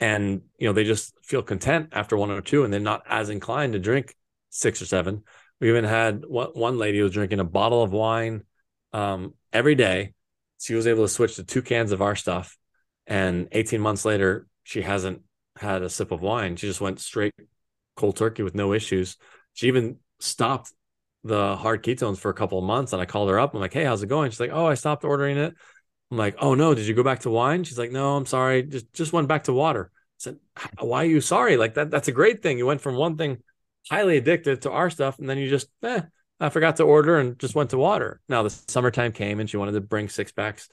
[0.00, 3.30] and you know they just feel content after one or two and they're not as
[3.30, 4.14] inclined to drink
[4.50, 5.22] six or seven
[5.60, 8.42] we even had one, lady who was drinking a bottle of wine
[8.92, 10.12] um, every day
[10.60, 12.56] she was able to switch to two cans of our stuff
[13.06, 15.22] and 18 months later she hasn't
[15.56, 17.34] had a sip of wine she just went straight
[17.96, 19.16] cold turkey with no issues
[19.54, 20.72] she even stopped
[21.26, 23.72] the hard ketones for a couple of months and i called her up i'm like
[23.72, 25.54] hey how's it going she's like oh i stopped ordering it
[26.10, 27.64] I'm like, oh no, did you go back to wine?
[27.64, 29.90] She's like, no, I'm sorry, just just went back to water.
[29.92, 30.38] I said,
[30.78, 31.56] why are you sorry?
[31.56, 32.58] Like that, that's a great thing.
[32.58, 33.42] You went from one thing
[33.90, 36.02] highly addictive to our stuff, and then you just, eh,
[36.38, 38.20] I forgot to order and just went to water.
[38.28, 40.68] Now the summertime came and she wanted to bring six packs.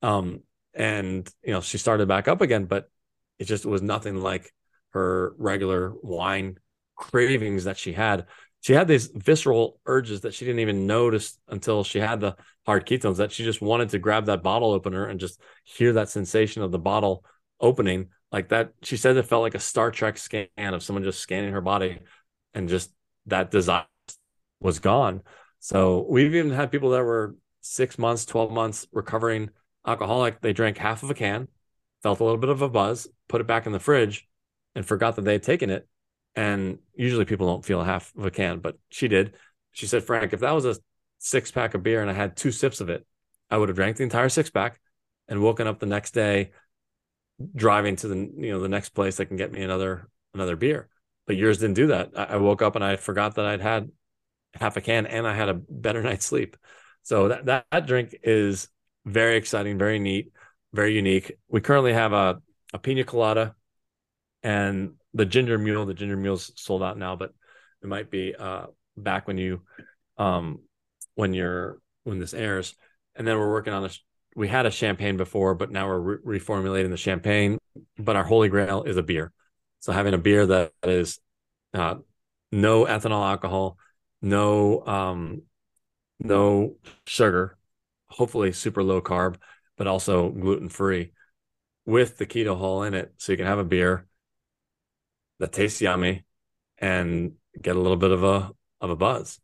[0.00, 0.42] Um,
[0.74, 2.90] and you know, she started back up again, but
[3.38, 4.52] it just was nothing like
[4.90, 6.58] her regular wine
[6.96, 8.26] cravings that she had
[8.60, 12.36] she had these visceral urges that she didn't even notice until she had the
[12.66, 16.08] hard ketones that she just wanted to grab that bottle opener and just hear that
[16.08, 17.24] sensation of the bottle
[17.60, 18.08] opening.
[18.32, 21.52] Like that she said it felt like a star trek scan of someone just scanning
[21.52, 21.98] her body
[22.52, 22.92] and just
[23.26, 23.86] that desire
[24.60, 25.22] was gone.
[25.60, 29.50] So we've even had people that were six months 12 months recovering
[29.86, 30.40] alcoholic.
[30.40, 31.48] They drank half of a can
[32.02, 34.28] felt a little bit of a buzz put it back in the fridge
[34.74, 35.88] and forgot that they had taken it
[36.38, 39.34] and usually people don't feel half of a can, but she did.
[39.72, 40.76] She said, Frank, if that was a
[41.18, 43.04] six pack of beer and I had two sips of it,
[43.50, 44.80] I would have drank the entire six pack
[45.26, 46.52] and woken up the next day
[47.56, 50.88] driving to the you know the next place that can get me another another beer.
[51.26, 52.10] But yours didn't do that.
[52.14, 53.90] I, woke up and I forgot that I'd had
[54.54, 56.56] half a can and I had a better night's sleep.
[57.02, 58.68] So that, that, that drink is
[59.04, 60.32] very exciting, very neat,
[60.72, 61.32] very unique.
[61.48, 62.40] We currently have a,
[62.72, 63.56] a pina colada
[64.44, 65.86] and the ginger mule.
[65.86, 67.32] The ginger mule's sold out now, but
[67.82, 68.66] it might be uh,
[68.96, 69.62] back when you
[70.16, 70.60] um,
[71.14, 72.74] when you're when this airs.
[73.14, 74.00] And then we're working on this.
[74.36, 77.58] We had a champagne before, but now we're re- reformulating the champagne.
[77.98, 79.32] But our holy grail is a beer.
[79.80, 81.18] So having a beer that is
[81.74, 81.96] uh,
[82.50, 83.78] no ethanol alcohol,
[84.22, 85.42] no um,
[86.20, 86.76] no
[87.06, 87.58] sugar,
[88.08, 89.36] hopefully super low carb,
[89.76, 91.12] but also gluten free
[91.86, 93.12] with the ketohol in it.
[93.18, 94.06] So you can have a beer
[95.38, 96.24] that tastes yummy
[96.78, 98.50] and get a little bit of a
[98.80, 99.40] of a buzz.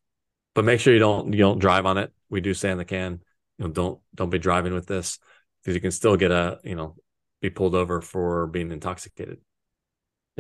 [0.55, 2.13] But make sure you don't you don't drive on it.
[2.31, 3.21] We do say in the can,
[3.59, 5.19] you know, don't don't be driving with this
[5.63, 6.97] because you can still get a, you know,
[7.41, 9.39] be pulled over for being intoxicated.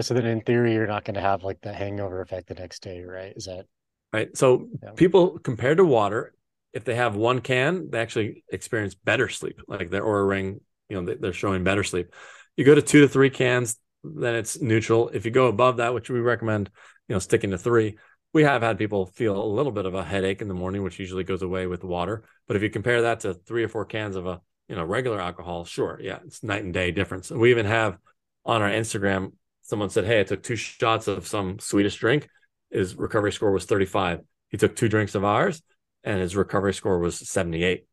[0.00, 2.82] So then in theory you're not going to have like the hangover effect the next
[2.82, 3.32] day, right?
[3.36, 3.66] Is that
[4.12, 4.36] right?
[4.36, 4.90] So yeah.
[4.96, 6.34] people compared to water,
[6.72, 9.60] if they have one can, they actually experience better sleep.
[9.68, 12.12] Like their Oura ring, you know, they're showing better sleep.
[12.56, 15.08] You go to two to three cans, then it's neutral.
[15.08, 16.70] If you go above that, which we recommend,
[17.08, 17.98] you know, sticking to three,
[18.32, 20.98] we have had people feel a little bit of a headache in the morning, which
[20.98, 22.24] usually goes away with water.
[22.46, 25.20] But if you compare that to three or four cans of a, you know, regular
[25.20, 27.30] alcohol, sure, yeah, it's night and day difference.
[27.30, 27.98] We even have
[28.44, 29.32] on our Instagram,
[29.62, 32.28] someone said, Hey, I took two shots of some Swedish drink.
[32.70, 34.20] His recovery score was 35.
[34.50, 35.62] He took two drinks of ours
[36.04, 37.86] and his recovery score was 78.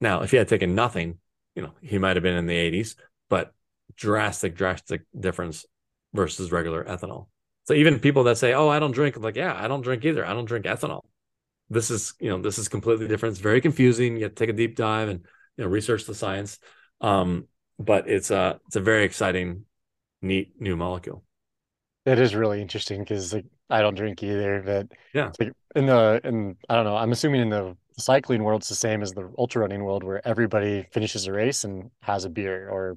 [0.00, 1.18] Now, if he had taken nothing,
[1.54, 2.96] you know, he might have been in the 80s,
[3.28, 3.52] but
[3.98, 5.66] drastic, drastic difference
[6.14, 7.26] versus regular ethanol.
[7.64, 10.04] So even people that say, "Oh, I don't drink," I'm like, "Yeah, I don't drink
[10.04, 10.24] either.
[10.24, 11.02] I don't drink ethanol."
[11.68, 13.34] This is, you know, this is completely different.
[13.34, 14.16] It's very confusing.
[14.16, 15.20] You have to take a deep dive and
[15.56, 16.58] you know research the science.
[17.02, 17.46] Um,
[17.78, 19.66] but it's a it's a very exciting,
[20.22, 21.24] neat new molecule.
[22.06, 26.20] It is really interesting because like I don't drink either, but yeah, like in the
[26.24, 26.96] in I don't know.
[26.96, 30.26] I'm assuming in the cycling world, it's the same as the ultra running world, where
[30.26, 32.96] everybody finishes a race and has a beer or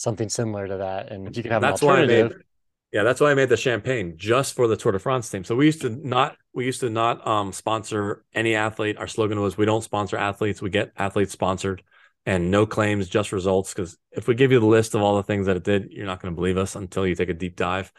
[0.00, 1.12] something similar to that.
[1.12, 2.28] And if you can have that's an alternative.
[2.28, 2.44] Why I made,
[2.92, 5.44] yeah, that's why I made the champagne just for the Tour de France team.
[5.44, 8.96] So we used to not we used to not um, sponsor any athlete.
[8.96, 11.82] Our slogan was we don't sponsor athletes, we get athletes sponsored
[12.26, 13.72] and no claims, just results.
[13.72, 16.06] Because if we give you the list of all the things that it did, you're
[16.06, 17.92] not going to believe us until you take a deep dive.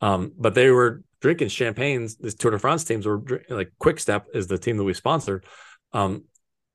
[0.00, 2.16] Um, but they were drinking champagnes.
[2.16, 5.44] This Tour de France teams were like Quick Step is the team that we sponsored.
[5.92, 6.24] Um,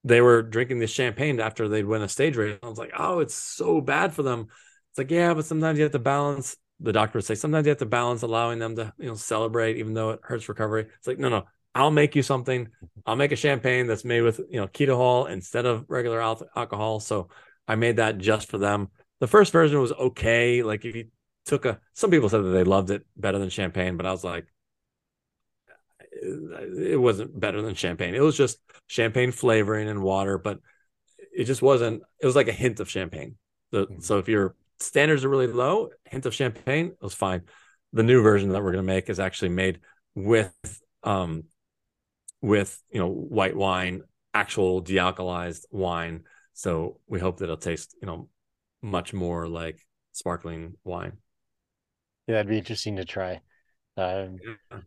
[0.04, 2.60] they were drinking this champagne after they'd win a stage race.
[2.62, 4.48] I was like, oh, it's so bad for them.
[4.94, 6.56] It's like, yeah, but sometimes you have to balance.
[6.80, 9.78] The doctor would say sometimes you have to balance allowing them to, you know, celebrate
[9.78, 10.86] even though it hurts recovery.
[11.00, 12.68] It's like, no, no, I'll make you something.
[13.04, 17.00] I'll make a champagne that's made with, you know, ketohol instead of regular alcohol.
[17.00, 17.30] So
[17.68, 18.90] I made that just for them.
[19.20, 20.62] The first version was okay.
[20.62, 21.06] Like if you
[21.48, 24.24] took a, some people said that they loved it better than champagne, but I was
[24.24, 24.46] like,
[26.22, 28.14] it wasn't better than champagne.
[28.14, 30.60] It was just champagne flavoring and water, but
[31.36, 32.04] it just wasn't.
[32.22, 33.38] It was like a hint of champagne.
[33.72, 34.02] So, mm-hmm.
[34.02, 35.90] so if you're standards are really low.
[36.06, 37.44] Hint of champagne, it was fine.
[37.94, 39.80] The new version that we're going to make is actually made
[40.16, 40.54] with
[41.04, 41.44] um
[42.42, 44.02] with you know white wine,
[44.34, 46.24] actual dealcoholized wine.
[46.54, 48.30] So we hope that it'll taste you know
[48.82, 49.80] much more like
[50.12, 51.14] sparkling wine.
[52.28, 53.42] Yeah, that'd be interesting to try.
[53.98, 54.38] Um,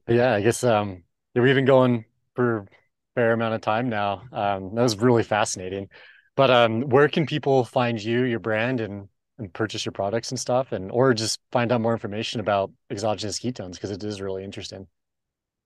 [0.08, 1.04] yeah, I guess um,
[1.34, 2.04] we've been going
[2.34, 2.66] for a
[3.14, 4.22] fair amount of time now.
[4.32, 5.88] Um, that was really fascinating.
[6.34, 9.08] But um, where can people find you, your brand, and
[9.38, 13.38] and purchase your products and stuff and or just find out more information about exogenous
[13.38, 14.86] ketones because it is really interesting.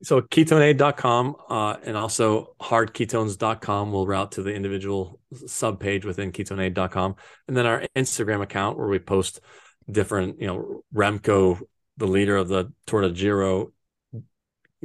[0.03, 7.17] So ketoneaid.com uh, and also hardketones.com will route to the individual sub page within ketoneaid.com
[7.49, 9.41] and then our instagram account where we post
[9.89, 11.61] different you know remco
[11.99, 13.73] the leader of the tour de giro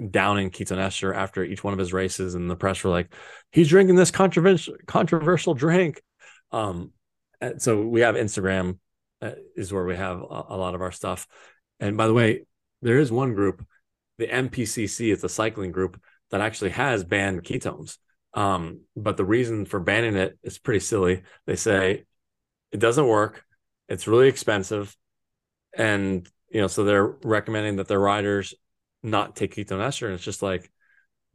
[0.09, 3.13] downing ketone ester after each one of his races and the press were like
[3.51, 6.01] he's drinking this controversial controversial drink.
[6.51, 6.91] Um
[7.57, 8.77] so we have Instagram
[9.21, 11.27] uh, is where we have a, a, lot of our stuff.
[11.79, 12.45] And by the way,
[12.81, 13.65] there is one group,
[14.17, 16.01] the MPCC, it's a cycling group
[16.31, 17.97] that actually has banned ketones.
[18.33, 21.23] Um, but the reason for banning it is pretty silly.
[21.45, 22.05] They say
[22.71, 23.45] it doesn't work,
[23.87, 24.95] it's really expensive,
[25.73, 28.53] and you know, so they're recommending that their riders
[29.03, 30.07] not take ketone ester.
[30.07, 30.71] And it's just like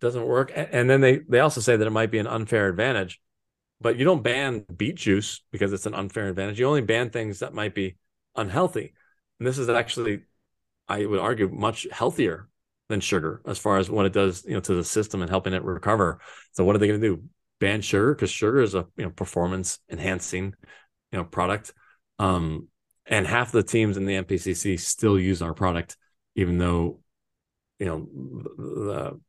[0.01, 0.53] doesn't work.
[0.55, 3.21] And then they they also say that it might be an unfair advantage
[3.81, 6.61] but you don't ban beet juice because it's an unfair advantage.
[6.61, 7.97] You only ban things that might be
[8.37, 8.93] unhealthy.
[9.39, 10.21] And this is actually,
[10.89, 12.49] I would argue, much healthier
[12.89, 15.55] than sugar as far as what it does, you know, to the system and helping
[15.55, 16.21] it recover.
[16.53, 17.23] So what are they going to do?
[17.59, 20.55] Ban sugar because sugar is a you know performance enhancing,
[21.13, 21.73] you know, product.
[22.19, 22.69] Um,
[23.07, 25.97] and half the teams in the MPCC still use our product,
[26.37, 27.01] even though,
[27.79, 28.09] you know,
[28.57, 29.21] the,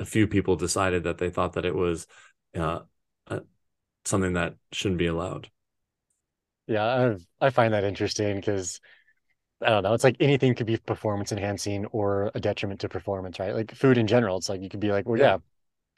[0.00, 2.06] a few people decided that they thought that it was
[2.54, 2.80] uh,
[4.04, 5.50] something that shouldn't be allowed.
[6.66, 8.80] Yeah, I, I find that interesting because
[9.60, 9.94] I don't know.
[9.94, 13.54] It's like anything could be performance enhancing or a detriment to performance, right?
[13.54, 15.38] Like food in general, it's like you could be like, well, yeah, yeah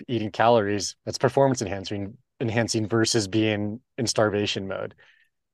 [0.08, 4.94] eating calories, that's performance enhancing enhancing versus being in starvation mode.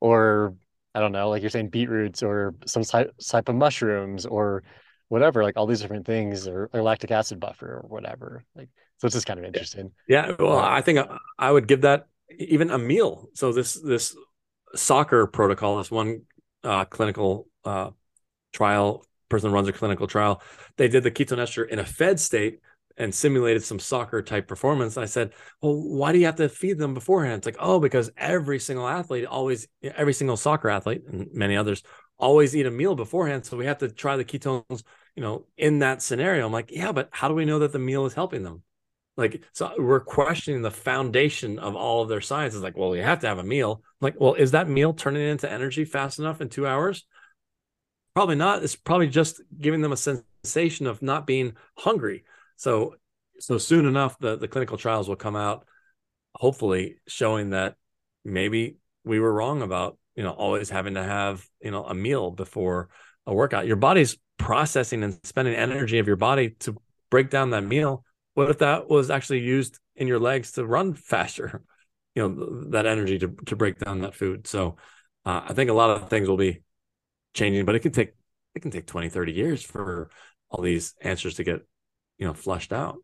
[0.00, 0.54] Or
[0.94, 4.62] I don't know, like you're saying beetroots or some type, type of mushrooms or
[5.08, 8.44] whatever, like all these different things or, or lactic acid buffer or whatever.
[8.54, 8.68] Like
[8.98, 9.92] so it's just kind of interesting.
[10.08, 11.06] Yeah, well, I think
[11.38, 12.06] I would give that
[12.38, 13.28] even a meal.
[13.34, 14.16] So this this
[14.74, 16.22] soccer protocol, this one
[16.64, 17.90] uh, clinical uh,
[18.52, 20.42] trial person runs a clinical trial.
[20.76, 22.60] They did the ketone ester in a fed state
[22.96, 24.96] and simulated some soccer type performance.
[24.96, 25.32] I said,
[25.62, 27.38] well, why do you have to feed them beforehand?
[27.38, 31.82] It's like, oh, because every single athlete always, every single soccer athlete and many others
[32.18, 33.46] always eat a meal beforehand.
[33.46, 34.82] So we have to try the ketones,
[35.16, 36.44] you know, in that scenario.
[36.44, 38.62] I'm like, yeah, but how do we know that the meal is helping them?
[39.20, 42.54] Like, so we're questioning the foundation of all of their science.
[42.54, 43.82] Is like, well, you have to have a meal.
[43.84, 47.04] I'm like, well, is that meal turning into energy fast enough in two hours?
[48.14, 48.64] Probably not.
[48.64, 52.24] It's probably just giving them a sensation of not being hungry.
[52.56, 52.96] So,
[53.38, 55.66] so soon enough, the the clinical trials will come out,
[56.34, 57.76] hopefully showing that
[58.24, 62.30] maybe we were wrong about you know always having to have you know a meal
[62.30, 62.88] before
[63.26, 63.66] a workout.
[63.66, 66.76] Your body's processing and spending energy of your body to
[67.10, 68.04] break down that meal.
[68.34, 71.62] What if that was actually used in your legs to run faster?
[72.16, 74.48] You know that energy to to break down that food.
[74.48, 74.74] So
[75.24, 76.64] uh, I think a lot of things will be
[77.34, 78.14] changing, but it can take
[78.54, 80.10] it can take 20, 30 years for
[80.50, 81.60] all these answers to get,
[82.18, 82.96] you know, flushed out.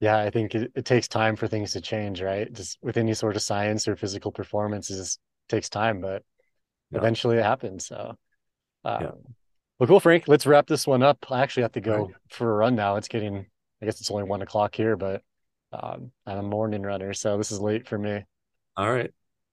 [0.00, 2.52] Yeah, I think it, it takes time for things to change, right?
[2.52, 6.24] Just with any sort of science or physical performance, it just takes time, but
[6.90, 6.98] yeah.
[6.98, 7.86] eventually it happens.
[7.86, 8.16] So,
[8.84, 9.10] um, yeah.
[9.78, 10.24] well, cool, Frank.
[10.26, 11.24] Let's wrap this one up.
[11.30, 12.14] I actually have to go right.
[12.30, 12.96] for a run now.
[12.96, 13.46] It's getting,
[13.82, 15.22] I guess it's only one o'clock here, but
[15.72, 18.24] um, I'm a morning runner, so this is late for me.
[18.76, 19.10] All right.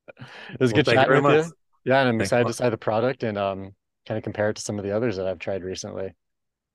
[0.08, 1.48] It was well, good chatting with much.
[1.48, 1.54] you.
[1.86, 3.74] Yeah, and I'm excited to try the product and um
[4.06, 6.14] kind of compare it to some of the others that I've tried recently.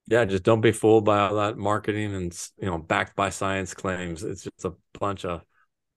[0.06, 3.72] Yeah, just don't be fooled by all that marketing and you know backed by science
[3.74, 4.22] claims.
[4.22, 5.42] It's just a bunch of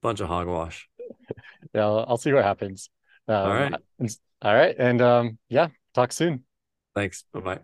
[0.02, 0.88] bunch of hogwash.
[1.74, 2.90] yeah, I'll, I'll see what happens.
[3.28, 3.74] Um, all right.
[4.42, 6.44] All right, and um, yeah, talk soon.
[6.96, 7.24] Thanks.
[7.34, 7.60] Bye bye.